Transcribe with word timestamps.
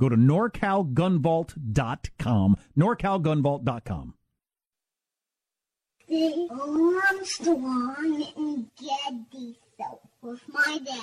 Go 0.00 0.08
to 0.08 0.16
norcalgunvault.com. 0.16 2.56
norcalgunvault.com. 2.76 4.14
The 6.06 6.48
Armstrong 6.50 8.26
and 8.36 8.66
Getty 8.76 9.58
show 9.78 10.00
with 10.20 10.40
my 10.48 10.78
dad 10.84 11.00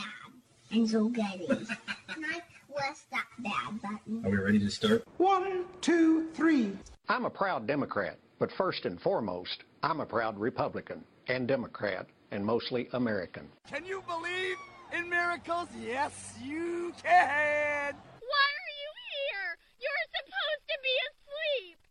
and 0.71 0.87
Joe 0.87 1.09
Getty. 1.09 1.47
and 1.49 2.25
I 2.25 2.41
press 2.73 3.03
that 3.11 3.25
bad 3.39 3.81
button. 3.81 4.23
Are 4.25 4.29
we 4.29 4.37
ready 4.37 4.59
to 4.59 4.69
start? 4.69 5.03
One, 5.17 5.65
two, 5.81 6.27
three. 6.33 6.71
I'm 7.09 7.25
a 7.25 7.29
proud 7.29 7.67
Democrat, 7.67 8.17
but 8.39 8.51
first 8.51 8.85
and 8.85 9.01
foremost, 9.01 9.63
I'm 9.83 9.99
a 9.99 10.05
proud 10.05 10.37
Republican 10.37 11.03
and 11.27 11.47
Democrat 11.47 12.07
and 12.31 12.45
mostly 12.45 12.87
American. 12.93 13.49
Can 13.69 13.83
you 13.85 14.03
believe 14.07 14.57
in 14.93 15.09
miracles? 15.09 15.67
Yes, 15.83 16.35
you 16.43 16.93
can. 17.03 17.93
Why 17.93 18.53
are 18.53 18.73
you 18.79 18.91
here? 19.09 19.57
You're 19.81 20.07
supposed 20.15 20.65
to 20.69 20.77
be 20.83 20.95
asleep. 21.09 21.77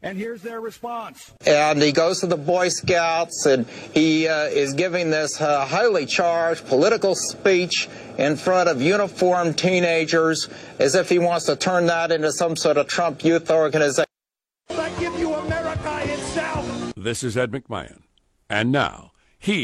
And 0.00 0.16
here's 0.16 0.42
their 0.42 0.60
response. 0.60 1.32
And 1.44 1.82
he 1.82 1.90
goes 1.90 2.20
to 2.20 2.28
the 2.28 2.36
Boy 2.36 2.68
Scouts 2.68 3.46
and 3.46 3.66
he 3.92 4.28
uh, 4.28 4.44
is 4.44 4.74
giving 4.74 5.10
this 5.10 5.40
uh, 5.40 5.66
highly 5.66 6.06
charged 6.06 6.68
political 6.68 7.16
speech 7.16 7.88
in 8.16 8.36
front 8.36 8.68
of 8.68 8.80
uniformed 8.80 9.58
teenagers 9.58 10.48
as 10.78 10.94
if 10.94 11.08
he 11.08 11.18
wants 11.18 11.46
to 11.46 11.56
turn 11.56 11.86
that 11.86 12.12
into 12.12 12.30
some 12.30 12.54
sort 12.54 12.76
of 12.76 12.86
Trump 12.86 13.24
youth 13.24 13.50
organization. 13.50 14.04
I 14.70 14.90
give 15.00 15.18
you 15.18 15.34
America 15.34 16.00
itself. 16.04 16.92
This 16.96 17.24
is 17.24 17.36
Ed 17.36 17.50
McMahon. 17.50 18.02
And 18.48 18.70
now, 18.70 19.10
here's 19.38 19.58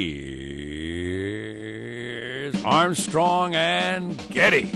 Armstrong 2.65 3.55
and 3.55 4.19
Getty. 4.31 4.73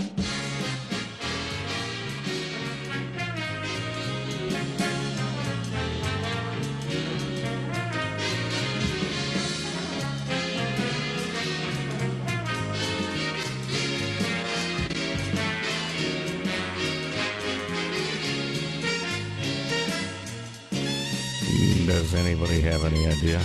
Does 21.89 22.13
anybody 22.13 22.61
have 22.61 22.85
any 22.85 23.07
idea? 23.07 23.41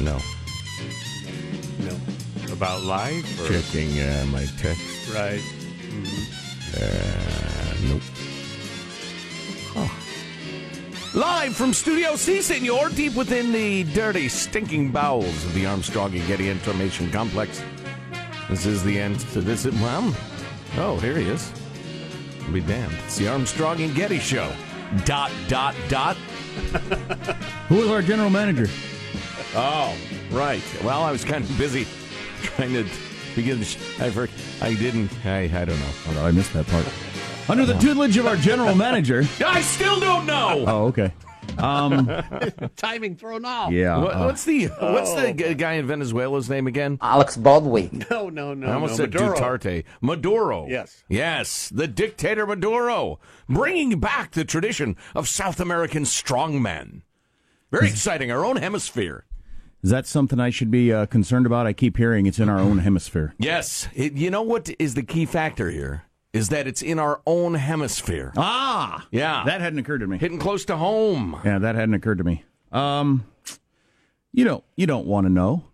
No. 0.00 0.18
No. 1.78 1.96
About 2.52 2.82
life? 2.82 3.40
Or? 3.40 3.46
Checking 3.46 4.00
uh, 4.00 4.26
my 4.32 4.44
text. 4.58 5.14
Right. 5.14 5.38
Mm-hmm. 5.86 6.24
Uh, 6.74 7.88
nope. 7.88 8.02
Huh. 9.74 11.16
Live 11.16 11.54
from 11.54 11.72
Studio 11.72 12.16
C, 12.16 12.42
Senor, 12.42 12.88
deep 12.88 13.14
within 13.14 13.52
the 13.52 13.84
dirty, 13.94 14.28
stinking 14.28 14.90
bowels 14.90 15.44
of 15.44 15.54
the 15.54 15.66
Armstrong 15.66 16.16
and 16.16 16.26
Getty 16.26 16.50
Information 16.50 17.12
Complex. 17.12 17.62
This 18.50 18.66
is 18.66 18.82
the 18.82 18.98
end 18.98 19.20
to 19.20 19.40
this. 19.40 19.64
Well, 19.66 20.12
oh, 20.78 20.98
here 20.98 21.16
he 21.16 21.28
is. 21.28 21.52
I'll 22.44 22.52
be 22.52 22.60
damned. 22.60 22.92
It's 23.04 23.18
the 23.18 23.28
Armstrong 23.28 23.80
and 23.82 23.94
Getty 23.94 24.18
Show 24.18 24.52
dot 25.04 25.30
dot 25.48 25.74
dot. 25.88 26.16
Who 27.68 27.82
is 27.82 27.90
our 27.90 28.02
general 28.02 28.30
manager? 28.30 28.66
Oh, 29.54 29.96
right. 30.30 30.62
Well, 30.84 31.02
I 31.02 31.12
was 31.12 31.24
kind 31.24 31.44
of 31.44 31.58
busy 31.58 31.86
trying 32.42 32.72
to 32.72 32.86
begin. 33.34 33.64
I 34.00 34.10
heard, 34.10 34.30
I 34.60 34.74
didn't. 34.74 35.10
I 35.24 35.44
I 35.44 35.64
don't 35.64 35.78
know. 35.78 35.90
Oh, 36.08 36.12
no, 36.14 36.26
I 36.26 36.30
missed 36.30 36.52
that 36.54 36.66
part. 36.66 36.86
Under 37.48 37.64
the 37.64 37.76
oh. 37.76 37.80
tutelage 37.80 38.16
of 38.16 38.26
our 38.26 38.36
general 38.36 38.74
manager. 38.74 39.24
I 39.46 39.60
still 39.60 40.00
don't 40.00 40.26
know. 40.26 40.64
Oh, 40.66 40.84
okay. 40.86 41.12
Um, 41.58 42.10
Timing 42.76 43.16
thrown 43.16 43.44
off. 43.44 43.72
Yeah. 43.72 43.98
What, 43.98 44.18
what's 44.18 44.44
the 44.44 44.66
What's 44.66 45.12
the 45.14 45.32
g- 45.32 45.54
guy 45.54 45.74
in 45.74 45.86
Venezuela's 45.86 46.48
name 46.50 46.66
again? 46.66 46.98
Alex 47.00 47.36
Baldwin. 47.36 48.04
No, 48.10 48.28
no, 48.28 48.54
no. 48.54 48.66
I 48.68 48.74
almost 48.74 48.92
no. 48.92 48.96
said 49.04 49.14
Maduro. 49.14 49.36
Duterte. 49.38 49.84
Maduro. 50.00 50.66
Yes. 50.68 51.02
Yes, 51.08 51.68
the 51.68 51.86
dictator 51.86 52.46
Maduro, 52.46 53.18
bringing 53.48 53.98
back 53.98 54.32
the 54.32 54.44
tradition 54.44 54.96
of 55.14 55.28
South 55.28 55.60
American 55.60 56.04
strongmen. 56.04 57.02
Very 57.70 57.88
exciting. 57.88 58.30
Our 58.30 58.44
own 58.44 58.56
hemisphere. 58.56 59.24
Is 59.82 59.90
that 59.90 60.06
something 60.06 60.40
I 60.40 60.50
should 60.50 60.70
be 60.70 60.92
uh, 60.92 61.06
concerned 61.06 61.46
about? 61.46 61.66
I 61.66 61.72
keep 61.72 61.96
hearing 61.96 62.26
it's 62.26 62.38
in 62.38 62.48
our 62.48 62.58
own 62.58 62.78
hemisphere. 62.78 63.34
Yes. 63.38 63.88
It, 63.94 64.14
you 64.14 64.30
know 64.30 64.42
what 64.42 64.70
is 64.78 64.94
the 64.94 65.02
key 65.02 65.26
factor 65.26 65.70
here? 65.70 66.04
Is 66.36 66.48
that 66.50 66.66
it's 66.66 66.82
in 66.82 66.98
our 66.98 67.20
own 67.26 67.54
hemisphere. 67.54 68.32
Ah, 68.36 69.06
Yeah. 69.10 69.42
that 69.46 69.60
hadn't 69.60 69.78
occurred 69.78 69.98
to 70.00 70.06
me. 70.06 70.18
Hitting 70.18 70.38
close 70.38 70.64
to 70.66 70.76
home. 70.76 71.40
Yeah, 71.44 71.58
that 71.58 71.74
hadn't 71.74 71.94
occurred 71.94 72.18
to 72.18 72.24
me. 72.24 72.44
Um, 72.72 73.24
you 74.32 74.44
don't 74.44 74.64
you 74.76 74.86
don't 74.86 75.06
want 75.06 75.26
to 75.26 75.32
know, 75.32 75.64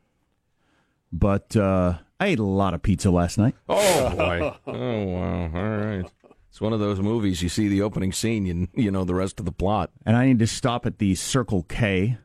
but 1.12 1.56
uh, 1.56 1.94
I 2.20 2.26
ate 2.26 2.38
a 2.38 2.44
lot 2.44 2.74
of 2.74 2.82
pizza 2.82 3.10
last 3.10 3.38
night. 3.38 3.54
Oh 3.68 4.16
boy! 4.16 4.52
oh 4.66 5.04
wow! 5.04 5.50
All 5.54 5.76
right. 5.78 6.04
It's 6.48 6.60
one 6.60 6.72
of 6.74 6.80
those 6.80 7.00
movies. 7.00 7.42
You 7.42 7.48
see 7.48 7.66
the 7.68 7.82
opening 7.82 8.12
scene, 8.12 8.44
you 8.46 8.68
you 8.74 8.90
know 8.90 9.04
the 9.04 9.14
rest 9.14 9.40
of 9.40 9.46
the 9.46 9.52
plot. 9.52 9.90
and 10.06 10.16
I 10.16 10.26
need 10.26 10.38
to 10.40 10.46
stop 10.46 10.86
at 10.86 10.98
the 10.98 11.14
Circle 11.14 11.64
K 11.64 12.18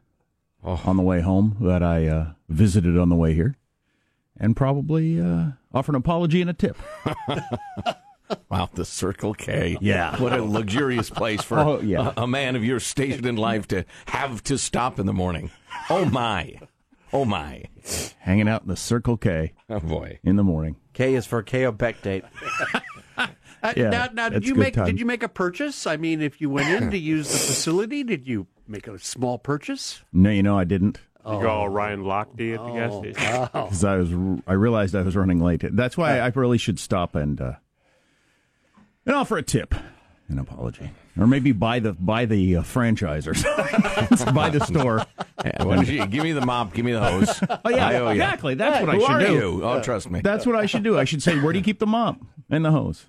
Oh. 0.63 0.81
on 0.85 0.97
the 0.97 1.03
way 1.03 1.21
home 1.21 1.55
that 1.61 1.81
I 1.81 2.07
uh, 2.07 2.31
visited 2.49 2.97
on 2.97 3.09
the 3.09 3.15
way 3.15 3.33
here, 3.33 3.55
and 4.37 4.55
probably 4.55 5.19
uh, 5.21 5.51
offer 5.73 5.91
an 5.91 5.95
apology 5.95 6.41
and 6.41 6.49
a 6.49 6.53
tip. 6.53 6.75
Wow, 8.49 8.69
the 8.73 8.85
Circle 8.85 9.33
K. 9.35 9.77
Yeah. 9.81 10.21
What 10.21 10.33
a 10.33 10.43
luxurious 10.43 11.09
place 11.09 11.41
for 11.43 11.59
Oh, 11.59 11.79
yeah. 11.81 12.13
a, 12.17 12.23
a 12.23 12.27
man 12.27 12.55
of 12.55 12.63
your 12.63 12.79
station 12.79 13.25
in 13.25 13.35
life 13.37 13.67
to 13.69 13.85
have 14.07 14.43
to 14.45 14.57
stop 14.57 14.99
in 14.99 15.05
the 15.05 15.13
morning. 15.13 15.49
Oh 15.89 16.05
my! 16.05 16.55
Oh 17.13 17.23
my! 17.25 17.63
Hanging 18.19 18.49
out 18.49 18.63
in 18.63 18.67
the 18.67 18.75
Circle 18.75 19.17
K 19.17 19.53
Oh 19.69 19.79
boy! 19.79 20.19
in 20.23 20.35
the 20.35 20.43
morning. 20.43 20.75
K 20.93 21.13
is 21.15 21.25
for 21.25 21.41
Kaopectate. 21.43 22.23
Uh, 23.63 23.73
Yeah, 23.75 23.89
now, 23.89 24.07
now 24.13 24.29
did 24.29 24.47
you 24.47 24.53
make 24.53 24.75
times. 24.75 24.87
did 24.87 24.99
you 24.99 25.05
make 25.07 25.23
a 25.23 25.27
purchase? 25.27 25.87
I 25.87 25.97
mean, 25.97 26.21
if 26.21 26.39
you 26.39 26.47
went 26.47 26.69
in 26.69 26.91
to 26.91 26.97
use 26.97 27.27
the 27.31 27.39
facility, 27.39 28.03
did 28.03 28.27
you 28.27 28.45
make 28.67 28.87
a 28.87 28.99
small 28.99 29.39
purchase? 29.39 30.03
No, 30.13 30.29
you 30.29 30.43
know 30.43 30.59
I 30.59 30.63
didn't. 30.63 30.99
You 31.25 31.41
go 31.41 31.49
all 31.49 31.67
Ryan 31.67 32.03
Lochte 32.03 32.53
at 32.53 32.63
the 32.63 32.71
gas 32.73 32.91
Oh. 32.93 33.01
station. 33.01 33.41
because 33.51 33.83
I 33.83 33.95
was 33.97 34.11
I 34.45 34.53
realized 34.53 34.95
I 34.95 35.01
was 35.01 35.15
running 35.15 35.39
late. 35.41 35.63
That's 35.75 35.97
why 35.97 36.19
I 36.19 36.27
really 36.35 36.59
should 36.59 36.77
stop 36.79 37.15
and 37.15 37.41
uh, 37.41 37.53
and 39.07 39.15
offer 39.15 39.37
a 39.37 39.41
tip, 39.43 39.73
an 40.27 40.37
apology, 40.37 40.91
or 41.19 41.25
maybe 41.25 41.51
buy 41.51 41.79
the 41.79 41.93
buy 41.93 42.25
the 42.25 42.57
uh, 42.57 42.61
franchise 42.61 43.27
or 43.27 43.33
something. 43.35 44.33
buy 44.35 44.49
the 44.51 44.63
store. 44.65 45.03
Yeah, 45.45 45.63
why 45.65 45.75
don't 45.75 45.87
you 45.87 46.03
give 46.07 46.23
me 46.23 46.31
the 46.31 46.43
mop, 46.43 46.73
give 46.73 46.83
me 46.83 46.93
the 46.93 46.99
hose. 46.99 47.29
Oh 47.63 47.69
yeah, 47.69 47.87
I 47.89 47.95
owe 47.97 48.05
ya. 48.05 48.09
exactly. 48.09 48.55
That's 48.55 48.77
Hey, 48.79 48.85
what 48.85 48.95
I 49.11 49.19
should 49.19 49.27
do. 49.27 49.33
you? 49.33 49.63
Oh, 49.63 49.79
trust 49.83 50.09
me. 50.09 50.19
That's 50.21 50.47
what 50.47 50.55
I 50.55 50.65
should 50.65 50.81
do. 50.81 50.97
I 50.97 51.03
should 51.03 51.21
say, 51.21 51.39
where 51.39 51.53
do 51.53 51.59
you 51.59 51.63
keep 51.63 51.77
the 51.77 51.85
mop 51.85 52.19
and 52.49 52.65
the 52.65 52.71
hose? 52.71 53.05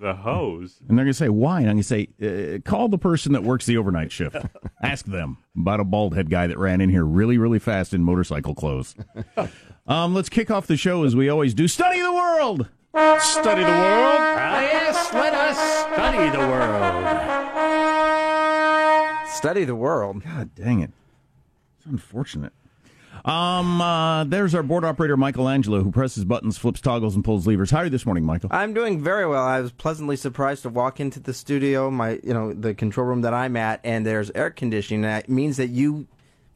The 0.00 0.14
hose. 0.14 0.76
And 0.88 0.96
they're 0.96 1.04
going 1.04 1.12
to 1.12 1.18
say, 1.18 1.28
why? 1.28 1.60
And 1.60 1.68
I'm 1.68 1.76
going 1.76 1.82
to 1.82 2.16
say, 2.22 2.56
uh, 2.56 2.58
call 2.66 2.88
the 2.88 2.96
person 2.96 3.32
that 3.34 3.42
works 3.44 3.66
the 3.66 3.76
overnight 3.76 4.10
shift. 4.10 4.36
Ask 4.82 5.04
them 5.04 5.36
about 5.58 5.78
a 5.78 5.84
bald 5.84 6.14
head 6.14 6.30
guy 6.30 6.46
that 6.46 6.56
ran 6.56 6.80
in 6.80 6.88
here 6.88 7.04
really, 7.04 7.36
really 7.36 7.58
fast 7.58 7.92
in 7.92 8.02
motorcycle 8.02 8.54
clothes. 8.54 8.94
um, 9.86 10.14
let's 10.14 10.30
kick 10.30 10.50
off 10.50 10.66
the 10.66 10.76
show 10.78 11.04
as 11.04 11.14
we 11.14 11.28
always 11.28 11.52
do. 11.52 11.68
Study 11.68 12.00
the 12.00 12.12
world. 12.14 12.66
Study 12.94 13.64
the 13.64 13.70
world. 13.70 14.20
Ah, 14.20 14.60
yes, 14.60 15.12
let 15.12 15.34
us 15.34 15.58
study 15.80 16.30
the 16.30 16.38
world. 19.18 19.28
Study 19.28 19.64
the 19.64 19.74
world. 19.74 20.24
God 20.24 20.54
dang 20.54 20.80
it. 20.80 20.90
It's 21.76 21.86
unfortunate. 21.86 22.52
Um, 23.24 23.82
uh, 23.82 24.24
there's 24.24 24.54
our 24.54 24.62
board 24.62 24.84
operator, 24.84 25.16
Michelangelo, 25.16 25.82
who 25.82 25.90
presses 25.90 26.24
buttons, 26.24 26.56
flips 26.56 26.80
toggles, 26.80 27.14
and 27.14 27.22
pulls 27.22 27.46
levers. 27.46 27.70
How 27.70 27.78
are 27.78 27.84
you 27.84 27.90
this 27.90 28.06
morning, 28.06 28.24
Michael? 28.24 28.48
I'm 28.52 28.72
doing 28.72 29.02
very 29.02 29.26
well. 29.26 29.44
I 29.44 29.60
was 29.60 29.70
pleasantly 29.70 30.16
surprised 30.16 30.62
to 30.62 30.70
walk 30.70 30.98
into 30.98 31.20
the 31.20 31.34
studio, 31.34 31.90
my 31.90 32.20
you 32.22 32.32
know 32.32 32.54
the 32.54 32.74
control 32.74 33.06
room 33.06 33.20
that 33.20 33.34
I'm 33.34 33.56
at, 33.56 33.80
and 33.84 34.06
there's 34.06 34.30
air 34.30 34.50
conditioning. 34.50 35.02
That 35.02 35.28
means 35.28 35.58
that 35.58 35.68
you 35.68 36.06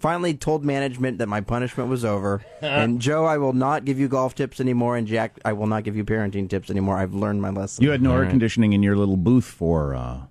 finally 0.02 0.34
told 0.34 0.64
management 0.64 1.18
that 1.18 1.28
my 1.28 1.40
punishment 1.40 1.88
was 1.88 2.04
over. 2.04 2.42
and 2.60 3.00
Joe, 3.06 3.24
I 3.24 3.38
will 3.38 3.52
not 3.54 3.84
give 3.86 3.98
you 3.98 4.08
golf 4.08 4.34
tips 4.34 4.60
anymore, 4.60 4.96
and 4.96 5.06
Jack, 5.06 5.38
I 5.44 5.52
will 5.54 5.66
not 5.68 5.84
give 5.84 5.96
you 5.96 6.04
parenting 6.04 6.50
tips 6.50 6.68
anymore. 6.68 6.98
I've 6.98 7.14
learned 7.14 7.40
my 7.40 7.50
lesson. 7.50 7.82
You 7.84 7.90
had 7.90 8.02
no 8.02 8.14
air 8.14 8.26
conditioning 8.26 8.72
in 8.74 8.82
your 8.82 8.96
little 8.96 9.16
booth 9.16 9.44
for, 9.46 9.94
uh, 9.94 10.22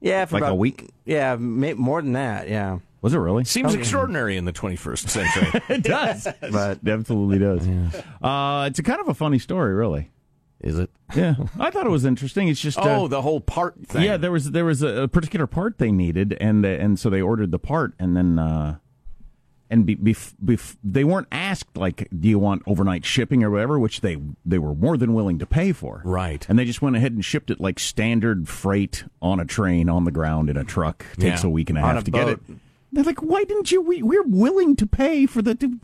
yeah, 0.00 0.24
for 0.24 0.36
like 0.36 0.42
about 0.44 0.52
a 0.52 0.56
week? 0.56 0.90
Yeah, 1.04 1.36
ma- 1.36 1.74
more 1.74 2.00
than 2.00 2.12
that. 2.12 2.48
Yeah. 2.48 2.78
Was 3.02 3.14
it 3.14 3.18
really? 3.18 3.44
Seems 3.44 3.74
Oh, 3.74 3.78
extraordinary 3.78 4.36
in 4.36 4.44
the 4.44 4.52
21st 4.52 5.08
century. 5.08 5.60
it 5.68 5.82
does. 5.82 6.26
but 6.50 6.78
it 6.84 6.88
absolutely 6.88 7.38
does. 7.38 7.66
Uh, 8.22 8.64
it's 8.68 8.78
a 8.78 8.82
kind 8.82 9.00
of 9.00 9.08
a 9.08 9.14
funny 9.14 9.38
story, 9.38 9.74
really. 9.74 10.10
Is 10.60 10.76
it? 10.80 10.90
Yeah, 11.14 11.36
I 11.60 11.70
thought 11.70 11.86
it 11.86 11.90
was 11.90 12.04
interesting. 12.04 12.48
It's 12.48 12.60
just 12.60 12.76
Oh, 12.80 13.04
uh, 13.04 13.08
the 13.08 13.22
whole 13.22 13.40
part 13.40 13.76
thing. 13.86 14.02
yeah, 14.02 14.16
there 14.16 14.32
was 14.32 14.50
there 14.50 14.64
was 14.64 14.82
a, 14.82 15.02
a 15.02 15.08
particular 15.08 15.46
part 15.46 15.78
they 15.78 15.92
needed, 15.92 16.36
and 16.40 16.64
uh, 16.66 16.68
and 16.70 16.98
so 16.98 17.08
they 17.08 17.20
ordered 17.20 17.52
the 17.52 17.60
part, 17.60 17.94
and 18.00 18.16
then 18.16 18.40
uh, 18.40 18.78
and 19.70 19.84
be, 19.84 19.96
bef- 19.96 20.34
bef- 20.42 20.76
they 20.82 21.04
weren't 21.04 21.28
asked 21.30 21.76
like, 21.76 22.08
do 22.18 22.28
you 22.28 22.38
want 22.38 22.62
overnight 22.66 23.04
shipping 23.04 23.42
or 23.44 23.50
whatever, 23.50 23.78
which 23.78 24.00
they 24.00 24.16
they 24.46 24.58
were 24.58 24.74
more 24.74 24.96
than 24.96 25.12
willing 25.14 25.38
to 25.38 25.46
pay 25.46 25.72
for. 25.72 26.00
Right. 26.04 26.46
And 26.48 26.58
they 26.58 26.64
just 26.64 26.80
went 26.82 26.96
ahead 26.96 27.12
and 27.12 27.24
shipped 27.24 27.50
it 27.50 27.60
like 27.60 27.78
standard 27.78 28.48
freight 28.48 29.04
on 29.20 29.40
a 29.40 29.44
train 29.44 29.88
on 29.88 30.04
the 30.04 30.10
ground 30.10 30.48
in 30.50 30.56
a 30.56 30.64
truck. 30.64 31.04
Takes 31.18 31.42
Yeah. 31.44 31.48
a 31.48 31.50
week 31.50 31.68
and 31.70 31.78
a 31.78 31.82
On 31.82 31.94
half 31.94 32.02
a 32.02 32.04
to 32.06 32.10
get 32.10 32.28
it. 32.28 32.40
They're 32.92 33.04
like, 33.04 33.22
why 33.22 33.44
didn't 33.44 33.70
you? 33.70 33.82
We, 33.82 34.02
we're 34.02 34.22
willing 34.22 34.74
to 34.76 34.86
pay 34.86 35.26
for 35.26 35.42
the. 35.42 35.54
To... 35.56 35.78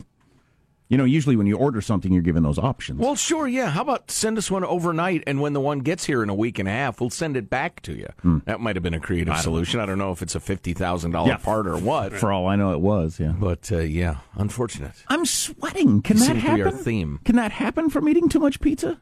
You 0.87 0.97
know, 0.99 1.03
usually 1.03 1.35
when 1.35 1.47
you 1.47 1.57
order 1.57 1.81
something, 1.81 2.13
you're 2.13 2.21
given 2.21 2.43
those 2.43 2.59
options. 2.59 2.99
Well, 2.99 3.15
sure, 3.15 3.47
yeah. 3.47 3.71
How 3.71 3.81
about 3.81 4.11
send 4.11 4.37
us 4.37 4.51
one 4.51 4.63
overnight, 4.63 5.23
and 5.25 5.41
when 5.41 5.53
the 5.53 5.59
one 5.59 5.79
gets 5.79 6.05
here 6.05 6.21
in 6.21 6.29
a 6.29 6.35
week 6.35 6.59
and 6.59 6.67
a 6.67 6.71
half, 6.71 7.01
we'll 7.01 7.09
send 7.09 7.35
it 7.35 7.49
back 7.49 7.81
to 7.81 7.93
you. 7.93 8.07
That 8.45 8.59
might 8.59 8.75
have 8.75 8.83
been 8.83 8.93
a 8.93 8.99
creative 8.99 9.35
solution. 9.37 9.79
I 9.79 9.87
don't 9.87 9.97
know 9.97 10.11
if 10.11 10.21
it's 10.21 10.35
a 10.35 10.39
fifty 10.39 10.73
thousand 10.73 11.11
dollar 11.11 11.29
Yeah. 11.29 11.37
part 11.37 11.65
or 11.67 11.77
what. 11.77 12.13
For 12.13 12.31
all 12.31 12.45
I 12.47 12.55
know, 12.55 12.71
it 12.73 12.81
was. 12.81 13.19
Yeah. 13.19 13.33
But 13.37 13.71
uh, 13.71 13.79
yeah, 13.79 14.17
unfortunate. 14.35 14.91
I'm 15.07 15.25
sweating. 15.25 16.03
Can 16.03 16.17
It 16.17 16.19
that 16.19 16.25
seems 16.25 16.27
to 16.27 16.33
be 16.35 16.39
happen? 16.41 16.61
our 16.67 16.71
theme. 16.71 17.19
Can 17.25 17.35
that 17.37 17.51
happen 17.51 17.89
from 17.89 18.07
eating 18.07 18.29
too 18.29 18.39
much 18.39 18.59
pizza? 18.61 18.97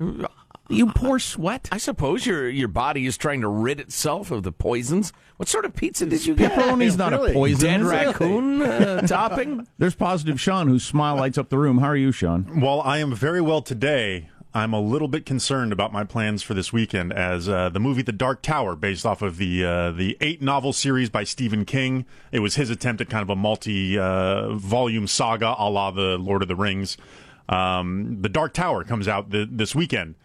You 0.69 0.87
pour 0.87 1.19
sweat. 1.19 1.67
I 1.71 1.77
suppose 1.77 2.25
your 2.25 2.49
your 2.49 2.69
body 2.69 3.05
is 3.05 3.17
trying 3.17 3.41
to 3.41 3.47
rid 3.47 3.79
itself 3.79 4.31
of 4.31 4.43
the 4.43 4.51
poisons. 4.51 5.11
What 5.37 5.49
sort 5.49 5.65
of 5.65 5.75
pizza 5.75 6.05
did 6.05 6.25
you 6.25 6.35
get? 6.35 6.53
Pepperoni's 6.53 6.97
not 6.97 7.13
a 7.13 7.33
poison. 7.33 7.81
Dead 7.81 7.81
raccoon 7.83 8.61
uh, 8.61 9.01
topping. 9.07 9.67
There's 9.77 9.95
positive 9.95 10.39
Sean, 10.39 10.67
whose 10.67 10.85
smile 10.85 11.15
lights 11.17 11.37
up 11.37 11.49
the 11.49 11.57
room. 11.57 11.79
How 11.79 11.87
are 11.87 11.95
you, 11.97 12.11
Sean? 12.11 12.61
Well, 12.61 12.81
I 12.81 12.99
am 12.99 13.13
very 13.13 13.41
well 13.41 13.61
today. 13.61 14.29
I'm 14.55 14.71
a 14.71 14.79
little 14.79 15.07
bit 15.07 15.25
concerned 15.25 15.73
about 15.73 15.91
my 15.91 16.03
plans 16.03 16.43
for 16.43 16.53
this 16.53 16.71
weekend, 16.71 17.11
as 17.11 17.49
uh, 17.49 17.69
the 17.69 17.79
movie 17.79 18.03
The 18.03 18.11
Dark 18.11 18.43
Tower, 18.43 18.75
based 18.75 19.03
off 19.05 19.23
of 19.23 19.37
the 19.37 19.65
uh, 19.65 19.91
the 19.91 20.15
eight 20.21 20.41
novel 20.41 20.71
series 20.73 21.09
by 21.09 21.23
Stephen 21.23 21.65
King, 21.65 22.05
it 22.31 22.39
was 22.39 22.55
his 22.55 22.69
attempt 22.69 23.01
at 23.01 23.09
kind 23.09 23.23
of 23.23 23.29
a 23.29 23.35
multi 23.35 23.97
uh, 23.97 24.53
volume 24.53 25.07
saga, 25.07 25.55
a 25.57 25.69
la 25.69 25.91
the 25.91 26.17
Lord 26.17 26.41
of 26.41 26.47
the 26.47 26.55
Rings. 26.55 26.97
Um, 27.49 28.21
the 28.21 28.29
Dark 28.29 28.53
Tower 28.53 28.83
comes 28.83 29.07
out 29.07 29.31
th- 29.31 29.49
this 29.51 29.75
weekend. 29.75 30.15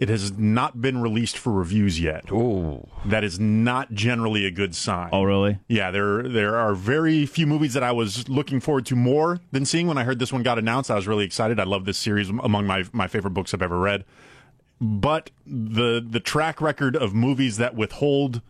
It 0.00 0.08
has 0.08 0.36
not 0.38 0.80
been 0.80 1.02
released 1.02 1.36
for 1.36 1.52
reviews 1.52 2.00
yet. 2.00 2.32
Oh, 2.32 2.88
that 3.04 3.22
is 3.22 3.38
not 3.38 3.92
generally 3.92 4.46
a 4.46 4.50
good 4.50 4.74
sign. 4.74 5.10
Oh, 5.12 5.24
really? 5.24 5.58
Yeah, 5.68 5.90
there 5.90 6.22
there 6.22 6.56
are 6.56 6.74
very 6.74 7.26
few 7.26 7.46
movies 7.46 7.74
that 7.74 7.82
I 7.82 7.92
was 7.92 8.26
looking 8.26 8.60
forward 8.60 8.86
to 8.86 8.96
more 8.96 9.40
than 9.52 9.66
seeing 9.66 9.86
when 9.86 9.98
I 9.98 10.04
heard 10.04 10.18
this 10.18 10.32
one 10.32 10.42
got 10.42 10.58
announced. 10.58 10.90
I 10.90 10.94
was 10.94 11.06
really 11.06 11.26
excited. 11.26 11.60
I 11.60 11.64
love 11.64 11.84
this 11.84 11.98
series 11.98 12.30
among 12.30 12.66
my 12.66 12.84
my 12.94 13.08
favorite 13.08 13.32
books 13.32 13.52
I've 13.52 13.60
ever 13.60 13.78
read. 13.78 14.06
But 14.80 15.30
the 15.46 16.02
the 16.04 16.20
track 16.20 16.62
record 16.62 16.96
of 16.96 17.12
movies 17.12 17.58
that 17.58 17.74
withhold 17.74 18.40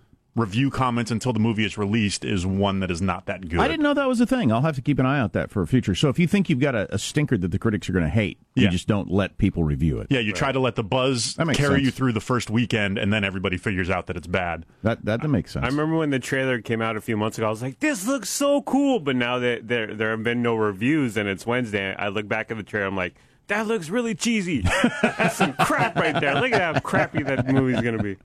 review 0.41 0.71
comments 0.71 1.11
until 1.11 1.33
the 1.33 1.41
movie 1.41 1.65
is 1.65 1.77
released 1.77 2.25
is 2.25 2.47
one 2.47 2.81
that 2.81 2.91
is 2.91 3.01
not 3.03 3.27
that 3.27 3.49
good. 3.49 3.61
I 3.61 3.69
didn't 3.69 3.83
know 3.83 3.95
that 3.95 4.09
was 4.09 4.21
a 4.21 4.27
thing. 4.27 4.51
I'll 4.51 4.63
have 4.63 4.77
to 4.77 4.83
keep 4.83 4.99
an 4.99 5.07
eye 5.07 5.21
out 5.21 5.33
that 5.35 5.51
for 5.51 5.63
a 5.63 5.67
future. 5.67 5.95
So 5.95 6.09
if 6.09 6.19
you 6.19 6.27
think 6.27 6.49
you've 6.49 6.61
got 6.61 6.75
a, 6.75 6.93
a 6.95 6.99
stinker 6.99 7.37
that 7.39 7.51
the 7.51 7.59
critics 7.59 7.89
are 7.89 7.93
going 7.93 8.05
to 8.05 8.11
hate, 8.11 8.39
you 8.55 8.69
just 8.69 8.89
don't 8.89 9.11
let 9.11 9.39
people 9.39 9.65
review 9.65 10.01
it. 10.01 10.09
Yeah, 10.11 10.21
you 10.21 10.33
try 10.33 10.53
to 10.53 10.61
let 10.61 10.75
the 10.75 10.85
buzz 10.85 11.35
carry 11.37 11.55
sense. 11.55 11.83
you 11.83 11.91
through 11.91 12.13
the 12.13 12.21
first 12.21 12.51
weekend, 12.51 12.99
and 12.99 13.13
then 13.13 13.25
everybody 13.25 13.57
figures 13.57 13.91
out 13.91 14.07
that 14.07 14.17
it's 14.17 14.27
bad. 14.27 14.67
That 14.83 15.05
that, 15.05 15.23
that 15.23 15.29
makes 15.29 15.53
sense. 15.53 15.65
I 15.65 15.69
remember 15.69 15.97
when 15.97 16.11
the 16.11 16.19
trailer 16.19 16.61
came 16.61 16.83
out 16.83 16.97
a 16.97 17.01
few 17.01 17.17
months 17.17 17.39
ago. 17.39 17.47
I 17.47 17.51
was 17.51 17.63
like, 17.63 17.81
"This 17.81 18.07
looks 18.07 18.29
so 18.29 18.63
cool," 18.63 19.01
but 19.01 19.17
now 19.17 19.39
that 19.39 19.69
there 19.69 19.95
there 19.95 20.11
have 20.11 20.23
been 20.23 20.43
no 20.43 20.57
reviews 20.57 21.17
and 21.17 21.29
it's 21.29 21.47
Wednesday, 21.47 21.95
I 21.95 22.09
look 22.09 22.29
back 22.29 22.51
at 22.51 22.57
the 22.57 22.63
trailer. 22.63 22.87
I'm 22.87 22.97
like, 22.97 23.15
"That 23.51 23.67
looks 23.67 23.91
really 23.91 24.15
cheesy. 24.15 24.65
That's 25.03 25.37
some 25.37 25.53
crap 25.53 25.97
right 25.97 26.19
there. 26.19 26.35
Look 26.41 26.53
at 26.53 26.75
how 26.75 26.81
crappy 26.81 27.23
that 27.23 27.47
movie's 27.47 27.81
gonna 27.81 28.03
be." 28.03 28.17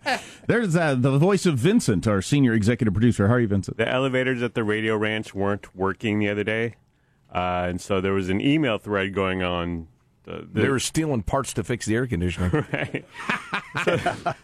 There's 0.48 0.75
uh, 0.75 0.95
the 0.95 1.18
voice 1.18 1.45
of 1.45 1.57
Vincent, 1.57 2.07
our 2.07 2.22
senior 2.22 2.54
executive 2.54 2.94
producer. 2.94 3.27
How 3.27 3.36
are 3.36 3.39
you, 3.39 3.48
Vincent? 3.48 3.77
The 3.77 3.88
elevators 3.88 4.42
at 4.42 4.54
the 4.56 4.63
Radio 4.63 4.95
Ranch 4.95 5.36
weren't 5.36 5.75
working 5.75 6.20
the 6.20 6.29
other 6.29 6.44
day, 6.44 6.75
uh, 7.34 7.65
and 7.70 7.82
so 7.82 8.00
there 8.01 8.13
was 8.13 8.29
an 8.29 8.39
email 8.39 8.77
thread 8.77 9.13
going 9.13 9.44
on. 9.44 9.88
The, 10.24 10.48
the, 10.51 10.62
They 10.62 10.70
were 10.70 10.79
stealing 10.79 11.22
parts 11.22 11.53
to 11.53 11.63
fix 11.63 11.86
the 11.86 11.96
air 11.96 12.08
conditioning. 12.08 12.65
right. 12.74 13.05
So 13.84 13.98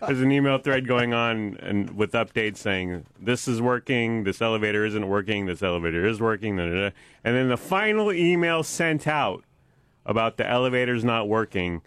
there's 0.05 0.21
an 0.21 0.31
email 0.31 0.59
thread 0.59 0.87
going 0.87 1.13
on 1.13 1.57
and 1.59 1.95
with 1.95 2.11
updates 2.11 2.57
saying 2.57 3.05
this 3.19 3.47
is 3.47 3.61
working, 3.61 4.23
this 4.23 4.41
elevator 4.43 4.85
isn't 4.85 5.07
working, 5.07 5.47
this 5.47 5.63
elevator 5.63 6.05
is 6.05 6.19
working, 6.21 6.57
da, 6.57 6.65
da, 6.67 6.73
da. 6.73 6.89
and 7.23 7.35
then 7.35 7.49
the 7.49 7.57
final 7.57 8.11
email 8.11 8.61
sent 8.61 9.07
out 9.07 9.43
about 10.05 10.37
the 10.37 10.47
elevators 10.47 11.03
not 11.03 11.27
working 11.27 11.81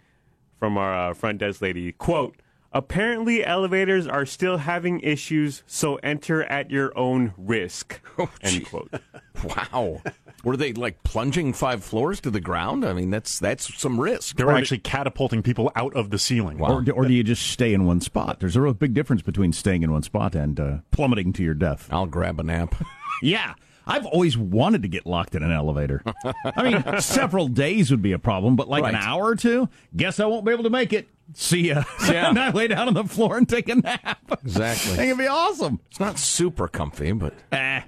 from 0.59 0.77
our 0.77 1.11
uh, 1.11 1.13
front 1.13 1.39
desk 1.39 1.61
lady 1.61 1.91
quote. 1.91 2.35
Apparently, 2.71 3.45
elevators 3.45 4.05
are 4.05 4.25
still 4.25 4.57
having 4.57 4.99
issues, 4.99 5.63
so 5.65 5.95
enter 6.03 6.43
at 6.43 6.69
your 6.69 6.97
own 6.97 7.33
risk. 7.37 8.01
End 8.41 8.65
quote. 8.65 8.91
Wow. 9.43 10.01
Were 10.45 10.55
they 10.55 10.71
like 10.71 11.03
plunging 11.03 11.51
five 11.51 11.83
floors 11.83 12.21
to 12.21 12.31
the 12.31 12.39
ground? 12.39 12.85
I 12.85 12.93
mean, 12.93 13.09
that's 13.09 13.37
that's 13.37 13.77
some 13.77 13.99
risk. 13.99 14.37
They 14.37 14.45
were 14.45 14.53
actually 14.53 14.77
catapulting 14.77 15.43
people 15.43 15.71
out 15.75 15.93
of 15.93 16.09
the 16.09 16.17
ceiling. 16.17 16.61
Or, 16.61 16.81
do- 16.81 16.93
or 16.93 17.05
do 17.05 17.13
you 17.13 17.21
just 17.23 17.45
stay 17.47 17.73
in 17.73 17.85
one 17.85 17.99
spot? 17.99 18.39
There's 18.39 18.55
a 18.55 18.61
real 18.61 18.73
big 18.73 18.93
difference 18.93 19.21
between 19.21 19.51
staying 19.51 19.83
in 19.83 19.91
one 19.91 20.03
spot 20.03 20.35
and 20.35 20.57
uh, 20.59 20.77
plummeting 20.91 21.33
to 21.33 21.43
your 21.43 21.53
death. 21.53 21.89
I'll 21.91 22.05
grab 22.05 22.39
a 22.39 22.43
nap. 22.43 22.75
yeah. 23.21 23.55
I've 23.87 24.05
always 24.05 24.37
wanted 24.37 24.81
to 24.83 24.87
get 24.87 25.05
locked 25.05 25.35
in 25.35 25.43
an 25.43 25.51
elevator. 25.51 26.01
I 26.45 26.63
mean, 26.63 26.99
several 27.01 27.47
days 27.47 27.91
would 27.91 28.01
be 28.01 28.11
a 28.13 28.19
problem, 28.19 28.55
but 28.55 28.67
like 28.67 28.83
an 28.83 28.95
hour 28.95 29.25
or 29.25 29.35
two, 29.35 29.69
guess 29.95 30.19
I 30.19 30.25
won't 30.25 30.45
be 30.45 30.51
able 30.51 30.63
to 30.63 30.69
make 30.69 30.91
it. 30.93 31.07
See 31.33 31.67
ya. 31.69 31.83
Yeah. 32.07 32.29
and 32.29 32.39
I 32.39 32.51
lay 32.51 32.67
down 32.67 32.87
on 32.87 32.93
the 32.93 33.03
floor 33.03 33.37
and 33.37 33.47
take 33.49 33.67
a 33.69 33.75
nap. 33.75 34.19
Exactly. 34.43 34.93
I 34.93 34.95
think 34.97 35.07
it'd 35.07 35.17
be 35.17 35.27
awesome. 35.27 35.79
It's 35.89 35.99
not 35.99 36.17
super 36.19 36.67
comfy, 36.67 37.11
but 37.13 37.33
Eh. 37.51 37.81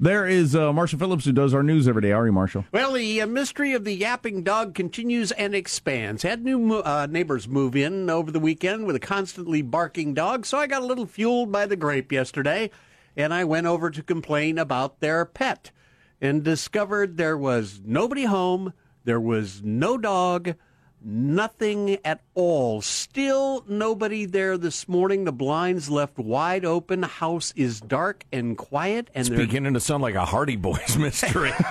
There 0.00 0.26
is 0.26 0.56
uh, 0.56 0.72
Marshall 0.72 0.98
Phillips 0.98 1.26
who 1.26 1.32
does 1.32 1.52
our 1.52 1.62
news 1.62 1.86
every 1.86 2.00
day. 2.00 2.10
How 2.10 2.20
are 2.20 2.26
you, 2.26 2.32
Marshall? 2.32 2.64
Well, 2.72 2.94
the 2.94 3.20
uh, 3.20 3.26
mystery 3.26 3.74
of 3.74 3.84
the 3.84 3.92
yapping 3.94 4.42
dog 4.42 4.74
continues 4.74 5.30
and 5.32 5.54
expands. 5.54 6.22
Had 6.22 6.42
new 6.42 6.58
mo- 6.58 6.80
uh, 6.80 7.06
neighbors 7.08 7.46
move 7.46 7.76
in 7.76 8.08
over 8.08 8.30
the 8.30 8.40
weekend 8.40 8.86
with 8.86 8.96
a 8.96 9.00
constantly 9.00 9.60
barking 9.60 10.14
dog, 10.14 10.46
so 10.46 10.56
I 10.58 10.66
got 10.66 10.80
a 10.82 10.86
little 10.86 11.04
fueled 11.06 11.52
by 11.52 11.66
the 11.66 11.76
grape 11.76 12.10
yesterday, 12.10 12.70
and 13.18 13.34
I 13.34 13.44
went 13.44 13.66
over 13.66 13.90
to 13.90 14.02
complain 14.02 14.58
about 14.58 15.00
their 15.00 15.26
pet 15.26 15.70
and 16.20 16.42
discovered 16.42 17.16
there 17.18 17.36
was 17.36 17.80
nobody 17.84 18.24
home, 18.24 18.72
there 19.04 19.20
was 19.20 19.62
no 19.62 19.98
dog, 19.98 20.54
Nothing 21.00 21.98
at 22.04 22.22
all. 22.34 22.82
Still 22.82 23.64
nobody 23.68 24.24
there 24.24 24.58
this 24.58 24.88
morning. 24.88 25.24
The 25.24 25.32
blinds 25.32 25.88
left 25.88 26.18
wide 26.18 26.64
open. 26.64 27.04
House 27.04 27.52
is 27.54 27.80
dark 27.80 28.24
and 28.32 28.58
quiet, 28.58 29.08
and 29.14 29.20
It's 29.20 29.28
there 29.28 29.38
beginning 29.38 29.74
to 29.74 29.80
sound 29.80 30.02
like 30.02 30.16
a 30.16 30.24
Hardy 30.24 30.56
Boys 30.56 30.96
mystery. 30.98 31.52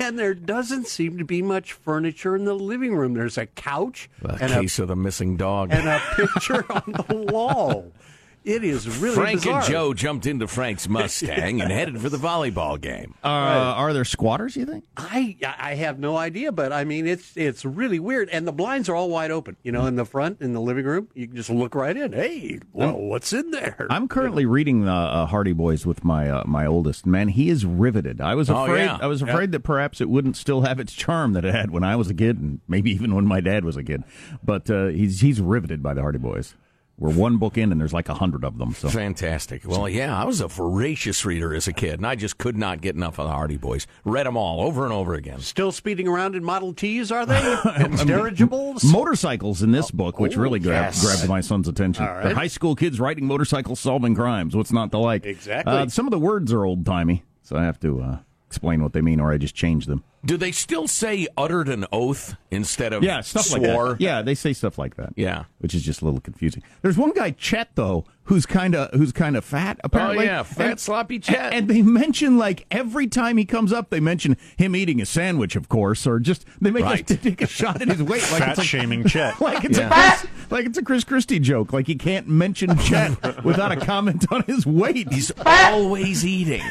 and 0.00 0.18
there 0.18 0.34
doesn't 0.34 0.88
seem 0.88 1.18
to 1.18 1.24
be 1.24 1.42
much 1.42 1.72
furniture 1.72 2.34
in 2.34 2.44
the 2.44 2.54
living 2.54 2.96
room. 2.96 3.14
There's 3.14 3.38
a 3.38 3.46
couch 3.46 4.10
a 4.24 4.36
and 4.40 4.52
case 4.52 4.80
of 4.80 4.88
the 4.88 4.96
missing 4.96 5.36
dog. 5.36 5.70
and 5.70 5.88
a 5.88 6.00
picture 6.16 6.64
on 6.72 6.82
the 6.86 7.32
wall. 7.32 7.92
It 8.44 8.64
is 8.64 8.86
really 8.98 9.14
Frank 9.14 9.40
bizarre. 9.42 9.60
and 9.60 9.68
Joe 9.70 9.94
jumped 9.94 10.24
into 10.26 10.46
Frank's 10.46 10.88
Mustang 10.88 11.60
and 11.60 11.70
headed 11.70 12.00
for 12.00 12.08
the 12.08 12.16
volleyball 12.16 12.80
game. 12.80 13.14
Uh, 13.22 13.28
Are 13.28 13.92
there 13.92 14.04
squatters? 14.04 14.56
You 14.56 14.64
think? 14.64 14.84
I 14.96 15.36
I 15.58 15.74
have 15.74 15.98
no 15.98 16.16
idea, 16.16 16.50
but 16.52 16.72
I 16.72 16.84
mean 16.84 17.06
it's 17.06 17.36
it's 17.36 17.64
really 17.64 17.98
weird, 17.98 18.28
and 18.30 18.46
the 18.46 18.52
blinds 18.52 18.88
are 18.88 18.94
all 18.96 19.10
wide 19.10 19.30
open. 19.30 19.56
You 19.62 19.72
know, 19.72 19.86
in 19.86 19.96
the 19.96 20.04
front 20.04 20.40
in 20.40 20.52
the 20.54 20.60
living 20.60 20.86
room, 20.86 21.08
you 21.14 21.26
can 21.26 21.36
just 21.36 21.50
look 21.50 21.74
right 21.74 21.96
in. 21.96 22.12
Hey, 22.12 22.60
well, 22.72 22.96
what's 22.98 23.32
in 23.32 23.50
there? 23.50 23.86
I'm 23.90 24.08
currently 24.08 24.46
reading 24.46 24.84
the 24.84 24.92
uh, 24.92 25.26
Hardy 25.26 25.52
Boys 25.52 25.84
with 25.84 26.04
my 26.04 26.30
uh, 26.30 26.44
my 26.46 26.64
oldest 26.66 27.04
man. 27.06 27.28
He 27.28 27.50
is 27.50 27.64
riveted. 27.66 28.20
I 28.20 28.34
was 28.34 28.48
Oh, 28.48 28.64
afraid. 28.64 28.84
yeah. 28.84 28.98
I 29.00 29.06
was 29.06 29.20
Yeah. 29.20 29.28
afraid 29.28 29.52
that 29.52 29.60
perhaps 29.60 30.00
it 30.00 30.08
wouldn't 30.08 30.36
still 30.36 30.62
have 30.62 30.80
its 30.80 30.92
charm 30.94 31.32
that 31.34 31.44
it 31.44 31.54
had 31.54 31.70
when 31.70 31.84
I 31.84 31.96
was 31.96 32.08
a 32.08 32.14
kid, 32.14 32.38
and 32.38 32.60
maybe 32.66 32.90
even 32.92 33.14
when 33.14 33.26
my 33.26 33.40
dad 33.40 33.64
was 33.64 33.76
a 33.76 33.84
kid. 33.84 34.04
But 34.42 34.70
uh, 34.70 34.86
he's 34.86 35.20
he's 35.20 35.40
riveted 35.40 35.82
by 35.82 35.92
the 35.94 36.00
Hardy 36.00 36.18
Boys. 36.18 36.54
We're 36.98 37.12
one 37.12 37.36
book 37.36 37.56
in, 37.56 37.70
and 37.70 37.80
there's 37.80 37.92
like 37.92 38.08
a 38.08 38.14
hundred 38.14 38.42
of 38.42 38.58
them. 38.58 38.74
So 38.74 38.88
Fantastic. 38.88 39.62
Well, 39.64 39.88
yeah, 39.88 40.20
I 40.20 40.24
was 40.24 40.40
a 40.40 40.48
voracious 40.48 41.24
reader 41.24 41.54
as 41.54 41.68
a 41.68 41.72
kid, 41.72 41.94
and 41.94 42.06
I 42.06 42.16
just 42.16 42.38
could 42.38 42.56
not 42.56 42.80
get 42.80 42.96
enough 42.96 43.20
of 43.20 43.28
the 43.28 43.32
Hardy 43.32 43.56
Boys. 43.56 43.86
Read 44.04 44.26
them 44.26 44.36
all 44.36 44.60
over 44.62 44.82
and 44.82 44.92
over 44.92 45.14
again. 45.14 45.38
Still 45.40 45.70
speeding 45.70 46.08
around 46.08 46.34
in 46.34 46.42
Model 46.42 46.74
Ts, 46.74 47.12
are 47.12 47.24
they? 47.24 47.56
and 47.76 47.96
dirigibles? 48.04 48.82
motorcycles 48.82 49.62
in 49.62 49.70
this 49.70 49.92
book, 49.92 50.18
which 50.18 50.36
oh, 50.36 50.40
really 50.40 50.58
grabbed, 50.58 50.96
yes. 50.96 51.04
grabbed 51.04 51.28
my 51.28 51.40
son's 51.40 51.68
attention. 51.68 52.04
All 52.04 52.14
right. 52.14 52.34
High 52.34 52.48
school 52.48 52.74
kids 52.74 52.98
riding 52.98 53.26
motorcycles, 53.26 53.78
solving 53.78 54.16
crimes. 54.16 54.56
What's 54.56 54.72
not 54.72 54.90
to 54.90 54.98
like? 54.98 55.24
Exactly. 55.24 55.72
Uh, 55.72 55.86
some 55.88 56.06
of 56.06 56.10
the 56.10 56.18
words 56.18 56.52
are 56.52 56.64
old 56.64 56.84
timey, 56.84 57.22
so 57.42 57.56
I 57.56 57.62
have 57.62 57.78
to 57.80 58.00
uh, 58.00 58.18
explain 58.48 58.82
what 58.82 58.92
they 58.92 59.02
mean, 59.02 59.20
or 59.20 59.32
I 59.32 59.38
just 59.38 59.54
change 59.54 59.86
them. 59.86 60.02
Do 60.24 60.36
they 60.36 60.50
still 60.52 60.88
say 60.88 61.28
uttered 61.36 61.68
an 61.68 61.86
oath 61.92 62.34
instead 62.50 62.92
of 62.92 63.02
Yeah, 63.04 63.20
stuff 63.20 63.44
swore? 63.46 63.60
like 63.90 63.98
that. 63.98 64.00
Yeah, 64.04 64.22
they 64.22 64.34
say 64.34 64.52
stuff 64.52 64.76
like 64.78 64.96
that. 64.96 65.12
Yeah. 65.16 65.44
which 65.58 65.74
is 65.74 65.82
just 65.82 66.02
a 66.02 66.04
little 66.04 66.20
confusing. 66.20 66.62
There's 66.82 66.96
one 66.96 67.12
guy, 67.12 67.30
Chet, 67.32 67.70
though, 67.74 68.04
who's 68.24 68.46
kind 68.46 68.74
of 68.76 68.90
who's 68.92 69.10
kind 69.12 69.36
of 69.36 69.44
fat. 69.44 69.76
Oh, 69.78 69.80
apparently, 69.86 70.18
Oh, 70.20 70.22
yeah, 70.32 70.42
fat, 70.44 70.70
And- 70.72 70.80
sloppy 70.80 71.18
Chet. 71.18 71.36
And, 71.52 71.54
and 71.54 71.68
they 71.68 71.82
mention 71.82 72.36
like 72.38 72.64
every 72.70 73.06
time 73.08 73.36
he 73.38 73.44
comes 73.44 73.72
up, 73.72 73.90
they 73.90 74.00
mention 74.00 74.36
him 74.56 74.76
eating 74.76 75.00
a 75.00 75.06
sandwich, 75.06 75.56
of 75.56 75.68
course, 75.68 76.06
or 76.06 76.20
just 76.20 76.44
they 76.60 76.70
make 76.70 76.84
Right. 76.84 77.10
us 77.10 77.18
take 77.22 77.40
a 77.42 77.46
shot 77.46 77.80
at 77.82 77.88
his 77.88 78.02
weight, 78.02 78.22
like 78.32 78.40
Fat 78.42 78.48
it's 78.50 78.58
like, 78.58 78.66
shaming 78.68 79.04
Chet. 79.04 79.40
like 79.40 79.64
it's 79.64 79.78
Yeah. 79.78 79.88
a 79.88 80.16
Chris, 80.18 80.30
like 80.50 80.66
it's 80.66 80.78
a 80.78 80.82
Chris 80.82 81.04
Christie 81.04 81.40
joke. 81.40 81.72
Like 81.72 81.86
he 81.86 81.94
can't 81.96 82.28
mention 82.28 82.76
Chet 82.78 83.42
without 83.44 83.72
a 83.72 83.76
comment 83.76 84.26
on 84.30 84.42
his 84.42 84.64
weight. 84.66 85.12
He's 85.12 85.32
always 85.44 86.24
eating. 86.26 86.62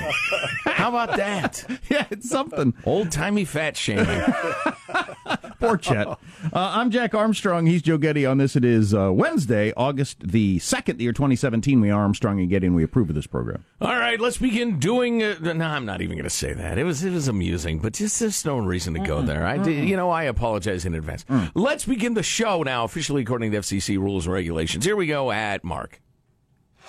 How 0.65 0.89
about 0.89 1.17
that? 1.17 1.65
yeah, 1.89 2.05
it's 2.09 2.29
something. 2.29 2.73
Old 2.85 3.11
timey 3.38 3.46
fat 3.46 3.77
shaming. 3.77 4.24
Poor 5.60 5.77
Chet. 5.77 6.08
Uh, 6.08 6.15
I'm 6.53 6.89
Jack 6.91 7.13
Armstrong. 7.13 7.65
He's 7.67 7.82
Joe 7.82 7.98
Getty. 7.98 8.25
On 8.25 8.38
this, 8.38 8.56
it 8.56 8.63
is 8.65 8.94
uh, 8.94 9.12
Wednesday, 9.13 9.74
August 9.77 10.17
the 10.27 10.58
2nd, 10.60 10.98
the 10.98 11.03
year 11.03 11.13
2017. 11.13 11.79
We 11.82 11.89
are 11.91 12.01
Armstrong 12.01 12.39
and 12.39 12.50
Getty, 12.50 12.67
and 12.67 12.75
we 12.75 12.84
approve 12.84 13.10
of 13.10 13.15
this 13.15 13.27
program. 13.27 13.63
All 13.82 13.96
right, 13.96 14.20
let's 14.20 14.38
begin 14.38 14.79
doing. 14.79 15.22
Uh, 15.22 15.36
no, 15.41 15.65
I'm 15.65 15.86
not 15.86 16.01
even 16.01 16.17
going 16.17 16.24
to 16.24 16.29
say 16.29 16.53
that. 16.53 16.77
It 16.79 16.84
was 16.84 17.03
it 17.03 17.12
was 17.12 17.27
amusing, 17.27 17.79
but 17.79 17.94
just 17.94 18.20
there's 18.20 18.44
no 18.46 18.58
reason 18.58 18.94
to 18.96 19.00
go 19.01 19.22
there. 19.22 19.46
I, 19.46 19.58
did- 19.58 19.88
you 19.88 19.96
know, 19.96 20.10
I 20.10 20.24
apologize 20.24 20.86
in 20.86 20.96
advance. 20.96 21.25
Let's 21.53 21.86
begin 21.86 22.13
the 22.15 22.24
show 22.24 22.63
now, 22.63 22.84
officially 22.86 23.22
according 23.22 23.51
to 23.51 23.60
FCC 23.60 23.98
rules 24.00 24.25
and 24.25 24.34
regulations. 24.34 24.84
Here 24.86 24.96
we 24.96 25.06
go 25.08 25.32
at 25.32 25.63
Mark. 25.63 26.01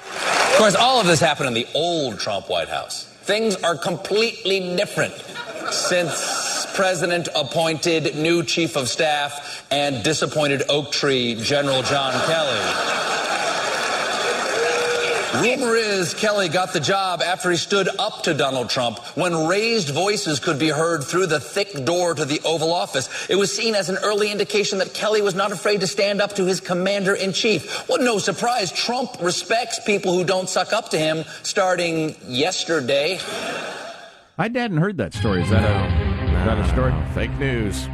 Of 0.07 0.55
course, 0.57 0.75
all 0.75 1.01
of 1.01 1.07
this 1.07 1.21
happened 1.21 1.49
in 1.49 1.55
the 1.55 1.67
old 1.75 2.19
Trump 2.19 2.49
White 2.49 2.69
House. 2.69 3.05
Things 3.23 3.57
are 3.57 3.77
completely 3.77 4.75
different 4.77 5.13
since 5.73 6.67
President 6.75 7.29
appointed 7.35 8.17
new 8.17 8.43
chief 8.43 8.77
of 8.77 8.89
staff 8.89 9.67
and 9.71 10.03
disappointed 10.05 10.63
Oak 10.69 10.93
Tree 10.93 11.35
General 11.43 11.83
John 11.83 12.13
Kelly. 12.27 13.09
Rumor 15.43 15.77
is 15.77 16.15
Kelly 16.15 16.49
got 16.49 16.73
the 16.73 16.81
job 16.81 17.21
after 17.21 17.51
he 17.51 17.57
stood 17.57 17.89
up 17.99 18.23
to 18.23 18.35
Donald 18.35 18.71
Trump 18.71 18.99
when 19.17 19.47
raised 19.47 19.91
voices 19.91 20.41
could 20.41 20.59
be 20.59 20.69
heard 20.69 21.05
through 21.05 21.27
the 21.27 21.39
thick 21.39 21.85
door 21.85 22.15
to 22.15 22.25
the 22.25 22.41
Oval 22.45 22.73
Office. 22.73 23.09
It 23.29 23.37
was 23.37 23.55
seen 23.55 23.75
as 23.75 23.89
an 23.89 23.99
early 24.03 24.33
indication 24.33 24.79
that 24.79 24.95
Kelly 24.95 25.21
was 25.21 25.35
not 25.35 25.53
afraid 25.53 25.81
to 25.83 25.87
stand 25.87 26.23
up 26.23 26.35
to 26.37 26.45
his 26.45 26.61
commander 26.61 27.15
in 27.15 27.33
chief. 27.33 27.89
Well, 27.89 28.03
no 28.03 28.19
surprise, 28.19 28.73
Trump 28.73 29.17
respects 29.21 29.79
people 29.85 30.15
who 30.15 30.25
don't 30.25 30.49
suck 30.49 30.73
up 30.73 30.89
to 30.91 30.99
him 30.99 31.25
starting 31.43 32.17
yesterday. 32.27 33.21
I 34.39 34.45
hadn't 34.45 34.77
heard 34.77 34.99
that 34.99 35.15
story. 35.15 35.43
Is 35.43 35.51
that 35.51 35.65
a, 35.65 36.25
is 36.25 36.31
that 36.47 36.59
a 36.59 36.69
story? 36.69 36.95
Fake 37.13 37.37
news. 37.39 37.89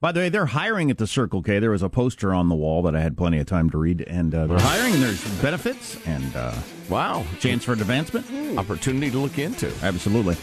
By 0.00 0.12
the 0.12 0.20
way, 0.20 0.28
they're 0.30 0.46
hiring 0.46 0.90
at 0.90 0.98
the 0.98 1.06
Circle 1.06 1.42
K. 1.42 1.58
There 1.58 1.70
was 1.70 1.82
a 1.82 1.88
poster 1.90 2.32
on 2.34 2.48
the 2.48 2.54
wall 2.54 2.82
that 2.82 2.94
I 2.96 3.00
had 3.00 3.16
plenty 3.18 3.38
of 3.38 3.46
time 3.46 3.68
to 3.70 3.78
read, 3.78 4.02
and 4.02 4.34
uh, 4.34 4.46
they're 4.46 4.58
hiring, 4.58 4.94
and 4.94 5.02
there's 5.02 5.22
benefits 5.42 5.98
and 6.06 6.34
uh, 6.36 6.54
Wow, 6.88 7.24
chance 7.38 7.64
for 7.64 7.72
advancement. 7.72 8.58
opportunity 8.58 9.10
to 9.10 9.18
look 9.18 9.38
into. 9.38 9.70
Absolutely. 9.82 10.36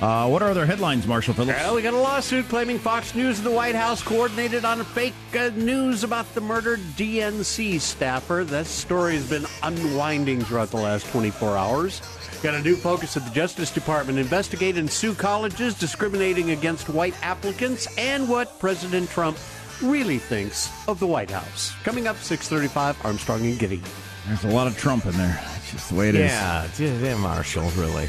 Uh, 0.00 0.28
what 0.28 0.42
are 0.42 0.50
other 0.50 0.66
headlines, 0.66 1.06
Marshall 1.06 1.34
Phillips? 1.34 1.58
Well, 1.58 1.74
we 1.76 1.82
got 1.82 1.94
a 1.94 1.98
lawsuit 1.98 2.48
claiming 2.48 2.78
Fox 2.78 3.14
News 3.14 3.38
and 3.38 3.46
the 3.46 3.50
White 3.50 3.74
House 3.74 4.02
coordinated 4.02 4.64
on 4.64 4.84
fake 4.84 5.14
uh, 5.38 5.50
news 5.54 6.04
about 6.04 6.32
the 6.34 6.40
murdered 6.40 6.80
DNC 6.96 7.80
staffer. 7.80 8.44
That 8.44 8.66
story 8.66 9.14
has 9.14 9.28
been 9.28 9.46
unwinding 9.62 10.42
throughout 10.42 10.70
the 10.70 10.76
last 10.78 11.06
24 11.06 11.56
hours. 11.56 12.02
Got 12.42 12.54
a 12.54 12.60
new 12.60 12.76
focus 12.76 13.16
at 13.16 13.24
the 13.24 13.30
Justice 13.30 13.70
Department 13.70 14.18
investigate 14.18 14.76
and 14.76 14.90
sue 14.90 15.14
colleges 15.14 15.78
discriminating 15.78 16.50
against 16.50 16.90
white 16.90 17.14
applicants 17.22 17.86
and 17.96 18.28
what 18.28 18.58
President 18.58 19.08
Trump 19.08 19.38
really 19.82 20.18
thinks 20.18 20.70
of 20.86 20.98
the 21.00 21.06
White 21.06 21.30
House. 21.30 21.72
Coming 21.84 22.06
up 22.06 22.16
635 22.16 23.04
Armstrong 23.06 23.46
and 23.46 23.58
Getty. 23.58 23.80
There's 24.26 24.44
a 24.44 24.48
lot 24.48 24.66
of 24.66 24.76
Trump 24.76 25.06
in 25.06 25.12
there. 25.12 25.40
It's 25.56 25.72
just 25.72 25.88
the 25.90 25.94
way 25.96 26.08
it 26.10 26.14
is. 26.16 26.30
Yeah, 26.30 26.68
yeah, 26.78 26.98
yeah, 26.98 27.16
Marshall, 27.16 27.70
really. 27.76 28.08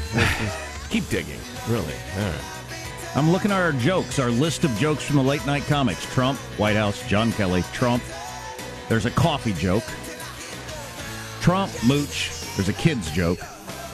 Keep 0.90 1.08
digging, 1.08 1.40
really. 1.68 1.94
All 2.18 2.30
right. 2.30 2.44
I'm 3.14 3.32
looking 3.32 3.50
at 3.50 3.60
our 3.60 3.72
jokes, 3.72 4.18
our 4.18 4.30
list 4.30 4.64
of 4.64 4.70
jokes 4.76 5.02
from 5.02 5.16
the 5.16 5.22
late 5.22 5.44
night 5.46 5.62
comics. 5.64 6.04
Trump, 6.12 6.38
White 6.58 6.76
House, 6.76 7.06
John 7.08 7.32
Kelly, 7.32 7.62
Trump. 7.72 8.02
There's 8.88 9.06
a 9.06 9.10
coffee 9.10 9.54
joke. 9.54 9.84
Trump, 11.40 11.72
Mooch. 11.86 12.30
There's 12.56 12.68
a 12.68 12.74
kids 12.74 13.10
joke. 13.10 13.38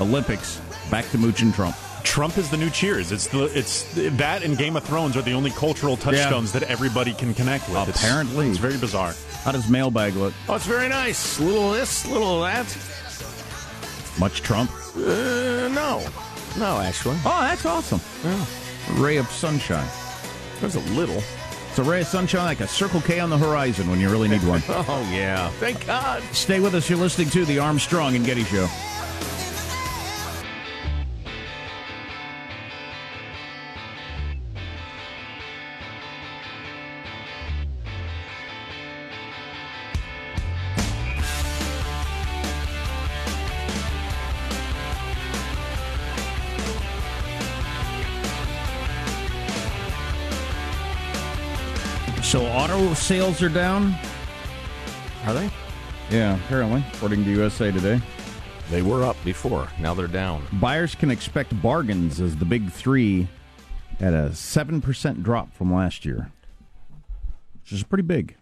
Olympics, 0.01 0.61
back 0.91 1.09
to 1.11 1.19
Mooch 1.19 1.43
and 1.43 1.55
Trump. 1.55 1.77
Trump 2.03 2.37
is 2.37 2.51
the 2.51 2.57
new 2.57 2.69
Cheers. 2.69 3.13
It's 3.13 3.29
the 3.29 3.45
it's 3.57 3.85
that 3.95 4.43
and 4.43 4.59
Game 4.59 4.77
of 4.77 4.83
Thrones 4.85 5.17
are 5.17 5.23
the 5.23 5.33
only 5.33 5.51
cultural 5.51 5.97
touchstones 5.97 6.53
that 6.53 6.65
everybody 6.65 7.15
can 7.15 7.33
connect 7.33 7.69
with. 7.69 7.89
Apparently. 7.89 8.49
it's, 8.49 8.59
very 8.59 8.77
bizarre. 8.77 9.15
How 9.45 9.53
does 9.53 9.69
mailbag 9.69 10.15
look? 10.15 10.35
Oh, 10.49 10.57
it's 10.57 10.67
very 10.67 10.89
nice. 10.89 11.41
Little 11.41 11.71
this, 11.71 12.07
little 12.07 12.43
that. 12.43 12.67
Much 14.19 14.43
Trump? 14.43 14.71
Uh, 14.97 15.69
no, 15.69 16.05
no, 16.59 16.79
actually. 16.81 17.17
Oh, 17.25 17.41
that's 17.43 17.65
awesome. 17.67 18.01
Yeah. 18.25 18.45
Ray 18.99 19.17
of 19.17 19.27
sunshine. 19.31 19.89
There's 20.61 20.75
a 20.77 20.81
little. 20.95 21.23
It's 21.71 21.79
a 21.79 21.83
ray 21.83 22.01
of 22.03 22.07
sunshine 22.07 22.45
like 22.45 22.61
a 22.61 22.69
Circle 22.69 23.01
K 23.01 23.19
on 23.21 23.31
the 23.31 23.39
horizon 23.39 23.89
when 23.89 23.99
you 23.99 24.11
really 24.11 24.29
need 24.29 24.43
one. 24.45 24.63
Oh 24.69 25.09
yeah, 25.13 25.49
thank 25.59 25.87
God. 25.87 26.23
Stay 26.33 26.61
with 26.61 26.75
us. 26.75 26.89
You're 26.91 26.99
listening 26.99 27.31
to 27.31 27.45
the 27.45 27.59
Armstrong 27.59 28.15
and 28.17 28.25
Getty 28.27 28.45
Show. 28.45 28.69
So 52.33 52.47
auto 52.47 52.95
sales 52.95 53.43
are 53.43 53.51
down. 53.51 53.95
Are 55.27 55.35
they? 55.35 55.51
Yeah, 56.11 56.37
apparently, 56.37 56.83
according 56.95 57.25
to 57.25 57.31
USA 57.31 57.71
Today. 57.71 58.01
They 58.71 58.81
were 58.81 59.05
up 59.05 59.23
before. 59.23 59.69
Now 59.79 59.93
they're 59.93 60.07
down. 60.07 60.43
Buyers 60.55 60.95
can 60.95 61.11
expect 61.11 61.61
bargains 61.61 62.23
as 62.23 62.35
the 62.35 62.47
big 62.47 62.73
three 62.73 63.29
at 64.01 64.15
a 64.15 64.31
7% 64.31 65.23
drop 65.23 65.53
from 65.53 65.75
last 65.75 66.07
year, 66.07 66.33
which 67.61 67.73
is 67.73 67.83
pretty 67.83 68.05
big. 68.05 68.35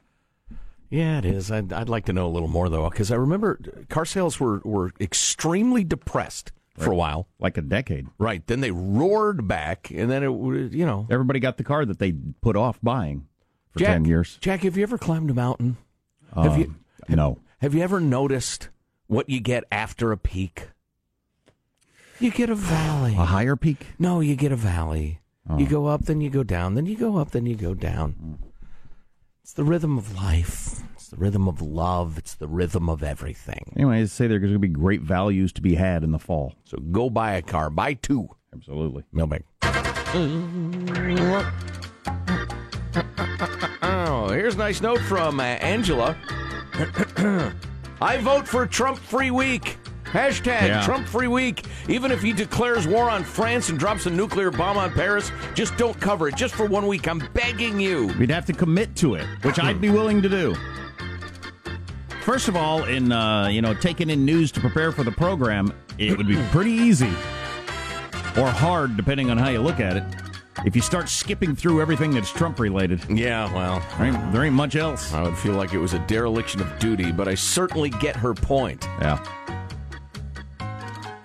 Yeah, 0.88 1.18
it 1.18 1.24
is. 1.24 1.50
I'd, 1.50 1.72
I'd 1.72 1.88
like 1.88 2.04
to 2.04 2.12
know 2.12 2.28
a 2.28 2.30
little 2.30 2.46
more 2.46 2.68
though, 2.68 2.88
because 2.90 3.10
I 3.10 3.16
remember 3.16 3.58
car 3.88 4.04
sales 4.04 4.38
were 4.38 4.60
were 4.62 4.92
extremely 5.00 5.82
depressed 5.82 6.52
for 6.78 6.92
a 6.92 6.96
while. 6.96 7.26
Like 7.40 7.56
a 7.56 7.62
decade. 7.62 8.06
Right. 8.18 8.46
Then 8.46 8.60
they 8.60 8.70
roared 8.70 9.48
back, 9.48 9.90
and 9.90 10.08
then 10.08 10.22
it 10.22 10.26
w- 10.26 10.70
you 10.72 10.86
know 10.86 11.08
Everybody 11.10 11.40
got 11.40 11.56
the 11.56 11.64
car 11.64 11.84
that 11.84 11.98
they 11.98 12.12
put 12.40 12.54
off 12.54 12.78
buying. 12.84 13.26
For 13.70 13.78
Jack, 13.78 13.88
ten 13.94 14.04
years. 14.04 14.38
Jack, 14.40 14.60
have 14.62 14.76
you 14.76 14.82
ever 14.82 14.98
climbed 14.98 15.30
a 15.30 15.34
mountain? 15.34 15.76
have 16.34 16.58
you? 16.58 16.74
Um, 17.08 17.16
no. 17.16 17.38
Have 17.60 17.74
you 17.74 17.82
ever 17.82 18.00
noticed 18.00 18.68
what 19.06 19.28
you 19.28 19.40
get 19.40 19.64
after 19.70 20.12
a 20.12 20.16
peak? 20.16 20.68
You 22.18 22.30
get 22.30 22.50
a 22.50 22.54
valley. 22.54 23.14
A 23.14 23.24
higher 23.24 23.56
peak? 23.56 23.86
No, 23.98 24.20
you 24.20 24.36
get 24.36 24.52
a 24.52 24.56
valley. 24.56 25.20
Oh. 25.48 25.58
You 25.58 25.66
go 25.66 25.86
up, 25.86 26.02
then 26.04 26.20
you 26.20 26.30
go 26.30 26.42
down, 26.42 26.74
then 26.74 26.86
you 26.86 26.96
go 26.96 27.16
up, 27.16 27.30
then 27.30 27.46
you 27.46 27.56
go 27.56 27.74
down. 27.74 28.38
It's 29.42 29.54
the 29.54 29.64
rhythm 29.64 29.98
of 29.98 30.14
life. 30.14 30.80
It's 30.94 31.08
the 31.08 31.16
rhythm 31.16 31.48
of 31.48 31.60
love. 31.60 32.18
It's 32.18 32.34
the 32.34 32.46
rhythm 32.46 32.88
of 32.88 33.02
everything. 33.02 33.72
Anyway, 33.74 34.00
I 34.00 34.04
say 34.04 34.26
there's 34.26 34.40
going 34.40 34.52
to 34.52 34.58
be 34.58 34.68
great 34.68 35.00
values 35.00 35.52
to 35.54 35.62
be 35.62 35.74
had 35.74 36.04
in 36.04 36.12
the 36.12 36.18
fall. 36.18 36.54
So 36.64 36.78
go 36.78 37.10
buy 37.10 37.32
a 37.32 37.42
car. 37.42 37.70
Buy 37.70 37.94
two. 37.94 38.28
Absolutely. 38.54 39.04
Mailbag. 39.12 39.44
Here's 44.50 44.58
a 44.58 44.64
nice 44.64 44.80
note 44.80 44.98
from 45.02 45.38
uh, 45.38 45.44
Angela. 45.44 46.16
I 48.02 48.16
vote 48.16 48.48
for 48.48 48.66
Trump 48.66 48.98
free 48.98 49.30
week. 49.30 49.78
Hashtag 50.06 50.66
Yeah. 50.66 50.82
Trump 50.82 51.06
free 51.06 51.28
week. 51.28 51.66
Even 51.88 52.10
if 52.10 52.20
he 52.20 52.32
declares 52.32 52.84
war 52.88 53.08
on 53.08 53.22
France 53.22 53.68
and 53.68 53.78
drops 53.78 54.06
a 54.06 54.10
nuclear 54.10 54.50
bomb 54.50 54.76
on 54.76 54.90
Paris, 54.90 55.30
just 55.54 55.76
don't 55.76 56.00
cover 56.00 56.26
it. 56.26 56.34
Just 56.34 56.56
for 56.56 56.66
one 56.66 56.88
week. 56.88 57.06
I'm 57.06 57.20
begging 57.32 57.78
you. 57.78 58.08
We'd 58.18 58.32
have 58.32 58.44
to 58.46 58.52
commit 58.52 58.96
to 58.96 59.14
it, 59.14 59.24
which 59.42 59.60
I'd 59.60 59.80
be 59.80 59.88
willing 59.88 60.20
to 60.20 60.28
do. 60.28 60.56
First 62.24 62.48
of 62.48 62.56
all, 62.56 62.82
in 62.86 63.12
uh, 63.12 63.46
you 63.46 63.62
know 63.62 63.72
taking 63.72 64.10
in 64.10 64.24
news 64.24 64.50
to 64.50 64.60
prepare 64.60 64.90
for 64.90 65.04
the 65.04 65.12
program, 65.12 65.72
it 65.96 66.18
would 66.18 66.26
be 66.26 66.42
pretty 66.50 66.72
easy 66.72 67.12
or 68.36 68.48
hard, 68.48 68.96
depending 68.96 69.30
on 69.30 69.38
how 69.38 69.48
you 69.50 69.60
look 69.60 69.78
at 69.78 69.96
it. 69.96 70.02
If 70.64 70.76
you 70.76 70.82
start 70.82 71.08
skipping 71.08 71.56
through 71.56 71.80
everything 71.80 72.10
that's 72.10 72.30
Trump 72.30 72.58
related, 72.60 73.00
Yeah, 73.08 73.52
well, 73.54 73.82
there 73.98 74.06
ain't, 74.08 74.32
there 74.32 74.44
ain't 74.44 74.54
much 74.54 74.76
else. 74.76 75.12
I 75.14 75.22
would 75.22 75.36
feel 75.38 75.54
like 75.54 75.72
it 75.72 75.78
was 75.78 75.94
a 75.94 75.98
dereliction 76.00 76.60
of 76.60 76.78
duty, 76.78 77.12
but 77.12 77.28
I 77.28 77.34
certainly 77.34 77.88
get 77.90 78.14
her 78.16 78.34
point. 78.34 78.84
Yeah. 79.00 79.24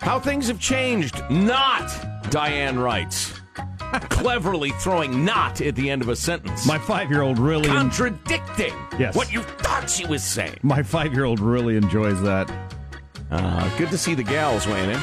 How 0.02 0.20
things 0.20 0.48
have 0.48 0.60
changed. 0.60 1.22
Not, 1.30 1.92
Diane 2.32 2.80
writes. 2.80 3.34
Cleverly 4.10 4.72
throwing 4.72 5.26
not 5.26 5.62
at 5.62 5.76
the 5.76 5.90
end 5.90 6.02
of 6.02 6.10
a 6.10 6.16
sentence. 6.16 6.66
My 6.66 6.78
five-year-old 6.78 7.38
really, 7.40 7.68
en- 7.70 7.76
Contradicting 7.76 8.74
Yes. 9.00 9.16
what 9.16 9.32
you 9.34 9.42
thought 9.42 9.90
she 9.90 10.06
was 10.06 10.24
saying. 10.24 10.58
my 10.64 10.82
five-year-old 10.84 11.40
really 11.40 11.76
enjoys 11.76 12.22
that. 12.22 12.50
Uh, 13.32 13.78
good 13.78 13.90
to 13.90 13.98
see 13.98 14.14
the 14.14 14.24
gals 14.24 14.66
weighing 14.68 14.92
in. 14.92 15.00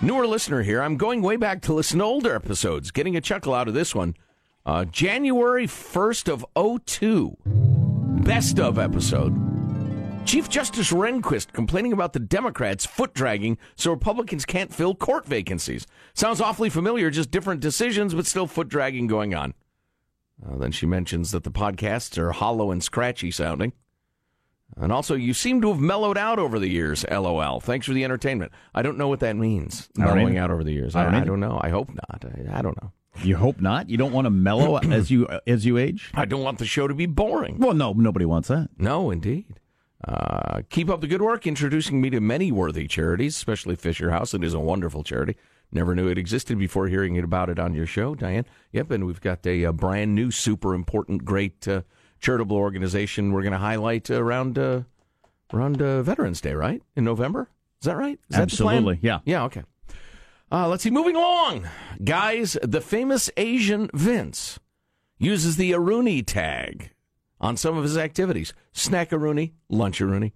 Newer 0.00 0.26
listener 0.26 0.62
here. 0.62 0.82
I'm 0.82 0.96
going 0.96 1.22
way 1.22 1.36
back 1.36 1.62
to 1.62 1.72
listen 1.72 1.98
to 1.98 2.04
older 2.04 2.34
episodes, 2.34 2.90
getting 2.90 3.16
a 3.16 3.20
chuckle 3.20 3.54
out 3.54 3.68
of 3.68 3.74
this 3.74 3.94
one. 3.94 4.14
Uh, 4.66 4.84
January 4.84 5.66
1st 5.66 6.28
of 6.28 6.44
02. 6.84 7.36
Best 8.24 8.58
of 8.58 8.78
episode. 8.78 9.34
Chief 10.26 10.48
Justice 10.48 10.90
Rehnquist 10.90 11.52
complaining 11.52 11.92
about 11.92 12.14
the 12.14 12.18
Democrats 12.18 12.86
foot 12.86 13.12
dragging 13.12 13.58
so 13.76 13.90
Republicans 13.90 14.44
can't 14.44 14.72
fill 14.72 14.94
court 14.94 15.26
vacancies. 15.26 15.86
Sounds 16.14 16.40
awfully 16.40 16.70
familiar, 16.70 17.10
just 17.10 17.30
different 17.30 17.60
decisions, 17.60 18.14
but 18.14 18.26
still 18.26 18.46
foot 18.46 18.68
dragging 18.68 19.06
going 19.06 19.34
on. 19.34 19.52
Uh, 20.44 20.56
then 20.56 20.72
she 20.72 20.86
mentions 20.86 21.30
that 21.30 21.44
the 21.44 21.50
podcasts 21.50 22.18
are 22.18 22.32
hollow 22.32 22.70
and 22.70 22.82
scratchy 22.82 23.30
sounding. 23.30 23.72
And 24.76 24.90
also, 24.92 25.14
you 25.14 25.34
seem 25.34 25.60
to 25.62 25.68
have 25.68 25.78
mellowed 25.80 26.18
out 26.18 26.38
over 26.38 26.58
the 26.58 26.68
years. 26.68 27.04
LOL. 27.08 27.60
Thanks 27.60 27.86
for 27.86 27.92
the 27.92 28.02
entertainment. 28.02 28.50
I 28.74 28.82
don't 28.82 28.98
know 28.98 29.06
what 29.08 29.20
that 29.20 29.36
means. 29.36 29.88
Mellowing 29.96 30.30
either. 30.34 30.40
out 30.44 30.50
over 30.50 30.64
the 30.64 30.72
years. 30.72 30.96
I 30.96 31.02
I, 31.02 31.04
don't 31.04 31.14
I 31.14 31.16
either. 31.18 31.26
don't 31.26 31.40
know. 31.40 31.60
I 31.62 31.68
hope 31.68 31.90
not. 31.90 32.24
I, 32.24 32.58
I 32.58 32.62
don't 32.62 32.80
know. 32.82 32.90
You 33.22 33.36
hope 33.36 33.60
not. 33.60 33.88
You 33.88 33.96
don't 33.96 34.12
want 34.12 34.24
to 34.26 34.30
mellow 34.30 34.76
as 34.90 35.10
you 35.10 35.28
as 35.46 35.64
you 35.64 35.78
age. 35.78 36.10
I 36.14 36.24
don't 36.24 36.42
want 36.42 36.58
the 36.58 36.66
show 36.66 36.88
to 36.88 36.94
be 36.94 37.06
boring. 37.06 37.58
Well, 37.58 37.74
no, 37.74 37.92
nobody 37.92 38.24
wants 38.24 38.48
that. 38.48 38.70
No, 38.76 39.10
indeed. 39.12 39.60
Uh, 40.06 40.62
keep 40.68 40.90
up 40.90 41.00
the 41.00 41.06
good 41.06 41.22
work, 41.22 41.46
introducing 41.46 42.00
me 42.00 42.10
to 42.10 42.20
many 42.20 42.52
worthy 42.52 42.86
charities, 42.86 43.36
especially 43.36 43.76
Fisher 43.76 44.10
House. 44.10 44.34
It 44.34 44.44
is 44.44 44.52
a 44.52 44.60
wonderful 44.60 45.02
charity. 45.04 45.36
Never 45.72 45.94
knew 45.94 46.08
it 46.08 46.18
existed 46.18 46.58
before 46.58 46.88
hearing 46.88 47.18
about 47.18 47.48
it 47.48 47.58
on 47.58 47.72
your 47.74 47.86
show, 47.86 48.14
Diane. 48.14 48.44
Yep, 48.72 48.90
and 48.90 49.06
we've 49.06 49.20
got 49.20 49.46
a, 49.46 49.64
uh 49.64 49.72
brand 49.72 50.14
new, 50.14 50.30
super 50.30 50.74
important, 50.74 51.24
great 51.24 51.66
uh, 51.66 51.82
charitable 52.24 52.56
organization 52.56 53.32
we're 53.32 53.42
going 53.42 53.52
to 53.52 53.58
highlight 53.58 54.10
around 54.10 54.58
uh, 54.58 54.80
around 55.52 55.80
uh, 55.82 56.02
Veterans 56.02 56.40
Day, 56.40 56.54
right? 56.54 56.82
In 56.96 57.04
November? 57.04 57.50
Is 57.80 57.86
that 57.86 57.96
right? 57.96 58.18
Is 58.30 58.36
that 58.36 58.50
the 58.50 58.56
plan? 58.56 58.78
Absolutely, 58.78 58.98
yeah. 59.02 59.20
Yeah, 59.26 59.44
okay. 59.44 59.62
Uh, 60.50 60.68
let's 60.68 60.82
see. 60.82 60.90
Moving 60.90 61.16
along, 61.16 61.68
guys. 62.02 62.56
The 62.62 62.80
famous 62.80 63.30
Asian 63.36 63.90
Vince 63.92 64.58
uses 65.18 65.56
the 65.56 65.72
Aruni 65.72 66.24
tag 66.26 66.90
on 67.40 67.56
some 67.58 67.76
of 67.76 67.82
his 67.82 67.98
activities: 67.98 68.54
snackaroonie, 68.72 69.52
luncharoonie. 69.70 70.32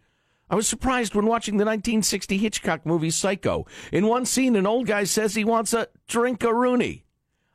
I 0.50 0.56
was 0.56 0.68
surprised 0.68 1.14
when 1.14 1.26
watching 1.26 1.54
the 1.56 1.64
1960 1.64 2.38
Hitchcock 2.38 2.86
movie 2.86 3.10
Psycho. 3.10 3.66
In 3.92 4.06
one 4.06 4.24
scene, 4.24 4.56
an 4.56 4.66
old 4.66 4.86
guy 4.86 5.04
says 5.04 5.34
he 5.34 5.44
wants 5.44 5.72
a 5.72 5.88
drink 6.06 6.40
drinkaroonie. 6.40 7.02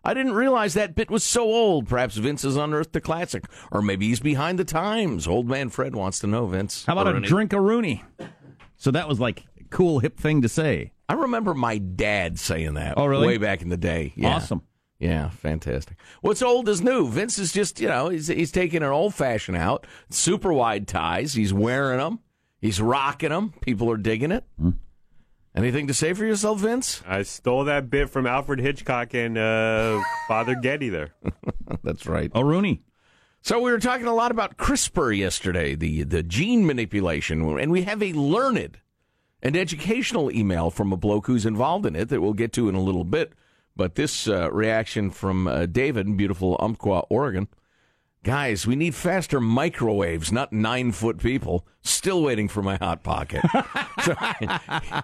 I 0.04 0.13
didn't 0.13 0.34
realize 0.34 0.74
that 0.74 0.96
bit 0.96 1.10
was 1.10 1.24
so 1.24 1.44
old. 1.44 1.88
Perhaps 1.88 2.18
Vince 2.18 2.42
has 2.42 2.58
unearthed 2.58 2.96
a 2.96 3.02
classic, 3.02 3.46
or 3.72 3.82
maybe 3.82 4.08
he's 4.08 4.20
behind 4.20 4.60
the 4.60 4.66
times. 4.66 5.28
Old 5.28 5.48
man 5.48 5.70
Fred 5.70 5.96
wants 5.96 6.20
to 6.20 6.28
know, 6.28 6.46
Vince. 6.46 6.86
How 6.86 6.94
about 6.94 7.08
Aruni. 7.08 7.24
a 7.24 7.28
drink 7.28 7.54
a 7.54 7.62
Rooney? 7.62 8.04
So 8.76 8.92
that 8.92 9.08
was 9.08 9.20
like 9.20 9.46
a 9.60 9.63
cool 9.70 10.00
hip 10.00 10.20
thing 10.20 10.42
to 10.42 10.50
say. 10.50 10.92
I 11.08 11.13
remember 11.13 11.54
my 11.54 11.78
dad 11.78 12.38
saying 12.38 12.74
that. 12.74 12.96
Oh, 12.98 13.06
really? 13.06 13.28
Way 13.28 13.38
back 13.38 13.62
in 13.62 13.70
the 13.70 13.78
day. 13.78 14.13
Yeah. 14.16 14.36
Awesome. 14.36 14.63
Yeah, 15.00 15.30
fantastic. 15.30 15.98
What's 16.22 16.42
old 16.42 16.70
is 16.70 16.82
new. 16.82 17.10
Vince 17.10 17.38
is 17.38 17.52
just, 17.52 17.80
you 17.82 17.88
know, 17.89 18.10
he's, 18.10 18.28
he's 18.28 18.52
taking 18.52 18.84
an 18.84 18.89
old 18.89 19.13
fashioned 19.13 19.58
out, 19.58 19.86
super 20.10 20.54
wide 20.54 20.88
ties. 20.88 21.34
He's 21.34 21.54
wearing 21.54 22.00
them, 22.00 22.20
he's 22.62 22.80
rocking 22.82 23.30
them. 23.30 23.54
People 23.62 23.89
are 23.92 23.98
digging 23.98 24.32
it. 24.32 24.46
Hmm. 24.60 24.72
Anything 25.56 25.86
to 25.88 25.94
say 25.94 26.13
for 26.13 26.26
yourself, 26.26 26.62
Vince? 26.62 27.04
I 27.08 27.22
stole 27.22 27.66
that 27.66 27.89
bit 27.89 28.10
from 28.10 28.26
Alfred 28.26 28.60
Hitchcock 28.60 29.13
and 29.13 29.38
uh, 29.38 30.02
Father 30.28 30.56
Getty 30.56 30.89
there. 30.89 31.13
That's 31.84 32.08
right. 32.08 32.32
Oh, 32.34 32.42
Rooney. 32.42 32.82
So 33.42 33.60
we 33.60 33.72
were 33.72 33.80
talking 33.80 34.08
a 34.08 34.16
lot 34.16 34.32
about 34.32 34.58
CRISPR 34.58 35.18
yesterday, 35.18 35.76
the 35.76 36.04
the 36.04 36.24
gene 36.24 36.66
manipulation, 36.66 37.42
and 37.60 37.72
we 37.72 37.82
have 37.84 38.02
a 38.02 38.13
learned 38.13 38.80
and 39.44 39.58
educational 39.58 40.32
email 40.32 40.70
from 40.72 40.94
a 40.94 40.98
bloke 40.98 41.28
who's 41.28 41.46
involved 41.46 41.86
in 41.86 41.96
it 41.96 42.08
that 42.08 42.22
we'll 42.22 42.34
get 42.34 42.54
to 42.54 42.70
in 42.70 42.76
a 42.76 42.82
little 42.82 43.04
bit. 43.04 43.34
But 43.76 43.96
this 43.96 44.28
uh, 44.28 44.50
reaction 44.52 45.10
from 45.10 45.48
uh, 45.48 45.66
David 45.66 46.08
in 46.08 46.16
beautiful 46.16 46.56
Umpqua, 46.60 47.00
Oregon. 47.10 47.50
Guys, 48.23 48.65
we 48.65 48.77
need 48.77 48.95
faster 48.95 49.41
microwaves, 49.41 50.31
not 50.31 50.53
nine 50.53 50.93
foot 50.93 51.17
people. 51.17 51.67
Still 51.81 52.23
waiting 52.23 52.47
for 52.47 52.62
my 52.63 52.77
hot 52.77 53.03
pocket. 53.03 53.43
so, 54.05 54.15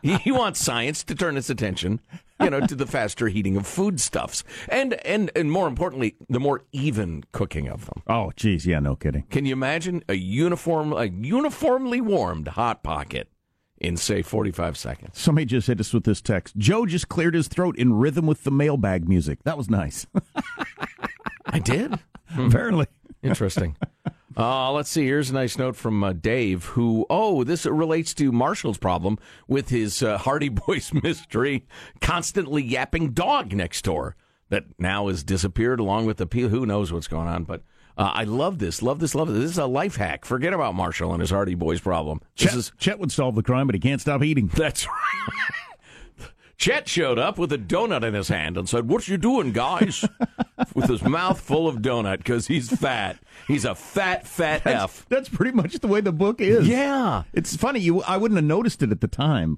he, 0.01 0.31
wants 0.31 0.61
science 0.61 1.03
to 1.03 1.13
turn 1.13 1.35
its 1.35 1.49
attention, 1.49 1.99
you 2.39 2.49
know, 2.49 2.61
to 2.61 2.75
the 2.75 2.87
faster 2.87 3.27
heating 3.27 3.57
of 3.57 3.67
foodstuffs, 3.67 4.45
and 4.69 4.93
and 5.05 5.31
and 5.35 5.51
more 5.51 5.67
importantly, 5.67 6.15
the 6.29 6.39
more 6.39 6.63
even 6.71 7.25
cooking 7.33 7.67
of 7.67 7.87
them. 7.87 8.01
Oh, 8.07 8.31
geez, 8.37 8.65
yeah, 8.65 8.79
no 8.79 8.95
kidding. 8.95 9.23
Can 9.23 9.45
you 9.45 9.51
imagine 9.51 10.01
a 10.07 10.15
uniform, 10.15 10.93
a 10.93 11.07
uniformly 11.07 11.99
warmed 11.99 12.47
hot 12.47 12.83
pocket 12.83 13.27
in 13.79 13.97
say 13.97 14.21
forty 14.21 14.51
five 14.51 14.77
seconds? 14.77 15.19
Somebody 15.19 15.43
just 15.43 15.67
hit 15.67 15.81
us 15.81 15.93
with 15.93 16.05
this 16.05 16.21
text. 16.21 16.55
Joe 16.55 16.85
just 16.85 17.09
cleared 17.09 17.35
his 17.35 17.49
throat 17.49 17.77
in 17.77 17.91
rhythm 17.91 18.25
with 18.25 18.45
the 18.45 18.51
mailbag 18.51 19.09
music. 19.09 19.43
That 19.43 19.57
was 19.57 19.69
nice. 19.69 20.07
I 21.47 21.59
did. 21.59 21.99
Apparently. 22.37 22.87
Interesting. 23.21 23.75
Uh, 24.37 24.71
let's 24.71 24.89
see. 24.89 25.03
Here's 25.03 25.29
a 25.29 25.33
nice 25.33 25.57
note 25.57 25.75
from 25.75 26.03
uh, 26.03 26.13
Dave, 26.13 26.63
who, 26.65 27.05
oh, 27.09 27.43
this 27.43 27.65
relates 27.65 28.13
to 28.15 28.31
Marshall's 28.31 28.77
problem 28.77 29.17
with 29.47 29.69
his 29.69 30.01
uh, 30.01 30.17
Hardy 30.17 30.49
Boys 30.67 30.93
mystery, 30.93 31.65
constantly 31.99 32.63
yapping 32.63 33.11
dog 33.11 33.53
next 33.53 33.83
door 33.83 34.15
that 34.49 34.65
now 34.77 35.07
has 35.07 35.23
disappeared 35.23 35.79
along 35.79 36.05
with 36.05 36.17
the 36.17 36.25
people. 36.25 36.49
Who 36.49 36.65
knows 36.65 36.93
what's 36.93 37.07
going 37.07 37.27
on? 37.27 37.43
But 37.43 37.63
uh, 37.97 38.11
I 38.13 38.23
love 38.23 38.59
this. 38.59 38.81
Love 38.81 38.99
this. 38.99 39.13
Love 39.13 39.27
this. 39.27 39.41
This 39.41 39.51
is 39.51 39.57
a 39.57 39.65
life 39.65 39.97
hack. 39.97 40.23
Forget 40.23 40.53
about 40.53 40.73
Marshall 40.73 41.11
and 41.11 41.19
his 41.19 41.31
Hardy 41.31 41.55
Boys 41.55 41.81
problem. 41.81 42.21
This 42.37 42.49
Chet, 42.49 42.57
is 42.57 42.71
Chet 42.77 42.99
would 42.99 43.11
solve 43.11 43.35
the 43.35 43.43
crime, 43.43 43.67
but 43.67 43.75
he 43.75 43.79
can't 43.79 43.99
stop 43.99 44.23
eating. 44.23 44.47
that's 44.53 44.87
right. 44.87 45.68
Chet 46.59 46.89
showed 46.89 47.17
up 47.17 47.37
with 47.37 47.53
a 47.53 47.57
donut 47.57 48.03
in 48.03 48.13
his 48.13 48.27
hand 48.27 48.57
and 48.57 48.67
said, 48.67 48.89
"What 48.89 49.07
you 49.07 49.17
doing, 49.17 49.53
guys?" 49.53 50.03
with 50.75 50.89
his 50.89 51.01
mouth 51.01 51.39
full 51.39 51.69
of 51.69 51.77
donut 51.77 52.17
because 52.17 52.47
he's 52.47 52.69
fat. 52.69 53.17
He's 53.47 53.63
a 53.63 53.73
fat, 53.73 54.27
fat 54.27 54.65
That's, 54.65 54.83
f. 54.83 55.05
that's 55.07 55.29
pretty 55.29 55.53
much 55.53 55.79
the 55.79 55.87
way 55.87 56.01
the 56.01 56.11
book 56.11 56.41
is. 56.41 56.67
Yeah. 56.67 57.23
It's 57.33 57.55
funny. 57.55 57.79
You, 57.79 58.01
I 58.03 58.17
wouldn't 58.17 58.37
have 58.37 58.45
noticed 58.45 58.83
it 58.83 58.91
at 58.91 58.99
the 58.99 59.07
time. 59.07 59.57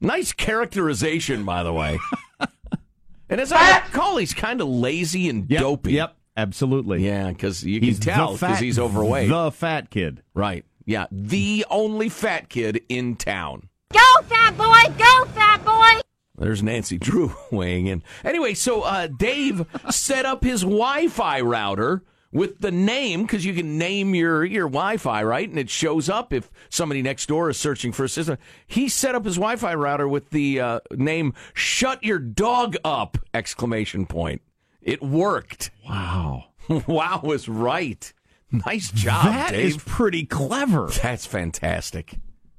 Nice 0.00 0.32
characterization, 0.32 1.44
by 1.44 1.64
the 1.64 1.72
way. 1.72 1.98
and 3.28 3.40
as 3.40 3.50
I 3.50 3.58
ah! 3.58 3.82
recall, 3.84 4.16
he's 4.16 4.32
kind 4.32 4.60
of 4.60 4.68
lazy 4.68 5.28
and 5.28 5.50
Yep, 5.50 5.60
dopey. 5.60 5.92
Yep, 5.94 6.16
absolutely. 6.36 7.04
Yeah, 7.04 7.28
because 7.28 7.64
you 7.64 7.80
He's 7.80 7.98
can 7.98 8.14
tell 8.14 8.32
because 8.34 8.60
he's 8.60 8.78
overweight. 8.78 9.28
The 9.28 9.50
fat 9.50 9.90
kid. 9.90 10.22
Right. 10.32 10.64
Yeah. 10.84 11.06
The 11.10 11.66
only 11.70 12.08
fat 12.08 12.48
kid 12.48 12.82
in 12.88 13.16
town. 13.16 13.68
Go, 13.92 14.22
fat 14.28 14.56
boy! 14.56 14.94
Go, 14.96 15.24
fat 15.32 15.64
boy! 15.64 16.05
There's 16.38 16.62
Nancy 16.62 16.98
Drew 17.00 17.34
weighing 17.50 17.86
in. 17.86 18.02
Anyway, 18.24 18.54
so 18.54 18.82
uh, 18.82 19.06
Dave 19.06 19.64
set 19.90 20.26
up 20.26 20.44
his 20.44 20.62
Wi 20.62 21.08
Fi 21.08 21.40
router 21.40 22.02
with 22.32 22.58
the 22.58 22.70
name 22.72 23.22
because 23.22 23.44
you 23.46 23.54
can 23.54 23.78
name 23.78 24.14
your 24.14 24.44
your 24.44 24.68
Wi-Fi 24.68 25.22
right, 25.22 25.48
and 25.48 25.58
it 25.58 25.70
shows 25.70 26.08
up 26.10 26.32
if 26.32 26.50
somebody 26.68 27.00
next 27.00 27.26
door 27.26 27.48
is 27.48 27.56
searching 27.56 27.92
for 27.92 28.04
a 28.04 28.08
system. 28.08 28.36
He 28.66 28.88
set 28.88 29.14
up 29.14 29.24
his 29.24 29.36
Wi-Fi 29.36 29.74
router 29.74 30.06
with 30.08 30.30
the 30.30 30.60
uh, 30.60 30.80
name 30.90 31.32
"Shut 31.54 32.02
Your 32.04 32.18
Dog 32.18 32.76
Up!" 32.84 33.16
exclamation 33.32 34.04
point. 34.06 34.42
It 34.82 35.00
worked. 35.02 35.70
Wow. 35.88 36.44
wow 36.86 37.20
was 37.22 37.48
right. 37.48 38.12
Nice 38.52 38.90
job, 38.90 39.24
That 39.24 39.50
Dave. 39.52 39.66
is 39.66 39.76
pretty 39.78 40.24
clever. 40.26 40.86
That's 41.02 41.26
fantastic. 41.26 42.14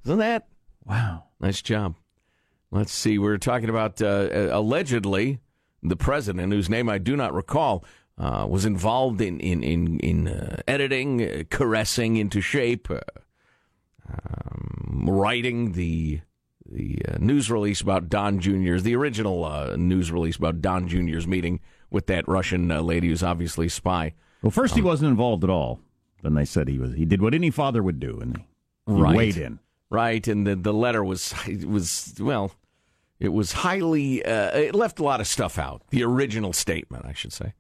Isn't 0.05 0.17
that? 0.19 0.47
Wow. 0.85 1.25
Nice 1.39 1.61
job. 1.61 1.95
Let's 2.71 2.91
see. 2.91 3.17
We 3.17 3.27
are 3.29 3.37
talking 3.37 3.69
about 3.69 4.01
uh, 4.01 4.49
allegedly 4.51 5.39
the 5.81 5.95
president, 5.95 6.51
whose 6.51 6.69
name 6.69 6.89
I 6.89 6.97
do 6.97 7.15
not 7.15 7.33
recall, 7.33 7.85
uh, 8.17 8.45
was 8.49 8.65
involved 8.65 9.21
in 9.21 9.39
in 9.39 9.63
in, 9.63 9.99
in 9.99 10.27
uh, 10.27 10.61
editing, 10.67 11.21
uh, 11.21 11.43
caressing 11.49 12.17
into 12.17 12.41
shape, 12.41 12.89
uh, 12.91 12.99
um, 14.09 15.05
writing 15.07 15.73
the 15.73 16.21
the 16.69 16.99
uh, 17.07 17.17
news 17.19 17.49
release 17.49 17.79
about 17.79 18.09
Don 18.09 18.39
Jr.'s 18.39 18.83
the 18.83 18.95
original 18.95 19.45
uh, 19.45 19.75
news 19.77 20.11
release 20.11 20.35
about 20.35 20.61
Don 20.61 20.87
Jr.'s 20.87 21.25
meeting 21.25 21.61
with 21.89 22.07
that 22.07 22.27
Russian 22.27 22.69
uh, 22.71 22.81
lady 22.81 23.07
who's 23.07 23.23
obviously 23.23 23.67
a 23.67 23.69
spy. 23.69 24.13
Well, 24.41 24.51
first 24.51 24.75
he 24.75 24.81
wasn't 24.81 25.09
involved 25.11 25.43
at 25.45 25.49
all. 25.49 25.79
Then 26.23 26.33
they 26.33 26.45
said 26.45 26.67
he 26.67 26.77
was. 26.79 26.93
He 26.93 27.05
did 27.05 27.21
what 27.21 27.33
any 27.33 27.49
father 27.51 27.81
would 27.81 27.99
do, 27.99 28.19
and 28.19 28.37
he, 28.37 28.43
he 28.93 29.01
Right. 29.01 29.15
weighed 29.15 29.37
in. 29.37 29.59
Right, 29.89 30.27
and 30.27 30.45
the 30.45 30.55
the 30.55 30.73
letter 30.73 31.03
was 31.03 31.33
was 31.65 32.13
well, 32.19 32.51
it 33.19 33.29
was 33.29 33.53
highly 33.53 34.23
uh, 34.23 34.57
it 34.57 34.75
left 34.75 34.99
a 34.99 35.03
lot 35.03 35.21
of 35.21 35.27
stuff 35.27 35.57
out. 35.57 35.81
The 35.89 36.03
original 36.03 36.53
statement, 36.53 37.05
I 37.05 37.13
should 37.13 37.33
say. 37.33 37.53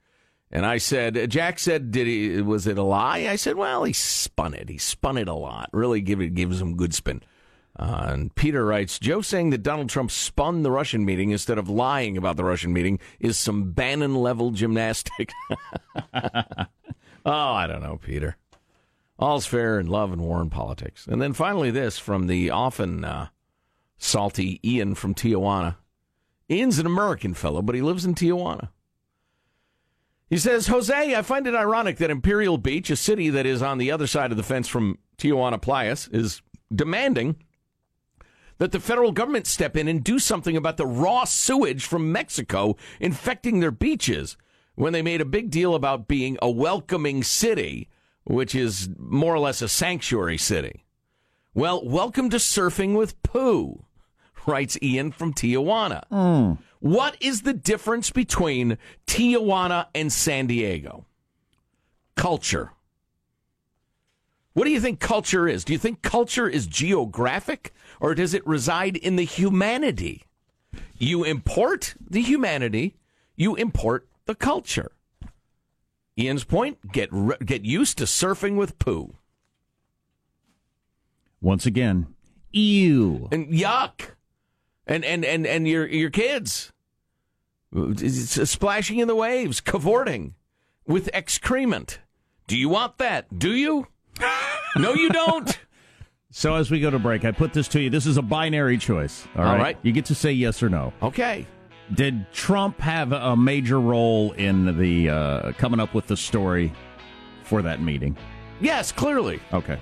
And 0.49 0.65
I 0.65 0.77
said, 0.77 1.29
Jack 1.29 1.59
said, 1.59 1.91
did 1.91 2.07
he 2.07 2.41
was 2.41 2.67
it 2.67 2.77
a 2.77 2.83
lie? 2.83 3.27
I 3.29 3.35
said, 3.35 3.55
well, 3.55 3.83
he 3.83 3.93
spun 3.93 4.53
it. 4.53 4.69
He 4.69 4.77
spun 4.77 5.17
it 5.17 5.27
a 5.27 5.33
lot. 5.33 5.69
Really, 5.73 6.01
give 6.01 6.21
it 6.21 6.35
gives 6.35 6.61
him 6.61 6.77
good 6.77 6.93
spin. 6.93 7.21
Uh, 7.77 8.07
and 8.09 8.35
Peter 8.35 8.65
writes, 8.65 8.97
Joe 8.97 9.21
saying 9.21 9.51
that 9.51 9.61
Donald 9.61 9.89
Trump 9.89 10.09
spun 10.09 10.63
the 10.63 10.71
Russian 10.71 11.05
meeting 11.05 11.29
instead 11.29 11.59
of 11.59 11.69
lying 11.69 12.17
about 12.17 12.35
the 12.35 12.43
Russian 12.43 12.73
meeting 12.73 12.99
is 13.19 13.37
some 13.37 13.71
Bannon 13.71 14.15
level 14.15 14.49
gymnastic. 14.49 15.31
oh, 16.13 16.65
I 17.25 17.67
don't 17.67 17.83
know, 17.83 17.99
Peter. 18.03 18.35
All's 19.19 19.45
fair 19.45 19.79
in 19.79 19.87
love 19.87 20.11
and 20.11 20.21
war 20.21 20.41
and 20.41 20.51
politics. 20.51 21.07
And 21.07 21.21
then 21.21 21.33
finally, 21.33 21.71
this 21.71 21.97
from 21.97 22.27
the 22.27 22.49
often 22.49 23.03
uh, 23.03 23.27
salty 23.97 24.59
Ian 24.63 24.95
from 24.95 25.15
Tijuana. 25.15 25.77
Ian's 26.49 26.79
an 26.79 26.85
American 26.85 27.33
fellow, 27.33 27.61
but 27.61 27.75
he 27.75 27.81
lives 27.81 28.05
in 28.05 28.15
Tijuana. 28.15 28.69
He 30.29 30.37
says, 30.37 30.67
Jose, 30.67 31.15
I 31.15 31.21
find 31.21 31.47
it 31.47 31.55
ironic 31.55 31.97
that 31.97 32.11
Imperial 32.11 32.57
Beach, 32.57 32.89
a 32.89 32.95
city 32.95 33.29
that 33.29 33.45
is 33.45 33.61
on 33.61 33.77
the 33.77 33.91
other 33.91 34.07
side 34.07 34.31
of 34.31 34.37
the 34.37 34.43
fence 34.43 34.67
from 34.67 34.97
Tijuana 35.17 35.59
Playas, 35.59 36.13
is 36.13 36.41
demanding 36.73 37.37
that 38.57 38.71
the 38.71 38.79
federal 38.79 39.11
government 39.11 39.47
step 39.47 39.77
in 39.77 39.87
and 39.87 40.03
do 40.03 40.19
something 40.19 40.57
about 40.57 40.77
the 40.77 40.85
raw 40.85 41.23
sewage 41.23 41.85
from 41.85 42.11
Mexico 42.11 42.75
infecting 42.99 43.59
their 43.59 43.71
beaches 43.71 44.35
when 44.75 44.93
they 44.93 45.01
made 45.01 45.21
a 45.21 45.25
big 45.25 45.49
deal 45.49 45.75
about 45.75 46.07
being 46.07 46.37
a 46.41 46.49
welcoming 46.49 47.23
city, 47.23 47.89
which 48.27 48.53
is 48.53 48.89
more 48.97 49.33
or 49.33 49.39
less 49.39 49.61
a 49.61 49.69
sanctuary 49.69 50.37
city. 50.37 50.83
Well, 51.53 51.83
welcome 51.83 52.29
to 52.29 52.37
surfing 52.37 52.95
with 52.95 53.21
poo, 53.23 53.85
writes 54.45 54.77
Ian 54.81 55.11
from 55.11 55.33
Tijuana. 55.33 56.05
Hmm. 56.09 56.61
What 56.79 57.17
is 57.21 57.41
the 57.41 57.53
difference 57.53 58.11
between 58.11 58.77
Tijuana 59.07 59.87
and 59.95 60.11
San 60.11 60.45
Diego? 60.47 61.05
Culture. 62.15 62.71
What 64.53 64.65
do 64.65 64.71
you 64.71 64.81
think 64.81 64.99
culture 64.99 65.47
is? 65.47 65.63
Do 65.63 65.73
you 65.73 65.79
think 65.79 66.01
culture 66.01 66.47
is 66.49 66.67
geographic 66.67 67.73
or 67.99 68.13
does 68.13 68.33
it 68.33 68.45
reside 68.45 68.97
in 68.97 69.15
the 69.15 69.23
humanity? 69.23 70.23
You 70.97 71.23
import 71.23 71.95
the 71.99 72.21
humanity, 72.21 72.95
you 73.35 73.55
import 73.55 74.07
the 74.25 74.35
culture. 74.35 74.91
Ian's 76.17 76.43
point: 76.43 76.91
get 76.91 77.09
re- 77.11 77.37
get 77.45 77.63
used 77.65 77.97
to 77.99 78.05
surfing 78.05 78.55
with 78.55 78.77
poo 78.79 79.15
Once 81.41 81.65
again, 81.65 82.07
ew. 82.51 83.27
and 83.31 83.47
yuck, 83.49 84.11
and 84.85 85.05
and 85.05 85.23
and 85.23 85.45
and 85.45 85.67
your 85.67 85.87
your 85.87 86.09
kids 86.09 86.71
It's 87.73 88.49
splashing 88.49 88.99
in 88.99 89.07
the 89.07 89.15
waves, 89.15 89.61
cavorting 89.61 90.33
with 90.87 91.09
excrement. 91.13 91.99
Do 92.47 92.57
you 92.57 92.69
want 92.69 92.97
that? 92.97 93.37
Do 93.37 93.51
you? 93.53 93.87
no, 94.75 94.93
you 94.93 95.09
don't. 95.09 95.59
So 96.29 96.53
as 96.55 96.69
we 96.69 96.79
go 96.81 96.91
to 96.91 96.99
break, 96.99 97.23
I 97.25 97.31
put 97.31 97.53
this 97.53 97.67
to 97.69 97.79
you. 97.81 97.89
This 97.89 98.05
is 98.05 98.17
a 98.17 98.21
binary 98.21 98.77
choice. 98.77 99.25
All 99.35 99.43
All 99.43 99.53
right. 99.53 99.61
right. 99.61 99.77
You 99.81 99.91
get 99.93 100.05
to 100.05 100.13
say 100.13 100.33
yes 100.33 100.61
or 100.61 100.69
no. 100.69 100.93
Okay. 101.01 101.47
Did 101.93 102.31
Trump 102.33 102.79
have 102.81 103.13
a 103.13 103.35
major 103.35 103.79
role 103.79 104.33
in 104.33 104.77
the 104.77 105.09
uh, 105.09 105.51
coming 105.53 105.79
up 105.79 105.93
with 105.93 106.07
the 106.07 106.17
story 106.17 106.73
for 107.43 107.61
that 107.61 107.81
meeting? 107.81 108.17
Yes, 108.59 108.91
clearly. 108.91 109.39
Okay. 109.53 109.77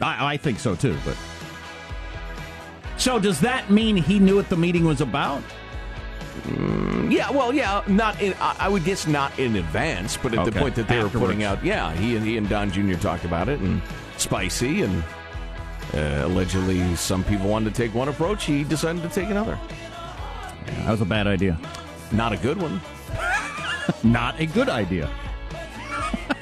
I, 0.00 0.34
I 0.34 0.36
think 0.36 0.58
so 0.58 0.74
too, 0.74 0.96
but. 1.04 1.16
So 2.98 3.18
does 3.18 3.40
that 3.40 3.70
mean 3.70 3.96
he 3.96 4.18
knew 4.18 4.36
what 4.36 4.48
the 4.48 4.56
meeting 4.56 4.84
was 4.84 5.00
about? 5.00 5.42
Yeah, 7.08 7.30
well, 7.30 7.52
yeah, 7.52 7.82
not 7.86 8.20
in. 8.20 8.34
I 8.40 8.68
would 8.68 8.84
guess 8.84 9.06
not 9.06 9.38
in 9.38 9.56
advance, 9.56 10.16
but 10.16 10.34
at 10.34 10.44
the 10.44 10.52
point 10.52 10.74
that 10.74 10.86
they 10.88 11.02
were 11.02 11.08
putting 11.08 11.42
out, 11.42 11.64
yeah, 11.64 11.94
he 11.94 12.16
and 12.16 12.24
he 12.24 12.36
and 12.36 12.48
Don 12.48 12.70
Jr. 12.70 12.94
talked 12.94 13.24
about 13.24 13.48
it, 13.48 13.58
and 13.60 13.80
spicy, 14.18 14.82
and 14.82 15.02
uh, 15.94 16.22
allegedly 16.24 16.94
some 16.96 17.24
people 17.24 17.48
wanted 17.48 17.74
to 17.74 17.82
take 17.82 17.94
one 17.94 18.08
approach. 18.08 18.44
He 18.44 18.64
decided 18.64 19.02
to 19.02 19.08
take 19.08 19.30
another. 19.30 19.58
That 20.66 20.90
was 20.90 21.00
a 21.00 21.04
bad 21.04 21.26
idea. 21.26 21.58
Not 22.12 22.32
a 22.32 22.36
good 22.36 22.60
one. 22.60 22.80
Not 24.02 24.40
a 24.40 24.46
good 24.46 24.68
idea. 24.68 25.10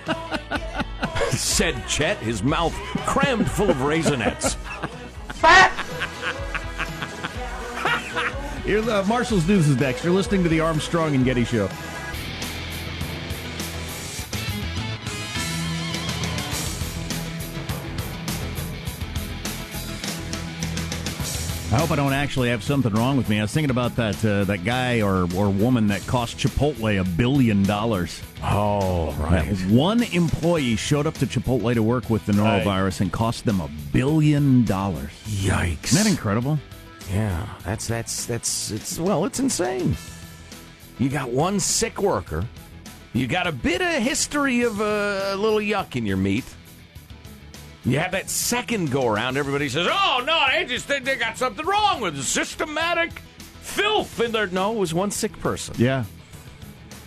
Said 1.31 1.87
Chet, 1.89 2.19
his 2.19 2.43
mouth 2.43 2.75
crammed 3.07 3.51
full 3.51 3.71
of 3.71 3.77
raisinets. 3.79 4.57
"Fat." 5.35 5.71
Here's 8.65 8.89
uh, 8.89 9.05
Marshall's 9.07 9.47
News 9.47 9.69
is 9.69 9.79
next. 9.79 10.05
You're 10.05 10.15
listening 10.15 10.43
to 10.43 10.49
the 10.49 10.61
Armstrong 10.61 11.15
and 11.15 11.25
Getty 11.25 11.45
Show. 11.45 11.69
I 21.75 21.79
hope 21.79 21.91
I 21.91 21.97
don't 21.97 22.13
actually 22.13 22.51
have 22.51 22.63
something 22.63 22.93
wrong 22.93 23.17
with 23.17 23.29
me. 23.29 23.41
I 23.41 23.43
was 23.43 23.53
thinking 23.53 23.73
about 23.73 23.97
that 23.97 24.25
uh, 24.25 24.45
that 24.45 24.63
guy 24.65 25.01
or, 25.03 25.27
or 25.35 25.51
woman 25.51 25.89
that 25.89 26.07
cost 26.07 26.39
Chipotle 26.39 27.01
a 27.01 27.03
billion 27.03 27.65
dollars. 27.65 28.23
Oh, 28.45 29.11
That 29.29 29.45
one 29.69 30.05
employee 30.05 30.77
showed 30.77 31.09
up 31.09 31.15
to 31.15 31.27
Chipotle 31.27 31.75
to 31.75 31.83
work 31.83 32.11
with 32.11 32.25
the 32.27 32.33
norovirus 32.33 33.01
and 33.01 33.13
cost 33.13 33.45
them 33.45 33.61
a 33.61 33.69
billion 33.93 34.65
dollars. 34.65 35.11
Yikes! 35.27 35.87
Isn't 35.87 36.05
that 36.05 36.09
incredible? 36.09 36.61
Yeah, 37.13 37.45
that's 37.65 37.89
that's 37.89 38.25
that's 38.25 38.71
it's 38.71 38.97
well, 39.01 39.25
it's 39.25 39.41
insane. 39.41 39.97
You 41.01 41.09
got 41.09 41.31
one 41.31 41.59
sick 41.59 42.01
worker. 42.01 42.45
You 43.15 43.27
got 43.27 43.49
a 43.49 43.53
bit 43.53 43.81
of 43.81 44.01
history 44.01 44.63
of 44.63 44.81
uh, 44.81 44.85
a 45.33 45.37
little 45.37 45.59
yuck 45.59 45.97
in 45.97 46.07
your 46.07 46.19
meat. 46.19 46.45
You 47.87 47.99
have 47.99 48.13
that 48.13 48.31
second 48.31 48.91
go 48.91 49.07
around. 49.07 49.37
Everybody 49.37 49.69
says, 49.69 49.87
"Oh 49.91 50.23
no, 50.27 50.43
they 50.51 50.65
just 50.65 50.87
think 50.87 51.05
they 51.05 51.17
got 51.17 51.37
something 51.37 51.65
wrong 51.67 52.01
with 52.01 52.19
it. 52.19 52.23
systematic 52.23 53.11
filth 53.61 54.21
in 54.21 54.33
there." 54.33 54.47
No, 54.47 54.73
it 54.73 54.79
was 54.79 54.95
one 54.95 55.11
sick 55.11 55.39
person. 55.41 55.75
Yeah. 55.79 56.05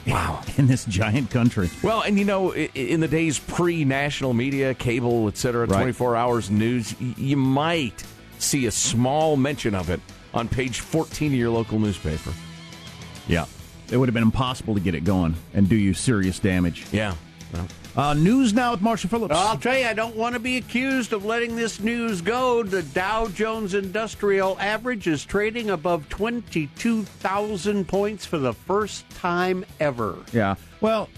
Wow. 0.05 0.41
In 0.57 0.67
this 0.67 0.85
giant 0.85 1.29
country. 1.31 1.69
Well, 1.83 2.01
and 2.01 2.17
you 2.17 2.23
know, 2.23 2.53
in 2.53 3.01
the 3.01 3.09
days 3.09 3.39
pre-national 3.39 4.33
media, 4.33 4.73
cable, 4.73 5.27
etc., 5.27 5.65
Right. 5.65 5.75
24 5.81 6.15
hours 6.15 6.49
news, 6.49 6.95
you 7.17 7.35
might 7.35 8.03
see 8.39 8.67
a 8.67 8.71
small 8.71 9.35
mention 9.35 9.75
of 9.75 9.89
it 9.89 9.99
on 10.33 10.47
page 10.47 10.79
14 10.79 11.33
of 11.33 11.37
your 11.37 11.49
local 11.49 11.77
newspaper. 11.77 12.31
Yeah. 13.27 13.45
It 13.91 13.97
would 13.97 14.07
have 14.07 14.13
been 14.13 14.23
impossible 14.23 14.75
to 14.75 14.79
get 14.79 14.95
it 14.95 15.03
going 15.03 15.35
and 15.53 15.67
do 15.67 15.75
you 15.75 15.93
serious 15.93 16.39
damage. 16.39 16.85
Yeah. 16.93 17.15
Well, 17.53 17.67
Uh, 17.97 18.13
news 18.13 18.53
now 18.53 18.69
with 18.69 18.81
Marshall 18.81 19.10
Phillips. 19.10 19.33
I'll 19.33 19.57
tell 19.57 19.75
you, 19.75 19.86
I 19.88 19.93
don't 19.95 20.15
want 20.15 20.33
to 20.33 20.39
be 20.39 20.57
accused 20.57 21.13
of 21.13 21.25
letting 21.25 21.55
this 21.55 21.79
news 21.79 22.21
go. 22.21 22.62
The 22.62 22.83
Dow 22.83 23.27
Jones 23.29 23.73
Industrial 23.73 24.55
Average 24.60 25.07
is 25.07 25.25
trading 25.25 25.71
above 25.71 26.07
22,000 26.10 27.88
points 27.88 28.23
for 28.23 28.38
the 28.38 28.53
first 28.53 29.10
time 29.10 29.65
ever. 29.79 30.15
Yeah. 30.31 30.53
Well, 30.79 31.10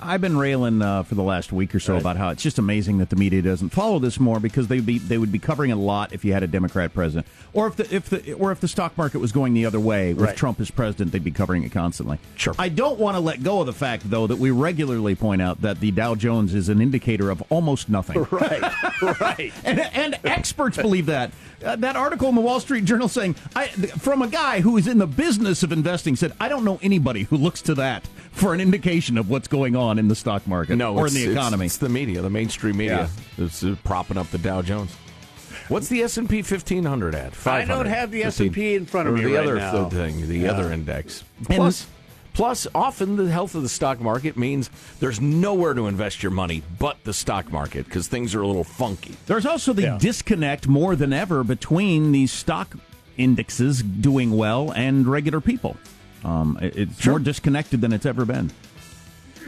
I've 0.00 0.20
been 0.20 0.36
railing 0.36 0.82
uh, 0.82 1.02
for 1.02 1.14
the 1.14 1.22
last 1.22 1.52
week 1.52 1.74
or 1.74 1.80
so 1.80 1.96
about 1.96 2.16
how 2.16 2.30
it's 2.30 2.42
just 2.42 2.58
amazing 2.58 2.98
that 2.98 3.10
the 3.10 3.16
media 3.16 3.42
doesn't 3.42 3.70
follow 3.70 3.98
this 3.98 4.18
more 4.20 4.40
because 4.40 4.68
they'd 4.68 4.84
be 4.86 4.98
they 4.98 5.18
would 5.18 5.32
be 5.32 5.38
covering 5.38 5.72
a 5.72 5.76
lot 5.76 6.12
if 6.12 6.24
you 6.24 6.32
had 6.32 6.42
a 6.42 6.46
Democrat 6.46 6.92
president, 6.94 7.26
or 7.52 7.66
if 7.66 7.76
the 7.76 7.94
if 7.94 8.08
the 8.08 8.32
or 8.34 8.52
if 8.52 8.60
the 8.60 8.68
stock 8.68 8.96
market 8.96 9.18
was 9.18 9.32
going 9.32 9.54
the 9.54 9.66
other 9.66 9.80
way 9.80 10.14
with 10.14 10.26
Right. 10.28 10.36
Trump 10.36 10.60
as 10.60 10.70
president, 10.70 11.12
they'd 11.12 11.24
be 11.24 11.30
covering 11.30 11.62
it 11.64 11.72
constantly. 11.72 12.18
Sure. 12.36 12.54
I 12.58 12.68
don't 12.68 12.98
want 12.98 13.16
to 13.16 13.20
let 13.20 13.42
go 13.42 13.60
of 13.60 13.66
the 13.66 13.72
fact 13.72 14.08
though 14.10 14.26
that 14.26 14.38
we 14.38 14.50
regularly 14.50 15.14
point 15.14 15.40
out 15.42 15.62
that 15.62 15.80
the 15.80 15.90
Dow 15.90 16.14
Jones 16.14 16.54
is 16.54 16.68
an 16.68 16.80
indicator 16.80 17.30
of 17.30 17.42
almost 17.50 17.88
nothing. 17.88 18.26
Right, 18.38 19.20
right. 19.20 19.52
and, 19.64 19.80
and 19.80 20.18
experts 20.24 20.76
believe 20.76 21.06
that. 21.06 21.32
Uh, 21.64 21.74
that 21.76 21.96
article 21.96 22.28
in 22.28 22.34
the 22.34 22.40
Wall 22.40 22.60
Street 22.60 22.84
Journal 22.84 23.08
saying, 23.08 23.34
I, 23.56 23.66
from 23.68 24.22
a 24.22 24.28
guy 24.28 24.60
who 24.60 24.76
is 24.76 24.86
in 24.86 24.98
the 24.98 25.06
business 25.06 25.62
of 25.62 25.72
investing, 25.72 26.14
said, 26.14 26.32
I 26.38 26.48
don't 26.48 26.64
know 26.64 26.78
anybody 26.82 27.24
who 27.24 27.36
looks 27.36 27.62
to 27.62 27.74
that 27.76 28.06
for 28.32 28.54
an 28.54 28.60
indication 28.60 29.18
of 29.18 29.28
what's 29.30 29.48
going 29.48 29.74
on 29.74 29.87
in 29.96 30.08
the 30.08 30.16
stock 30.16 30.44
market 30.46 30.76
No, 30.76 30.94
or 30.94 31.06
in 31.06 31.14
the 31.14 31.30
economy. 31.30 31.66
It's, 31.66 31.78
the 31.78 31.88
media, 31.88 32.20
the 32.20 32.28
mainstream 32.28 32.76
media, 32.76 33.08
that's 33.38 33.62
uh, 33.62 33.76
propping 33.84 34.18
up 34.18 34.28
the 34.30 34.38
Dow 34.38 34.60
Jones. 34.60 34.92
What's 35.68 35.88
the 35.88 36.02
S 36.02 36.16
and 36.18 36.28
P 36.28 36.42
fifteen 36.42 36.84
hundred 36.84 37.14
at? 37.14 37.46
I 37.46 37.64
don't 37.64 37.86
have 37.86 38.10
the 38.10 38.24
S&P 38.24 38.74
in 38.74 38.86
front 38.86 39.08
of 39.08 39.14
Or 39.14 39.18
me 39.18 39.24
the 39.24 39.32
right 39.34 39.44
other 39.44 39.54
now. 39.56 39.88
thing, 39.88 40.26
the 40.28 40.38
Yeah. 40.40 40.50
other 40.52 40.72
index. 40.72 41.24
And- 41.38 41.46
Plus, 41.56 41.86
plus, 42.32 42.66
often 42.74 43.16
the 43.16 43.30
health 43.30 43.54
of 43.54 43.62
the 43.62 43.68
stock 43.68 44.00
market 44.00 44.36
means 44.36 44.70
there's 45.00 45.20
nowhere 45.20 45.74
to 45.74 45.86
invest 45.86 46.22
your 46.22 46.32
money 46.32 46.62
but 46.78 46.96
the 47.04 47.12
stock 47.12 47.52
market 47.52 47.84
because 47.84 48.08
things 48.08 48.34
are 48.34 48.40
a 48.42 48.46
little 48.46 48.64
funky. 48.64 49.14
There's 49.26 49.44
also 49.46 49.72
the 49.72 49.82
Yeah. 49.82 49.98
disconnect 49.98 50.68
more 50.68 50.96
than 50.96 51.12
ever 51.12 51.44
between 51.44 52.12
these 52.12 52.32
stock 52.32 52.74
indexes 53.18 53.82
doing 53.82 54.30
well 54.36 54.72
and 54.74 55.06
regular 55.06 55.40
people. 55.40 55.76
Um, 56.24 56.58
it- 56.62 56.76
it's 56.76 57.06
more 57.06 57.18
disconnected 57.18 57.80
than 57.80 57.92
it's 57.92 58.06
ever 58.06 58.24
been. 58.24 58.50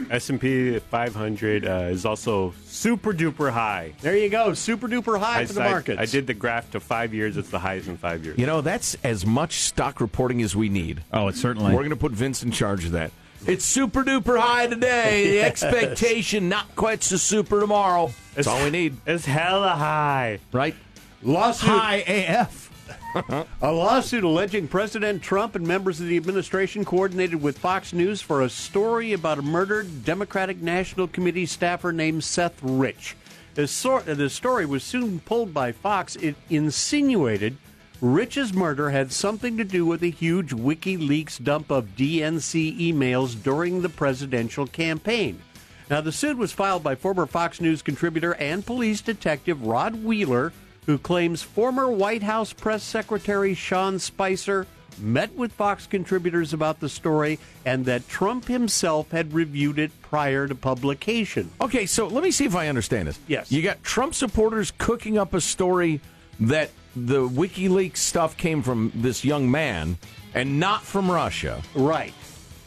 S&P 0.09 0.79
500 0.79 1.65
uh, 1.65 1.69
is 1.91 2.05
also 2.05 2.53
super 2.65 3.13
duper 3.13 3.51
high. 3.51 3.93
There 4.01 4.17
you 4.17 4.29
go, 4.29 4.53
super 4.53 4.87
duper 4.87 5.19
high 5.19 5.41
I, 5.41 5.45
for 5.45 5.53
the 5.53 5.61
I- 5.63 5.71
markets. 5.71 5.99
I 5.99 6.05
did 6.05 6.27
the 6.27 6.33
graph 6.33 6.71
to 6.71 6.79
five 6.79 7.13
years. 7.13 7.37
It's 7.37 7.49
the 7.49 7.59
highest 7.59 7.87
in 7.87 7.97
five 7.97 8.23
years. 8.25 8.37
You 8.37 8.45
know, 8.45 8.61
that's 8.61 8.95
as 9.03 9.25
much 9.25 9.59
stock 9.61 10.01
reporting 10.01 10.41
as 10.41 10.55
we 10.55 10.69
need. 10.69 11.03
Oh, 11.13 11.27
it's 11.27 11.41
certainly. 11.41 11.71
We're 11.73 11.79
going 11.81 11.89
to 11.91 11.95
put 11.95 12.11
Vince 12.11 12.43
in 12.43 12.51
charge 12.51 12.85
of 12.85 12.91
that. 12.93 13.11
It's 13.47 13.65
super 13.65 14.03
duper 14.03 14.39
high 14.39 14.67
today. 14.67 15.31
The 15.31 15.41
expectation 15.43 16.47
not 16.49 16.75
quite 16.75 17.03
so 17.03 17.17
super 17.17 17.59
tomorrow. 17.59 18.11
That's 18.35 18.47
all 18.47 18.63
we 18.63 18.69
need. 18.69 18.97
It's 19.07 19.25
hella 19.25 19.69
high. 19.71 20.39
Right? 20.51 20.75
Lawsuit. 21.23 21.69
High 21.69 21.97
AF. 22.07 22.70
A 23.61 23.71
lawsuit 23.71 24.23
alleging 24.23 24.67
President 24.67 25.21
Trump 25.21 25.55
and 25.55 25.67
members 25.67 25.99
of 25.99 26.07
the 26.07 26.17
administration 26.17 26.85
coordinated 26.85 27.41
with 27.41 27.57
Fox 27.57 27.93
News 27.93 28.21
for 28.21 28.41
a 28.41 28.49
story 28.49 29.13
about 29.13 29.39
a 29.39 29.41
murdered 29.41 30.05
Democratic 30.05 30.61
National 30.61 31.07
Committee 31.07 31.45
staffer 31.45 31.91
named 31.91 32.23
Seth 32.23 32.61
Rich. 32.61 33.17
The, 33.55 34.03
the 34.05 34.29
story 34.29 34.65
was 34.65 34.83
soon 34.83 35.19
pulled 35.19 35.53
by 35.53 35.73
Fox. 35.73 36.15
It 36.15 36.35
insinuated 36.49 37.57
Rich's 38.01 38.51
murder 38.53 38.89
had 38.89 39.11
something 39.11 39.57
to 39.57 39.63
do 39.63 39.85
with 39.85 40.01
a 40.01 40.09
huge 40.09 40.51
WikiLeaks 40.51 41.43
dump 41.43 41.69
of 41.69 41.95
DNC 41.95 42.79
emails 42.79 43.41
during 43.41 43.81
the 43.81 43.89
presidential 43.89 44.65
campaign. 44.65 45.39
Now, 45.87 46.01
the 46.01 46.11
suit 46.11 46.37
was 46.37 46.51
filed 46.51 46.81
by 46.81 46.95
former 46.95 47.27
Fox 47.27 47.61
News 47.61 47.81
contributor 47.81 48.33
and 48.35 48.65
police 48.65 49.01
detective 49.01 49.61
Rod 49.63 50.03
Wheeler, 50.03 50.51
who 50.85 50.97
claims 50.97 51.41
former 51.41 51.89
White 51.89 52.23
House 52.23 52.53
press 52.53 52.83
secretary 52.83 53.53
Sean 53.53 53.99
Spicer 53.99 54.67
met 54.99 55.33
with 55.35 55.51
Fox 55.51 55.87
contributors 55.87 56.53
about 56.53 56.79
the 56.79 56.89
story 56.89 57.39
and 57.65 57.85
that 57.85 58.07
Trump 58.07 58.45
himself 58.47 59.09
had 59.11 59.33
reviewed 59.33 59.79
it 59.79 59.91
prior 60.01 60.47
to 60.47 60.55
publication. 60.55 61.49
Okay, 61.61 61.85
so 61.85 62.07
let 62.07 62.23
me 62.23 62.31
see 62.31 62.45
if 62.45 62.55
I 62.55 62.67
understand 62.67 63.07
this. 63.07 63.19
Yes. 63.27 63.51
You 63.51 63.61
got 63.61 63.83
Trump 63.83 64.13
supporters 64.13 64.71
cooking 64.77 65.17
up 65.17 65.33
a 65.33 65.41
story 65.41 66.01
that 66.39 66.71
the 66.95 67.27
WikiLeaks 67.27 67.97
stuff 67.97 68.35
came 68.37 68.61
from 68.61 68.91
this 68.95 69.23
young 69.23 69.49
man 69.49 69.97
and 70.33 70.59
not 70.59 70.83
from 70.83 71.09
Russia. 71.09 71.61
Right. 71.73 72.13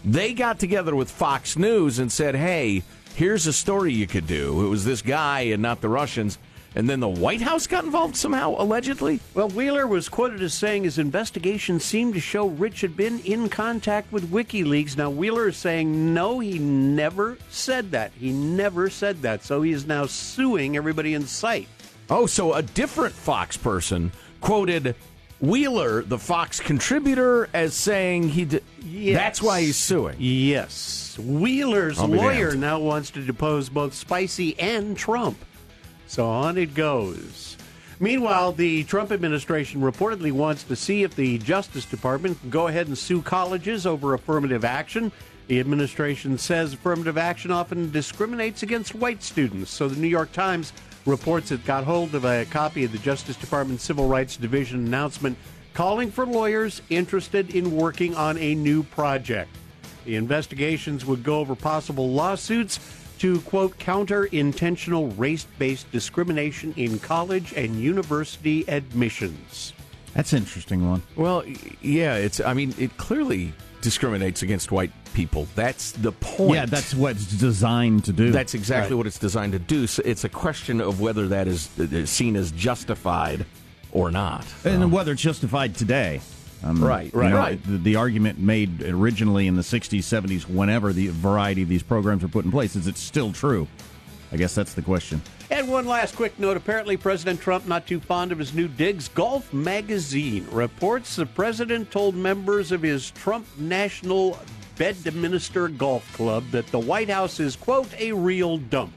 They 0.05 0.35
got 0.35 0.59
together 0.59 0.95
with 0.95 1.11
Fox 1.11 1.57
News 1.57 1.99
and 1.99 2.11
said, 2.11 2.35
hey, 2.35 2.83
here's 3.15 3.47
a 3.47 3.53
story 3.53 3.93
you 3.93 4.07
could 4.07 4.27
do. 4.27 4.65
It 4.65 4.69
was 4.69 4.85
this 4.85 5.03
guy 5.03 5.41
and 5.41 5.63
not 5.63 5.81
the 5.81 5.89
Russians. 5.89 6.39
And 6.77 6.91
then 6.91 6.99
the 6.99 7.09
White 7.09 7.41
House 7.41 7.67
got 7.69 7.85
involved 7.85 8.17
somehow, 8.17 8.57
allegedly? 8.59 9.21
Well, 9.33 9.49
Wheeler 9.49 9.87
was 9.87 10.09
quoted 10.09 10.43
as 10.43 10.55
saying 10.55 10.85
his 10.85 10.99
investigation 10.99 11.79
seemed 11.79 12.15
to 12.15 12.21
show 12.21 12.49
Rich 12.49 12.81
had 12.81 12.97
been 12.97 13.21
in 13.21 13.49
contact 13.49 14.11
with 14.13 14.31
WikiLeaks. 14.31 14.97
Now, 14.97 15.11
Wheeler 15.11 15.49
is 15.49 15.57
saying 15.57 16.13
no, 16.13 16.41
he 16.41 16.59
never 16.59 17.39
said 17.49 17.93
that. 17.93 18.11
He 18.19 18.33
never 18.33 18.91
said 18.91 19.23
that. 19.23 19.45
So 19.45 19.63
he 19.63 19.71
is 19.71 19.87
now 19.87 20.07
suing 20.07 20.77
everybody 20.77 21.15
in 21.15 21.27
sight. 21.27 21.69
Oh, 22.11 22.27
so 22.27 22.55
a 22.55 22.63
different 22.63 23.15
Fox 23.15 23.57
person 23.57 24.11
quoted 24.41 24.97
Wheeler, 25.41 26.03
the 26.03 26.19
Fox 26.19 26.59
contributor, 26.59 27.49
as 27.55 27.75
saying 27.75 28.31
he 28.31 28.47
did. 28.47 28.65
Yes. 28.83 29.17
That's 29.17 29.43
why 29.43 29.63
he's 29.63 29.77
suing. 29.77 30.17
Yes. 30.19 31.17
Wheeler's 31.19 32.01
lawyer 32.01 32.51
damned. 32.51 32.61
now 32.61 32.81
wants 32.81 33.11
to 33.11 33.25
depose 33.25 33.69
both 33.69 33.95
Spicy 33.95 34.59
and 34.59 34.97
Trump. 34.97 35.39
So 36.07 36.27
on 36.27 36.59
it 36.59 36.75
goes. 36.75 37.57
Meanwhile, 38.01 38.53
the 38.53 38.85
Trump 38.85 39.13
administration 39.13 39.81
reportedly 39.81 40.33
wants 40.33 40.65
to 40.65 40.77
see 40.77 41.05
if 41.05 41.15
the 41.15 41.39
Justice 41.39 41.85
Department 41.85 42.41
can 42.41 42.51
go 42.51 42.67
ahead 42.67 42.89
and 42.89 42.99
sue 42.99 43.23
colleges 43.23 43.87
over 43.87 44.15
affirmative 44.15 44.65
action. 44.65 45.13
The 45.47 45.61
administration 45.61 46.39
says 46.39 46.73
affirmative 46.73 47.17
action 47.17 47.51
often 47.51 47.91
discriminates 47.91 48.63
against 48.63 48.95
white 48.95 49.23
students. 49.23 49.71
So 49.71 49.89
the 49.89 50.01
New 50.01 50.09
York 50.09 50.33
Times 50.33 50.73
reports 51.07 51.53
it 51.53 51.65
got 51.65 51.85
hold 51.85 52.15
of 52.15 52.25
a 52.25 52.47
copy 52.47 52.85
of 52.85 52.93
the 52.93 52.99
Justice 52.99 53.37
Department 53.37 53.81
Civil 53.81 54.09
Rights 54.09 54.37
Division 54.37 54.87
announcement 54.87 55.37
calling 55.75 56.11
for 56.11 56.25
lawyers 56.25 56.81
interested 56.89 57.55
in 57.55 57.77
working 57.77 58.15
on 58.15 58.39
a 58.39 58.55
new 58.55 58.83
project. 58.83 59.51
The 60.05 60.17
investigations 60.17 61.05
would 61.05 61.23
go 61.23 61.39
over 61.39 61.55
possible 61.55 62.11
lawsuits 62.11 62.79
to, 63.19 63.41
quote, 63.43 63.79
counter 63.79 64.25
intentional 64.27 65.09
race 65.13 65.47
based 65.59 65.91
discrimination 65.93 66.75
in 66.77 66.99
college 66.99 67.53
and 67.55 67.77
university 67.77 68.65
admissions. 68.69 69.73
That's 70.15 70.33
an 70.33 70.39
interesting 70.41 70.89
one. 70.89 71.03
Well, 71.17 71.45
yeah, 71.83 72.15
it's. 72.17 72.41
I 72.41 72.55
mean, 72.55 72.73
it 72.79 72.97
clearly 72.97 73.53
discriminates 73.81 74.43
against 74.43 74.71
white 74.71 74.93
people. 75.13 75.47
That's 75.57 75.93
the 75.93 76.13
point. 76.13 76.55
Yeah, 76.55 76.67
that's 76.67 76.95
what 76.95 77.13
it's 77.17 77.37
designed 77.37 78.05
to 78.05 78.13
do. 78.13 78.31
That's 78.31 78.55
exactly 78.55 78.93
Right. 78.95 78.99
what 78.99 79.07
it's 79.07 79.19
designed 79.19 79.53
to 79.53 79.59
do. 79.59 79.87
So 79.87 80.03
it's 80.05 80.25
a 80.25 80.29
question 80.29 80.81
of 80.81 81.01
whether 81.01 81.29
that 81.29 81.49
is 81.49 81.69
uh, 81.79 82.07
seen 82.07 82.37
as 82.37 82.53
justified 82.53 83.45
or 83.93 84.11
not. 84.11 84.45
and 84.65 84.91
whether 84.93 85.13
it's 85.13 85.23
justified 85.23 85.75
today. 85.75 86.21
Um, 86.65 86.83
Right, 86.83 87.13
you 87.13 87.21
right, 87.21 87.31
know, 87.31 87.37
right. 87.37 87.63
The, 87.63 87.77
the 87.77 87.97
argument 87.97 88.39
made 88.39 88.83
originally 88.83 89.47
in 89.47 89.55
the 89.55 89.63
60s, 89.63 89.99
70s, 89.99 90.49
whenever 90.49 90.93
the 90.93 91.09
variety 91.09 91.63
of 91.63 91.69
these 91.69 91.83
programs 91.83 92.23
were 92.23 92.29
put 92.29 92.45
in 92.45 92.51
place, 92.51 92.75
is 92.75 92.87
it 92.87 92.97
still 92.97 93.33
true? 93.33 93.69
I 94.33 94.37
guess 94.37 94.55
that's 94.55 94.75
the 94.75 94.83
question. 94.83 95.21
And 95.51 95.69
one 95.69 95.87
last 95.87 96.17
quick 96.17 96.39
note. 96.39 96.57
Apparently, 96.57 96.97
President 96.97 97.39
Trump 97.41 97.69
not 97.69 97.87
too 97.87 98.01
fond 98.01 98.33
of 98.33 98.39
his 98.39 98.55
new 98.55 98.67
digs. 98.67 99.09
Golf 99.09 99.53
Magazine 99.53 100.47
reports 100.51 101.17
the 101.17 101.27
president 101.27 101.91
told 101.91 102.17
members 102.17 102.73
of 102.73 102.83
his 102.83 103.11
Trump 103.11 103.47
National 103.59 104.39
Bedminster 104.77 105.69
Golf 105.69 106.11
Club 106.15 106.45
that 106.51 106.67
the 106.69 106.79
White 106.79 107.11
House 107.11 107.39
is, 107.39 107.57
quote, 107.57 107.93
a 108.01 108.13
real 108.13 108.57
dump. 108.57 108.93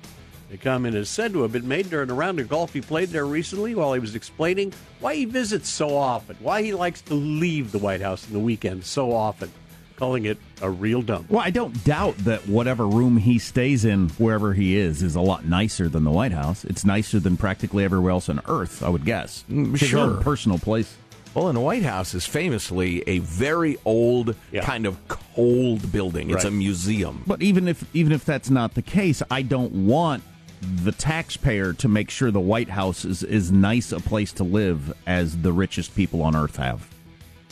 The 0.49 0.57
comment 0.57 0.95
is 0.95 1.09
said 1.09 1.33
to 1.33 1.41
have 1.41 1.51
been 1.51 1.67
made 1.67 1.89
during 1.89 2.09
a 2.09 2.13
round 2.13 2.39
of 2.39 2.47
golf 2.47 2.71
he 2.71 2.79
played 2.79 3.09
there 3.09 3.25
recently 3.25 3.75
while 3.75 3.91
he 3.93 3.99
was 3.99 4.15
explaining 4.15 4.71
why 5.01 5.15
he 5.15 5.25
visits 5.25 5.67
so 5.67 5.95
often, 5.97 6.37
why 6.39 6.61
he 6.63 6.73
likes 6.73 7.01
to 7.01 7.15
leave 7.15 7.73
the 7.73 7.79
White 7.79 8.01
House 8.01 8.25
in 8.27 8.33
the 8.33 8.39
weekend 8.39 8.85
so 8.85 9.11
often, 9.11 9.51
calling 9.97 10.23
it 10.23 10.37
a 10.61 10.69
real 10.69 11.01
dump. 11.01 11.29
Well, 11.29 11.41
I 11.41 11.49
don't 11.49 11.83
doubt 11.83 12.17
that 12.19 12.47
whatever 12.47 12.87
room 12.87 13.17
he 13.17 13.39
stays 13.39 13.83
in, 13.83 14.07
wherever 14.11 14.53
he 14.53 14.77
is, 14.77 15.03
is 15.03 15.15
a 15.15 15.21
lot 15.21 15.43
nicer 15.43 15.89
than 15.89 16.05
the 16.05 16.11
White 16.11 16.31
House. 16.31 16.63
It's 16.63 16.85
nicer 16.85 17.19
than 17.19 17.35
practically 17.35 17.83
everywhere 17.83 18.11
else 18.11 18.29
on 18.29 18.39
Earth, 18.45 18.81
I 18.81 18.87
would 18.87 19.03
guess. 19.03 19.43
Mm, 19.51 19.73
it's 19.73 19.81
his 19.81 19.93
own 19.95 20.13
sure. 20.13 20.23
personal 20.23 20.59
place. 20.59 20.95
Well, 21.33 21.49
and 21.49 21.57
the 21.57 21.61
White 21.61 21.83
House 21.83 22.13
is 22.13 22.25
famously 22.25 23.03
a 23.05 23.19
very 23.19 23.77
old, 23.83 24.33
kind 24.61 24.85
of 24.85 24.97
cold 25.09 25.91
building. 25.91 26.31
It's 26.31 26.45
a 26.45 26.51
museum. 26.51 27.23
But 27.27 27.43
even 27.43 27.67
if 27.67 27.83
even 27.93 28.13
if 28.13 28.25
that's 28.25 28.49
not 28.49 28.73
the 28.73 28.81
case, 28.81 29.21
I 29.29 29.43
don't 29.43 29.85
want 29.85 30.23
the 30.61 30.91
taxpayer 30.91 31.73
to 31.73 31.87
make 31.87 32.09
sure 32.09 32.31
the 32.31 32.39
White 32.39 32.69
House 32.69 33.05
is 33.05 33.23
as 33.23 33.51
nice 33.51 33.91
a 33.91 33.99
place 33.99 34.31
to 34.33 34.43
live 34.43 34.93
as 35.05 35.41
the 35.41 35.51
richest 35.51 35.95
people 35.95 36.21
on 36.21 36.35
Earth 36.35 36.55
have. 36.57 36.87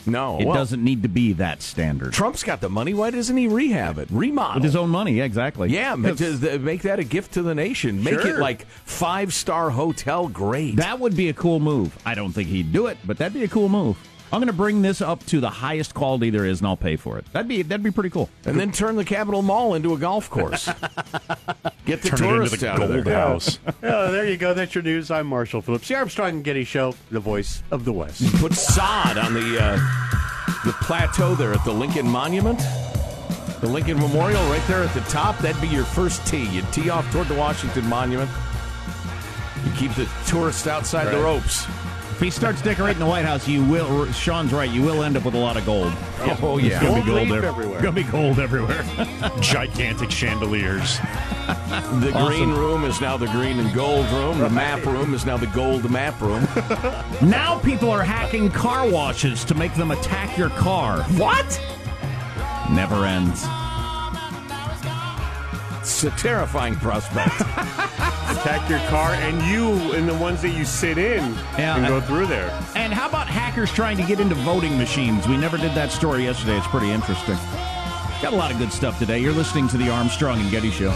No, 0.06 0.38
it 0.38 0.46
well- 0.46 0.54
doesn't 0.54 0.82
need 0.82 1.02
to 1.02 1.08
be 1.08 1.32
that 1.34 1.62
standard. 1.62 2.12
Trump's 2.12 2.44
got 2.44 2.60
the 2.60 2.68
money. 2.68 2.94
Why 2.94 3.10
doesn't 3.10 3.36
he 3.36 3.48
rehab 3.48 3.98
it? 3.98 4.08
Remodel. 4.10 4.54
With 4.54 4.64
his 4.64 4.76
own 4.76 4.90
money, 4.90 5.14
yeah, 5.14 5.24
exactly. 5.24 5.68
Yeah, 5.70 5.96
make, 5.96 6.20
make 6.60 6.82
that 6.82 6.98
a 6.98 7.04
gift 7.04 7.32
to 7.34 7.42
the 7.42 7.54
nation. 7.54 8.02
Make 8.02 8.24
it 8.24 8.38
like 8.38 8.66
five 8.66 9.34
star 9.34 9.70
hotel 9.70 10.28
grade. 10.28 10.76
That 10.76 11.00
would 11.00 11.16
be 11.16 11.28
a 11.28 11.32
cool 11.32 11.58
move. 11.60 11.96
I 12.06 12.14
don't 12.14 12.32
think 12.32 12.48
he'd 12.48 12.72
do 12.72 12.86
it, 12.86 12.98
but 13.04 13.18
that'd 13.18 13.34
be 13.34 13.44
a 13.44 13.48
cool 13.48 13.68
move. 13.68 13.98
I'm 14.32 14.40
going 14.40 14.48
to 14.48 14.52
bring 14.52 14.82
this 14.82 15.00
up 15.00 15.24
to 15.26 15.40
the 15.40 15.50
highest 15.50 15.94
quality 15.94 16.30
there 16.30 16.44
is, 16.44 16.58
and 16.60 16.66
I'll 16.66 16.76
pay 16.76 16.96
for 16.96 17.16
it. 17.18 17.24
That'd 17.32 17.48
be 17.48 17.62
that'd 17.62 17.82
be 17.82 17.92
pretty 17.92 18.10
cool. 18.10 18.28
And 18.44 18.58
then 18.58 18.72
turn 18.72 18.96
the 18.96 19.04
Capitol 19.04 19.40
Mall 19.42 19.74
into 19.74 19.94
a 19.94 19.98
golf 19.98 20.28
course. 20.30 20.68
Get 21.86 22.02
the 22.02 22.08
Turn 22.10 22.18
it 22.18 22.22
into 22.24 22.34
tourists 22.34 22.60
the 22.60 22.68
out 22.68 22.82
of 22.82 22.88
Gold 22.90 23.04
there. 23.04 23.14
House. 23.14 23.58
Oh, 23.84 24.10
there 24.10 24.26
you 24.28 24.36
go. 24.36 24.52
That's 24.54 24.74
your 24.74 24.82
news. 24.82 25.10
I'm 25.12 25.26
Marshall 25.28 25.62
Phillips, 25.62 25.86
the 25.86 25.94
Armstrong 25.94 26.30
and 26.30 26.44
Getty 26.44 26.64
Show, 26.64 26.94
the 27.12 27.20
voice 27.20 27.62
of 27.70 27.84
the 27.84 27.92
West. 27.92 28.22
Put 28.40 28.54
sod 28.54 29.16
on 29.16 29.32
the 29.34 29.58
uh, 29.62 29.76
the 30.64 30.72
plateau 30.82 31.36
there 31.36 31.52
at 31.54 31.64
the 31.64 31.72
Lincoln 31.72 32.08
Monument, 32.08 32.58
the 33.60 33.68
Lincoln 33.68 33.98
Memorial, 34.00 34.42
right 34.50 34.62
there 34.66 34.82
at 34.82 34.92
the 34.94 35.00
top. 35.02 35.38
That'd 35.38 35.60
be 35.62 35.68
your 35.68 35.84
first 35.84 36.26
tee. 36.26 36.44
You'd 36.48 36.70
tee 36.72 36.90
off 36.90 37.08
toward 37.12 37.28
the 37.28 37.36
Washington 37.36 37.86
Monument. 37.88 38.28
You 39.64 39.70
keep 39.72 39.92
the 39.94 40.08
tourists 40.26 40.66
outside 40.66 41.12
the 41.12 41.20
ropes. 41.20 41.66
If 42.16 42.22
he 42.22 42.30
starts 42.30 42.62
decorating 42.62 42.98
the 42.98 43.04
White 43.06 43.26
House, 43.26 43.46
you 43.46 43.62
will. 43.62 44.10
Sean's 44.10 44.50
right. 44.50 44.70
You 44.70 44.80
will 44.80 45.02
end 45.02 45.18
up 45.18 45.24
with 45.26 45.34
a 45.34 45.38
lot 45.38 45.58
of 45.58 45.66
gold. 45.66 45.92
Oh, 46.42 46.56
yeah. 46.56 46.76
It's 46.76 46.82
gonna 46.82 47.00
be 47.02 47.06
Gold 47.10 47.28
gold 47.28 47.28
there. 47.28 47.44
everywhere. 47.44 47.82
Gonna 47.82 47.92
be 47.92 48.04
gold 48.04 48.38
everywhere. 48.40 48.82
Gigantic 49.42 50.10
chandeliers. 50.10 50.96
The 50.96 52.12
Awesome. 52.14 52.26
green 52.26 52.50
room 52.54 52.84
is 52.86 53.02
now 53.02 53.18
the 53.18 53.26
green 53.26 53.58
and 53.58 53.70
gold 53.74 54.06
room. 54.12 54.38
The 54.38 54.48
map 54.48 54.82
room 54.86 55.12
is 55.12 55.26
now 55.26 55.36
the 55.36 55.46
gold 55.48 55.90
map 55.90 56.18
room. 56.22 56.48
now 57.28 57.58
people 57.58 57.90
are 57.90 58.02
hacking 58.02 58.50
car 58.50 58.88
washes 58.88 59.44
to 59.44 59.54
make 59.54 59.74
them 59.74 59.90
attack 59.90 60.38
your 60.38 60.48
car. 60.50 61.02
What? 61.18 61.60
Never 62.70 63.04
ends. 63.04 63.44
It's 65.86 66.02
a 66.02 66.10
terrifying 66.10 66.74
prospect. 66.74 67.40
Attack 67.40 68.68
your 68.68 68.80
car 68.90 69.12
and 69.12 69.40
you 69.42 69.92
and 69.92 70.08
the 70.08 70.14
ones 70.16 70.42
that 70.42 70.48
you 70.48 70.64
sit 70.64 70.98
in 70.98 71.22
Yeah, 71.56 71.76
and 71.76 71.86
go 71.86 72.00
through 72.00 72.26
there. 72.26 72.50
And 72.74 72.92
how 72.92 73.08
about 73.08 73.28
hackers 73.28 73.72
trying 73.72 73.96
to 73.98 74.02
get 74.02 74.18
into 74.18 74.34
voting 74.34 74.76
machines? 74.76 75.28
We 75.28 75.36
never 75.36 75.56
did 75.56 75.76
that 75.76 75.92
story 75.92 76.24
yesterday. 76.24 76.58
It's 76.58 76.66
pretty 76.66 76.90
interesting. 76.90 77.36
Got 78.20 78.32
a 78.32 78.36
lot 78.36 78.50
of 78.50 78.58
good 78.58 78.72
stuff 78.72 78.98
today. 78.98 79.20
You're 79.20 79.32
listening 79.32 79.68
to 79.68 79.76
the 79.76 79.88
Armstrong 79.88 80.40
and 80.40 80.50
Getty 80.50 80.72
Show. 80.72 80.90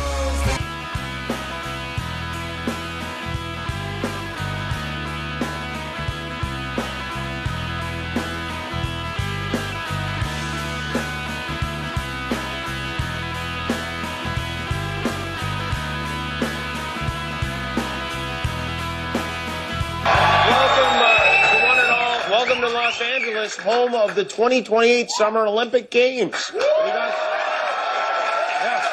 Los 23.00 23.08
Angeles, 23.08 23.56
home 23.56 23.94
of 23.94 24.14
the 24.14 24.24
2028 24.24 25.10
Summer 25.10 25.46
Olympic 25.46 25.90
Games. 25.90 26.50
We 26.52 26.60
got, 26.60 27.16
yeah. 28.60 28.86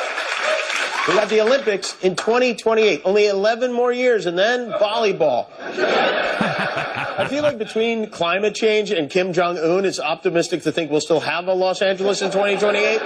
we 1.07 1.13
got 1.13 1.29
the 1.29 1.41
Olympics 1.41 2.01
in 2.01 2.15
2028. 2.15 3.01
Only 3.03 3.27
11 3.27 3.73
more 3.73 3.91
years, 3.91 4.25
and 4.25 4.37
then 4.37 4.71
volleyball. 4.71 5.47
I 5.59 7.27
feel 7.29 7.43
like 7.43 7.57
between 7.57 8.09
climate 8.09 8.55
change 8.55 8.91
and 8.91 9.09
Kim 9.09 9.33
Jong 9.33 9.57
Un, 9.57 9.83
it's 9.83 9.99
optimistic 9.99 10.63
to 10.63 10.71
think 10.71 10.89
we'll 10.89 11.01
still 11.01 11.19
have 11.19 11.47
a 11.47 11.53
Los 11.53 11.81
Angeles 11.81 12.21
in 12.21 12.31
2028. 12.31 12.99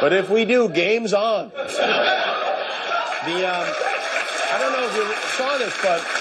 But 0.00 0.14
if 0.14 0.30
we 0.30 0.46
do, 0.46 0.70
games 0.70 1.12
on. 1.12 1.50
The 1.50 1.64
um, 1.64 1.74
I 4.50 4.56
don't 4.58 4.72
know 4.72 4.86
if 4.86 4.96
you 4.96 5.04
saw 5.36 5.58
this, 5.58 5.76
but 5.82 6.17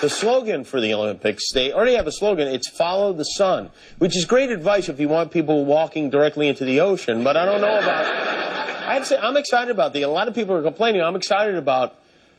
the 0.00 0.10
slogan 0.10 0.64
for 0.64 0.80
the 0.80 0.92
Olympics, 0.94 1.52
they 1.52 1.72
already 1.72 1.94
have 1.94 2.06
a 2.06 2.12
slogan. 2.12 2.48
It's 2.48 2.68
follow 2.68 3.12
the 3.12 3.24
sun, 3.24 3.70
which 3.98 4.16
is 4.16 4.24
great 4.24 4.50
advice 4.50 4.88
if 4.88 5.00
you 5.00 5.08
want 5.08 5.30
people 5.30 5.64
walking 5.64 6.10
directly 6.10 6.48
into 6.48 6.64
the 6.64 6.80
ocean. 6.80 7.24
But 7.24 7.36
I 7.36 7.44
don't 7.44 7.60
know 7.60 7.78
about. 7.78 8.04
I 8.06 8.94
have 8.94 9.02
to 9.02 9.08
say, 9.08 9.18
I'm 9.18 9.36
excited 9.36 9.70
about 9.70 9.92
the. 9.92 10.02
A 10.02 10.08
lot 10.08 10.28
of 10.28 10.34
people 10.34 10.54
are 10.54 10.62
complaining. 10.62 11.02
I'm 11.02 11.16
excited 11.16 11.56
about 11.56 11.96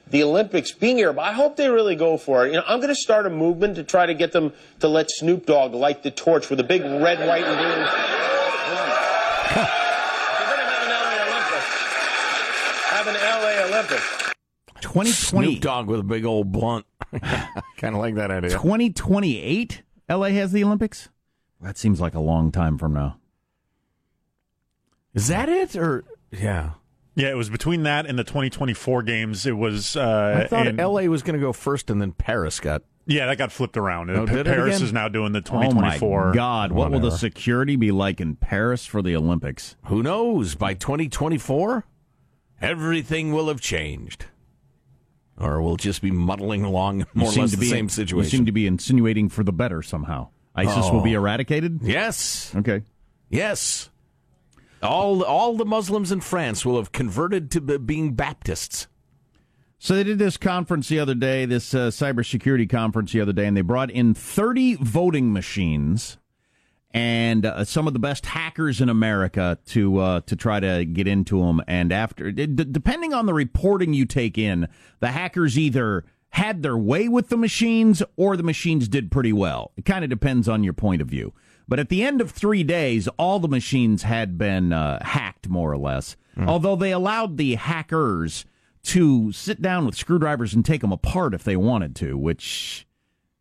the 0.10 0.24
Olympics 0.24 0.72
being 0.72 0.96
here, 0.98 1.12
but 1.12 1.24
I 1.24 1.34
hope 1.34 1.58
they 1.58 1.70
really 1.70 1.96
go 1.96 2.18
for 2.18 2.46
it. 2.46 2.50
You 2.50 2.60
know, 2.60 2.64
I'm 2.68 2.80
going 2.80 2.90
to 2.90 2.96
start 2.96 3.26
a 3.26 3.30
movement 3.30 3.76
to 3.76 3.84
try 3.84 4.06
to 4.06 4.14
get 4.14 4.32
them 4.32 4.54
to 4.80 4.88
let 4.88 5.12
Snoop 5.12 5.46
Dogg 5.46 5.74
light 5.74 6.04
the 6.04 6.12
torch 6.12 6.50
with 6.50 6.60
a 6.60 6.64
big 6.64 6.82
red, 6.84 7.20
white, 7.28 7.44
and 7.44 7.58
blue. 7.58 7.86
flag. 7.86 8.08
We're 10.40 10.48
going 10.48 10.60
to 10.60 10.72
have 10.72 10.88
an 10.88 10.92
LA 11.04 11.16
Olympics. 11.28 11.70
Have 12.86 13.08
an 13.08 13.16
LA 13.16 13.68
Olympics. 13.68 14.34
2020. 14.82 15.48
Snoop 15.48 15.62
Dogg 15.62 15.88
with 15.88 16.00
a 16.00 16.04
big 16.04 16.24
old 16.24 16.52
blunt. 16.54 16.86
kind 17.78 17.96
of 17.96 18.02
like 18.02 18.16
that 18.16 18.32
idea. 18.32 18.52
2028, 18.52 19.82
LA 20.10 20.28
has 20.30 20.52
the 20.52 20.64
Olympics? 20.64 21.10
That 21.62 21.78
seems 21.78 22.00
like 22.00 22.14
a 22.16 22.20
long 22.20 22.52
time 22.52 22.78
from 22.78 22.94
now. 22.94 23.18
Is 25.14 25.28
that 25.28 25.50
it? 25.50 25.76
Or 25.76 26.04
yeah. 26.32 26.72
Yeah, 27.16 27.30
it 27.32 27.36
was 27.38 27.50
between 27.50 27.82
that 27.84 28.06
and 28.06 28.20
the 28.20 28.24
2024 28.24 29.02
games. 29.02 29.48
It 29.48 29.58
was. 29.58 29.96
Uh, 29.98 30.42
I 30.44 30.48
thought 30.48 30.68
in- 30.68 30.80
L.A. 30.80 31.08
was 31.08 31.24
going 31.24 31.34
to 31.40 31.44
go 31.44 31.52
first, 31.52 31.90
and 31.90 32.00
then 32.00 32.12
Paris 32.12 32.60
got. 32.60 32.84
Yeah, 33.08 33.26
that 33.26 33.38
got 33.38 33.52
flipped 33.52 33.78
around. 33.78 34.12
Oh, 34.12 34.28
Pa- 34.28 34.34
did 34.34 34.48
it 34.48 34.54
Paris 34.54 34.82
is 34.82 34.92
now 34.94 35.08
doing 35.08 35.32
the 35.32 35.40
Oh 35.40 35.42
2024. 35.42 36.28
my 36.28 36.34
God! 36.36 36.72
What 36.74 36.92
will 36.92 37.00
the 37.00 37.10
security 37.10 37.76
be 37.78 37.92
like 37.92 38.20
in 38.22 38.36
Paris 38.36 38.86
for 38.86 39.02
the 39.02 39.16
Olympics? 39.16 39.76
Who 39.86 40.04
knows? 40.04 40.54
By 40.56 40.74
2024, 40.76 41.86
everything 42.62 43.32
will 43.32 43.48
have 43.48 43.62
changed, 43.62 44.26
or 45.38 45.62
we'll 45.62 45.76
just 45.78 46.02
be 46.02 46.12
muddling 46.12 46.64
along 46.64 47.06
more 47.14 47.32
You 47.32 47.40
or 47.40 47.42
less 47.44 47.52
the 47.52 47.58
be 47.58 47.68
same 47.68 47.86
You 47.86 47.90
situation. 47.90 48.30
seem 48.32 48.46
to 48.46 48.52
be 48.52 48.68
insinuating 48.68 49.30
for 49.30 49.44
the 49.44 49.52
better 49.54 49.82
somehow. 49.82 50.30
ISIS 50.56 50.90
will 50.92 51.02
be 51.02 51.16
Oh. 51.16 51.20
eradicated. 51.20 51.80
Yes. 51.84 52.52
Okay. 52.56 52.84
Yes. 53.30 53.90
All 54.82 55.24
all 55.24 55.56
the 55.58 55.66
Muslims 55.66 56.12
in 56.12 56.22
France 56.22 56.66
will 56.66 56.78
have 56.78 56.92
converted 56.92 57.50
to 57.52 57.62
be- 57.62 57.78
being 57.78 58.14
Baptists. 58.14 58.88
So 59.80 59.94
they 59.96 60.04
did 60.04 60.18
this 60.18 60.38
conference 60.38 60.88
the 60.90 61.00
other 61.00 61.14
day, 61.14 61.46
this 61.46 61.74
uh, 61.76 61.90
cybersecurity 61.90 62.68
conference 62.68 63.12
the 63.12 63.22
other 63.22 63.34
day, 63.34 63.46
and 63.46 63.56
they 63.56 63.62
brought 63.62 63.92
in 63.92 64.14
30 64.16 64.76
voting 64.82 65.32
machines 65.32 66.18
and 66.92 67.46
uh, 67.46 67.64
some 67.66 67.88
of 67.88 67.94
the 67.94 68.00
best 68.00 68.26
hackers 68.26 68.82
in 68.82 68.90
America 68.90 69.58
to 69.68 70.00
uh, 70.00 70.22
to 70.22 70.36
try 70.36 70.60
to 70.60 70.86
get 70.86 71.08
into 71.08 71.42
them. 71.42 71.62
And 71.68 71.92
after, 71.92 72.32
d- 72.32 72.48
depending 72.48 73.14
on 73.14 73.26
the 73.26 73.34
reporting 73.34 73.94
you 73.94 74.06
take 74.06 74.38
in, 74.38 74.68
the 75.00 75.10
hackers 75.10 75.58
either 75.58 76.06
had 76.32 76.62
their 76.64 76.78
way 76.78 77.08
with 77.08 77.30
the 77.30 77.38
machines 77.38 78.04
or 78.16 78.38
the 78.38 78.44
machines 78.44 78.88
did 78.88 79.12
pretty 79.12 79.34
well. 79.34 79.72
It 79.78 79.86
kind 79.86 80.04
of 80.04 80.10
depends 80.10 80.48
on 80.48 80.64
your 80.64 80.74
point 80.74 81.02
of 81.02 81.08
view. 81.08 81.34
But 81.68 81.80
at 81.80 81.90
the 81.90 82.04
end 82.04 82.22
of 82.22 82.32
three 82.32 82.64
days, 82.64 83.08
all 83.18 83.40
the 83.40 83.48
machines 83.48 84.04
had 84.04 84.38
been 84.38 84.72
uh, 84.72 85.04
hacked, 85.04 85.50
more 85.50 85.72
or 85.72 85.78
less. 85.78 86.16
Although 86.48 86.76
they 86.76 86.92
allowed 86.92 87.38
the 87.38 87.56
hackers 87.56 88.46
to 88.84 89.32
sit 89.34 89.62
down 89.62 89.86
with 89.86 89.96
screwdrivers 89.96 90.54
and 90.54 90.64
take 90.64 90.82
them 90.82 90.92
apart 90.94 91.34
if 91.34 91.44
they 91.44 91.58
wanted 91.58 91.96
to, 91.98 92.18
which, 92.18 92.88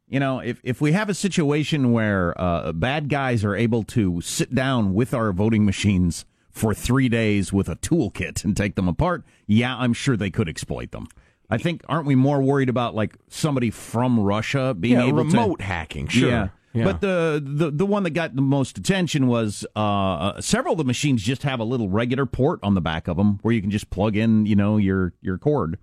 you 0.09 0.21
know, 0.21 0.39
if, 0.39 0.61
if 0.63 0.81
we 0.81 0.93
have 0.93 1.09
a 1.09 1.15
situation 1.15 1.93
where 1.93 2.39
uh, 2.41 2.73
bad 2.73 3.09
guys 3.09 3.45
are 3.45 3.57
able 3.57 3.83
to 3.85 4.21
sit 4.21 4.55
down 4.55 4.95
with 4.95 5.13
our 5.13 5.33
voting 5.33 5.65
machines 5.65 6.25
for 6.51 6.73
three 6.75 7.09
days 7.09 7.53
with 7.53 7.69
a 7.69 7.77
toolkit 7.77 8.45
and 8.45 8.57
take 8.57 8.77
them 8.77 8.89
apart, 8.89 9.25
yeah, 9.47 9.77
I'm 9.77 9.93
sure 9.93 10.17
they 10.17 10.31
could 10.31 10.49
exploit 10.49 10.93
them. 10.93 11.09
I 11.51 11.59
think, 11.59 11.83
aren't 11.89 12.07
we 12.07 12.15
more 12.15 12.41
worried 12.41 12.69
about 12.69 12.95
like 12.95 13.17
somebody 13.29 13.71
from 13.71 14.19
Russia 14.19 14.75
being 14.75 14.99
able 14.99 15.03
to. 15.03 15.07
Yeah, 15.07 15.21
able 15.21 15.25
remote 15.25 15.59
to 15.59 15.65
hacking, 15.65 16.09
sure. 16.09 16.31
Yeah. 16.31 16.49
Yeah. 16.73 16.85
But 16.85 17.01
the, 17.01 17.43
the 17.43 17.71
the 17.71 17.87
one 17.87 18.03
that 18.03 18.11
got 18.11 18.37
the 18.37 18.43
most 18.43 18.77
attention 18.77 19.29
was 19.29 19.65
uh, 19.75 20.39
several 20.43 20.73
of 20.73 20.79
the 20.79 20.85
machines 20.85 21.23
just 21.23 21.43
have 21.43 21.59
a 21.59 21.65
little 21.65 21.89
regular 21.89 22.27
port 22.27 22.61
on 22.63 22.75
the 22.75 22.83
back 22.83 23.09
of 23.09 23.17
them 23.17 23.39
where 23.41 23.55
you 23.55 23.63
can 23.63 23.71
just 23.71 23.89
plug 23.89 24.15
in, 24.15 24.45
you 24.45 24.57
know, 24.57 24.77
your 24.77 25.15
your 25.23 25.39
cord. 25.39 25.79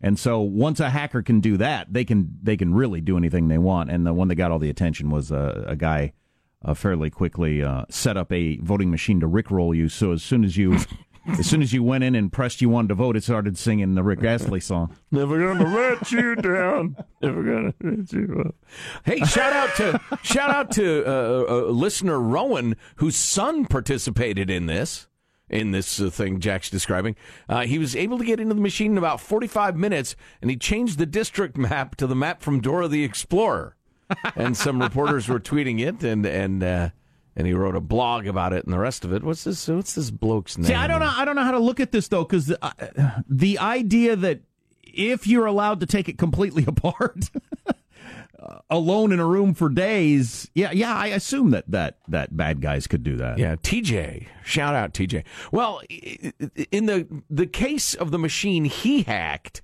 And 0.00 0.18
so 0.18 0.40
once 0.40 0.80
a 0.80 0.90
hacker 0.90 1.22
can 1.22 1.40
do 1.40 1.56
that, 1.56 1.92
they 1.92 2.04
can 2.04 2.38
they 2.42 2.56
can 2.56 2.72
really 2.74 3.00
do 3.00 3.16
anything 3.16 3.48
they 3.48 3.58
want. 3.58 3.90
And 3.90 4.06
the 4.06 4.14
one 4.14 4.28
that 4.28 4.36
got 4.36 4.52
all 4.52 4.58
the 4.58 4.70
attention 4.70 5.10
was 5.10 5.32
uh, 5.32 5.64
a 5.66 5.76
guy 5.76 6.12
uh, 6.64 6.74
fairly 6.74 7.10
quickly 7.10 7.62
uh, 7.62 7.84
set 7.88 8.16
up 8.16 8.32
a 8.32 8.58
voting 8.58 8.90
machine 8.90 9.20
to 9.20 9.28
rickroll 9.28 9.74
you. 9.74 9.88
So 9.88 10.12
as 10.12 10.22
soon 10.22 10.44
as 10.44 10.56
you 10.56 10.78
as 11.36 11.46
soon 11.46 11.62
as 11.62 11.72
you 11.72 11.82
went 11.82 12.04
in 12.04 12.14
and 12.14 12.32
pressed 12.32 12.62
you 12.62 12.68
wanted 12.68 12.88
to 12.88 12.94
vote, 12.94 13.16
it 13.16 13.24
started 13.24 13.58
singing 13.58 13.94
the 13.94 14.02
Rick 14.02 14.22
Astley 14.24 14.60
song. 14.60 14.94
Never 15.10 15.38
gonna 15.38 15.74
let 15.74 16.12
you 16.12 16.36
down. 16.36 16.96
Never 17.20 17.42
gonna 17.42 17.74
let 17.82 18.12
you 18.12 18.44
up. 18.46 18.54
Hey, 19.04 19.18
shout 19.20 19.52
out 19.52 19.74
to 19.76 20.00
shout 20.22 20.50
out 20.50 20.70
to 20.72 21.04
uh, 21.04 21.44
uh, 21.48 21.54
listener 21.70 22.20
Rowan, 22.20 22.76
whose 22.96 23.16
son 23.16 23.66
participated 23.66 24.48
in 24.48 24.66
this 24.66 25.07
in 25.50 25.70
this 25.70 26.00
uh, 26.00 26.10
thing 26.10 26.40
Jack's 26.40 26.70
describing. 26.70 27.16
Uh, 27.48 27.62
he 27.62 27.78
was 27.78 27.96
able 27.96 28.18
to 28.18 28.24
get 28.24 28.40
into 28.40 28.54
the 28.54 28.60
machine 28.60 28.92
in 28.92 28.98
about 28.98 29.20
45 29.20 29.76
minutes, 29.76 30.16
and 30.40 30.50
he 30.50 30.56
changed 30.56 30.98
the 30.98 31.06
district 31.06 31.56
map 31.58 31.96
to 31.96 32.06
the 32.06 32.16
map 32.16 32.42
from 32.42 32.60
Dora 32.60 32.88
the 32.88 33.04
Explorer. 33.04 33.76
and 34.36 34.56
some 34.56 34.80
reporters 34.80 35.28
were 35.28 35.40
tweeting 35.40 35.80
it, 35.80 36.02
and 36.02 36.24
and 36.24 36.62
uh, 36.62 36.88
and 37.36 37.46
he 37.46 37.52
wrote 37.52 37.76
a 37.76 37.80
blog 37.80 38.26
about 38.26 38.52
it, 38.54 38.64
and 38.64 38.72
the 38.72 38.78
rest 38.78 39.04
of 39.04 39.12
it. 39.12 39.22
What's 39.22 39.44
this? 39.44 39.68
What's 39.68 39.94
this 39.94 40.10
bloke's 40.10 40.56
name? 40.56 40.66
See, 40.66 40.74
I 40.74 40.86
don't 40.86 41.00
know. 41.00 41.12
I 41.14 41.26
don't 41.26 41.36
know 41.36 41.44
how 41.44 41.52
to 41.52 41.58
look 41.58 41.78
at 41.78 41.92
this 41.92 42.08
though, 42.08 42.24
because 42.24 42.46
the, 42.46 42.58
uh, 42.64 43.20
the 43.28 43.58
idea 43.58 44.16
that 44.16 44.40
if 44.82 45.26
you're 45.26 45.46
allowed 45.46 45.80
to 45.80 45.86
take 45.86 46.08
it 46.08 46.16
completely 46.18 46.64
apart, 46.68 47.30
uh, 48.40 48.58
alone 48.70 49.12
in 49.12 49.20
a 49.20 49.26
room 49.26 49.54
for 49.54 49.68
days. 49.68 50.50
Yeah, 50.54 50.70
yeah, 50.72 50.94
I 50.94 51.08
assume 51.08 51.50
that 51.50 51.64
that 51.70 51.98
that 52.08 52.36
bad 52.36 52.60
guys 52.60 52.86
could 52.86 53.02
do 53.02 53.16
that. 53.16 53.38
Yeah, 53.38 53.56
TJ. 53.56 54.26
Shout 54.44 54.74
out 54.74 54.92
TJ. 54.92 55.24
Well, 55.50 55.80
in 56.70 56.86
the 56.86 57.06
the 57.28 57.46
case 57.46 57.94
of 57.94 58.10
the 58.10 58.18
machine 58.18 58.64
he 58.64 59.02
hacked, 59.02 59.62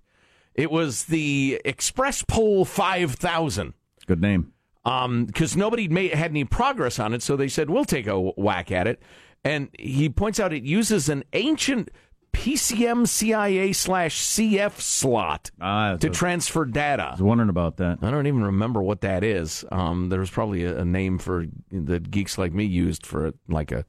it 0.55 0.71
was 0.71 1.05
the 1.05 1.61
Express 1.65 2.23
Poll 2.23 2.65
5000. 2.65 3.75
Good 4.07 4.21
name. 4.21 4.53
Um, 4.85 5.25
because 5.25 5.57
nobody 5.57 5.89
made 5.89 6.13
had 6.13 6.31
any 6.31 6.45
progress 6.45 6.99
on 6.99 7.15
it, 7.15 7.23
so 7.23 7.37
they 7.37 7.49
said 7.49 7.71
we'll 7.71 7.87
take 7.87 8.07
a 8.07 8.21
whack 8.21 8.71
at 8.71 8.87
it. 8.87 9.01
And 9.43 9.69
he 9.79 10.09
points 10.09 10.41
out 10.41 10.53
it 10.53 10.65
uses 10.65 11.09
an 11.09 11.25
ancient 11.33 11.91
PCMCIA 12.35 13.75
slash 13.75 14.21
CF 14.21 14.81
slot 14.81 15.51
Ah, 15.61 15.97
to 15.97 16.11
transfer 16.11 16.65
data. 16.65 17.05
I 17.05 17.11
was 17.13 17.23
wondering 17.23 17.49
about 17.49 17.77
that. 17.79 17.99
I 18.03 18.11
don't 18.11 18.27
even 18.27 18.43
remember 18.45 18.83
what 18.83 19.01
that 19.03 19.25
is. 19.25 19.65
Um, 19.71 20.09
there's 20.09 20.31
probably 20.31 20.65
a, 20.65 20.81
a 20.81 20.85
name 20.85 21.19
for 21.19 21.47
that 21.71 22.11
geeks 22.11 22.37
like 22.37 22.53
me 22.53 22.65
used 22.65 23.07
for 23.07 23.27
it, 23.27 23.35
like 23.49 23.73
a. 23.73 23.85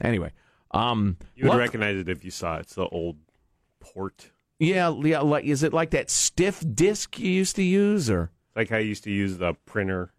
Anyway, 0.00 0.32
um, 0.72 1.16
You 1.36 1.44
would 1.44 1.50
luck- 1.50 1.58
recognize 1.60 1.96
it 1.98 2.08
if 2.08 2.24
you 2.24 2.30
saw 2.30 2.56
it. 2.56 2.60
It's 2.62 2.74
the 2.74 2.88
old 2.88 3.16
port. 3.80 4.30
yeah, 4.58 4.92
yeah. 5.02 5.20
Like, 5.20 5.44
is 5.44 5.62
it 5.62 5.72
like 5.72 5.90
that 5.90 6.10
stiff 6.10 6.64
disc 6.74 7.18
you 7.18 7.30
used 7.30 7.56
to 7.56 7.62
use, 7.62 8.10
or 8.10 8.30
Like 8.56 8.72
I 8.72 8.78
used 8.78 9.04
to 9.04 9.10
use 9.10 9.38
the 9.38 9.54
printer. 9.66 10.12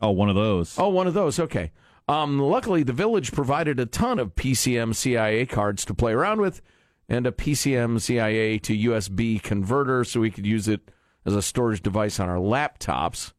Oh, 0.00 0.10
one 0.10 0.28
of 0.28 0.34
those. 0.34 0.78
oh, 0.78 0.88
one 0.88 1.06
of 1.06 1.14
those? 1.14 1.38
Okay. 1.38 1.72
Um, 2.06 2.38
luckily, 2.38 2.82
the 2.82 2.92
village 2.92 3.32
provided 3.32 3.80
a 3.80 3.86
ton 3.86 4.18
of 4.18 4.34
PCMCIA 4.34 5.48
cards 5.48 5.86
to 5.86 5.94
play 5.94 6.12
around 6.12 6.42
with, 6.42 6.60
and 7.08 7.26
a 7.26 7.32
PCMCIA 7.32 8.60
to 8.62 8.76
USB 8.90 9.42
converter, 9.42 10.04
so 10.04 10.20
we 10.20 10.30
could 10.30 10.46
use 10.46 10.68
it 10.68 10.90
as 11.24 11.34
a 11.34 11.42
storage 11.42 11.82
device 11.82 12.18
on 12.20 12.28
our 12.28 12.36
laptops. 12.36 13.32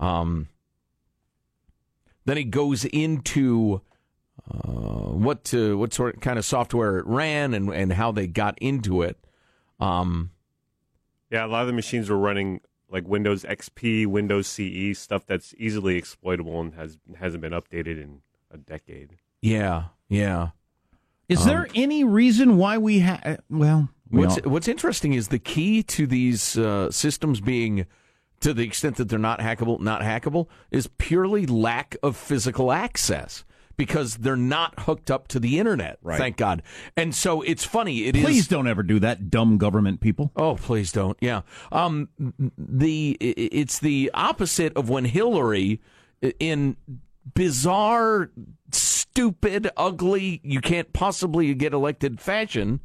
Um, 0.00 0.48
then 2.24 2.36
he 2.36 2.44
goes 2.44 2.84
into 2.84 3.80
uh, 4.50 4.68
what 5.12 5.44
to, 5.44 5.76
what 5.78 5.92
sort 5.92 6.20
kind 6.20 6.38
of 6.38 6.44
software 6.44 6.98
it 6.98 7.06
ran 7.06 7.54
and 7.54 7.70
and 7.70 7.92
how 7.92 8.12
they 8.12 8.26
got 8.26 8.58
into 8.58 9.02
it. 9.02 9.18
Um, 9.80 10.30
Yeah, 11.30 11.46
a 11.46 11.48
lot 11.48 11.62
of 11.62 11.66
the 11.66 11.72
machines 11.72 12.10
were 12.10 12.18
running 12.18 12.60
like 12.90 13.06
Windows 13.06 13.44
XP, 13.44 14.06
Windows 14.06 14.46
CE 14.46 14.98
stuff 14.98 15.26
that's 15.26 15.54
easily 15.58 15.96
exploitable 15.96 16.60
and 16.60 16.74
has 16.74 16.98
hasn't 17.18 17.42
been 17.42 17.52
updated 17.52 18.02
in 18.02 18.22
a 18.50 18.56
decade. 18.56 19.16
yeah, 19.42 19.84
yeah. 20.08 20.50
Is 21.28 21.40
Um, 21.42 21.46
there 21.48 21.68
any 21.74 22.04
reason 22.04 22.56
why 22.56 22.78
we 22.78 23.00
have? 23.00 23.40
Well, 23.50 23.90
we 24.10 24.20
What's 24.20 24.38
all- 24.38 24.50
What's 24.50 24.68
interesting 24.68 25.12
is 25.12 25.28
the 25.28 25.38
key 25.38 25.82
to 25.84 26.06
these 26.06 26.56
uh, 26.56 26.90
systems 26.90 27.40
being, 27.40 27.84
to 28.40 28.54
the 28.54 28.62
extent 28.64 28.96
that 28.96 29.08
they're 29.08 29.18
not 29.18 29.40
hackable, 29.40 29.80
not 29.80 30.00
hackable, 30.00 30.46
is 30.70 30.88
purely 30.98 31.44
lack 31.46 31.96
of 32.02 32.16
physical 32.16 32.72
access 32.72 33.44
because 33.76 34.16
they're 34.16 34.34
not 34.36 34.80
hooked 34.80 35.08
up 35.10 35.28
to 35.28 35.38
the 35.38 35.58
internet. 35.58 35.98
Right. 36.02 36.18
Thank 36.18 36.36
God. 36.36 36.62
And 36.96 37.14
so 37.14 37.42
it's 37.42 37.62
funny. 37.64 38.06
It 38.06 38.16
is. 38.16 38.24
please 38.24 38.48
don't 38.48 38.66
ever 38.66 38.82
do 38.82 38.98
that, 39.00 39.30
dumb 39.30 39.56
government 39.58 40.00
people. 40.00 40.32
Oh, 40.34 40.56
please 40.56 40.90
don't. 40.90 41.16
Yeah. 41.20 41.42
Um, 41.70 42.08
the 42.56 43.12
it's 43.20 43.78
the 43.78 44.10
opposite 44.14 44.72
of 44.76 44.88
when 44.88 45.04
Hillary, 45.04 45.80
in 46.40 46.76
bizarre, 47.34 48.30
stupid, 48.72 49.70
ugly, 49.76 50.40
you 50.44 50.60
can't 50.60 50.92
possibly 50.92 51.52
get 51.54 51.72
elected 51.72 52.20
fashion, 52.20 52.80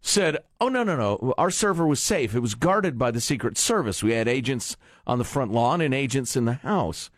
said, 0.00 0.38
"Oh 0.60 0.68
no, 0.68 0.82
no, 0.84 0.96
no, 0.96 1.34
our 1.38 1.50
server 1.50 1.86
was 1.86 2.00
safe. 2.00 2.34
It 2.34 2.40
was 2.40 2.54
guarded 2.54 2.98
by 2.98 3.10
the 3.10 3.20
Secret 3.20 3.58
Service. 3.58 4.02
We 4.02 4.12
had 4.12 4.28
agents 4.28 4.76
on 5.06 5.18
the 5.18 5.24
front 5.24 5.52
lawn 5.52 5.80
and 5.80 5.94
agents 5.94 6.36
in 6.36 6.44
the 6.44 6.54
house." 6.54 7.10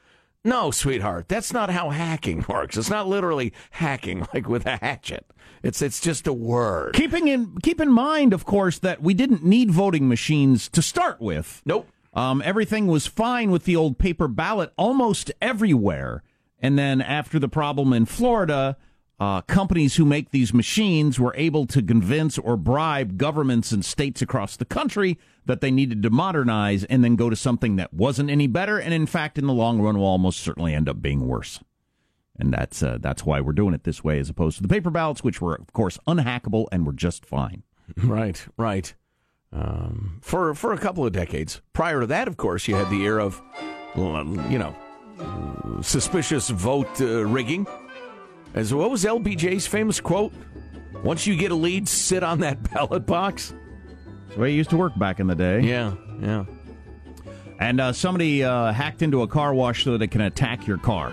No, 0.43 0.71
sweetheart, 0.71 1.29
that's 1.29 1.53
not 1.53 1.69
how 1.71 1.91
hacking 1.91 2.47
works. 2.49 2.77
It's 2.77 2.89
not 2.91 3.09
literally 3.09 3.53
hacking 3.73 4.27
like 4.33 4.49
with 4.49 4.67
a 4.67 4.79
hatchet. 4.79 5.27
It's 5.63 5.83
it's 5.83 6.01
just 6.01 6.27
a 6.27 6.33
word. 6.33 6.95
Keeping 6.95 7.29
in 7.29 7.59
keep 7.63 7.81
in 7.81 7.93
mind, 7.93 8.33
of 8.33 8.45
course, 8.45 8.79
that 8.79 9.03
we 9.03 9.13
didn't 9.13 9.45
need 9.45 9.71
voting 9.71 10.09
machines 10.09 10.69
to 10.71 10.81
start 10.81 11.21
with. 11.21 11.61
Nope. 11.67 11.89
Um, 12.15 12.43
everything 12.45 12.87
was 12.87 13.07
fine 13.07 13.51
with 13.51 13.65
the 13.65 13.77
old 13.77 13.99
paper 13.99 14.27
ballot 14.27 14.73
almost 14.77 15.31
everywhere. 15.41 16.23
And 16.61 16.79
then 16.79 17.01
after 17.01 17.39
the 17.39 17.49
problem 17.49 17.93
in 17.93 18.05
Florida, 18.05 18.77
uh, 19.19 19.43
companies 19.43 19.97
who 19.97 20.05
make 20.05 20.31
these 20.31 20.55
machines 20.55 21.21
were 21.21 21.35
able 21.37 21.67
to 21.67 21.83
convince 21.83 22.39
or 22.39 22.57
bribe 22.57 23.19
governments 23.19 23.71
and 23.71 23.85
states 23.85 24.23
across 24.23 24.57
the 24.57 24.65
country 24.65 25.19
that 25.45 25.61
they 25.61 25.71
needed 25.71 26.03
to 26.03 26.11
modernize 26.11 26.85
and 26.85 27.05
then 27.05 27.17
go 27.17 27.29
to 27.29 27.37
something 27.37 27.77
that 27.77 27.93
wasn't 27.93 28.31
any 28.31 28.47
better. 28.47 28.79
And 28.79 28.95
in 28.95 29.07
fact, 29.07 29.37
in 29.37 29.47
the 29.47 29.53
long 29.53 29.81
run, 29.81 29.99
will 29.99 30.07
almost 30.07 30.41
certainly 30.41 30.75
end 30.75 30.89
up 30.89 31.03
being 31.03 31.27
worse. 31.27 31.61
And 32.39 32.55
that's 32.55 32.83
uh, 32.83 32.97
that's 32.99 33.25
why 33.27 33.43
we're 33.43 33.53
doing 33.53 33.75
it 33.75 33.85
this 33.85 34.03
way, 34.03 34.19
as 34.19 34.31
opposed 34.31 34.57
to 34.57 34.63
the 34.63 34.69
paper 34.69 34.89
ballots, 34.89 35.23
which 35.23 35.43
were, 35.43 35.55
of 35.55 35.71
course, 35.75 35.99
unhackable 36.07 36.67
and 36.73 36.87
were 36.87 36.93
just 36.93 37.25
fine. 37.27 37.63
Right, 38.05 38.47
right. 38.57 38.95
Um, 39.53 40.21
for 40.23 40.55
for 40.55 40.73
a 40.73 40.79
couple 40.79 41.05
of 41.05 41.13
decades. 41.13 41.61
Prior 41.73 42.01
to 42.01 42.07
that, 42.07 42.29
of 42.29 42.37
course, 42.37 42.69
you 42.69 42.77
had 42.77 42.89
the 42.89 43.03
era 43.03 43.27
of, 43.27 43.43
you 43.97 44.59
know, 44.59 44.75
suspicious 45.83 46.49
vote 46.51 47.01
uh, 47.01 47.25
rigging. 47.27 47.67
As 48.55 48.75
what 48.75 48.91
was 48.91 49.05
LBJ's 49.05 49.67
famous 49.67 50.01
quote? 50.01 50.33
Once 51.05 51.27
you 51.27 51.37
get 51.37 51.51
a 51.51 51.55
lead, 51.55 51.89
sit 51.89 52.23
on 52.23 52.41
that 52.41 52.63
ballot 52.73 53.07
box. 53.07 53.55
That's 54.27 54.35
the 54.35 54.41
way 54.41 54.53
it 54.53 54.57
used 54.57 54.71
to 54.71 54.77
work 54.77 54.99
back 54.99 55.21
in 55.21 55.27
the 55.27 55.35
day. 55.35 55.61
Yeah, 55.61 55.95
yeah. 56.21 56.45
And 57.59 57.81
uh, 57.81 57.93
somebody 57.93 58.43
uh, 58.43 58.73
hacked 58.73 59.03
into 59.03 59.23
a 59.23 59.29
car 59.29 59.53
wash 59.55 59.85
so 59.85 59.93
that 59.93 60.03
it 60.03 60.11
can 60.11 60.23
attack 60.23 60.67
your 60.67 60.79
car. 60.79 61.13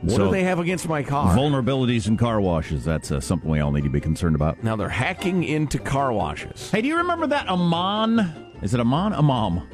What 0.00 0.10
So- 0.12 0.24
do 0.26 0.30
they 0.30 0.42
have 0.42 0.58
against 0.58 0.88
my 0.88 1.02
car? 1.02 1.36
Vulnerabilities 1.36 2.08
in 2.08 2.16
car 2.16 2.40
washes. 2.40 2.84
That's 2.84 3.12
uh, 3.12 3.20
something 3.20 3.48
we 3.50 3.60
all 3.60 3.70
need 3.70 3.84
to 3.84 3.90
be 3.90 4.00
concerned 4.00 4.34
about. 4.34 4.62
now 4.64 4.74
they're 4.76 4.88
hacking 4.88 5.44
into 5.44 5.78
car 5.78 6.12
washes. 6.12 6.70
Hey, 6.70 6.82
do 6.82 6.88
you 6.88 6.96
remember 6.96 7.26
that 7.28 7.48
Amon? 7.48 8.18
Is 8.62 8.74
it 8.74 8.80
Amon? 8.80 9.12
Imam? 9.12 9.68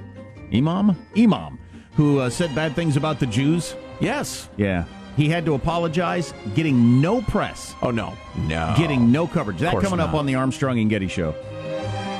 Imam? 0.52 0.96
Imam, 1.16 1.58
who 1.98 2.20
uh, 2.20 2.30
said 2.30 2.54
bad 2.54 2.76
things 2.76 2.96
about 2.96 3.18
the 3.18 3.26
Jews? 3.26 3.74
Yes. 4.00 4.48
Yeah. 4.56 4.84
He 5.16 5.28
had 5.28 5.44
to 5.46 5.54
apologize, 5.54 6.32
getting 6.54 7.00
no 7.00 7.20
press, 7.20 7.74
Oh 7.82 7.90
no, 7.90 8.16
no. 8.36 8.72
getting 8.78 9.10
no 9.10 9.26
coverage. 9.26 9.58
That 9.58 9.80
coming 9.80 9.98
up 9.98 10.14
on 10.14 10.24
the 10.26 10.36
Armstrong 10.36 10.78
and 10.78 10.88
Getty 10.88 11.08
show. 11.08 11.34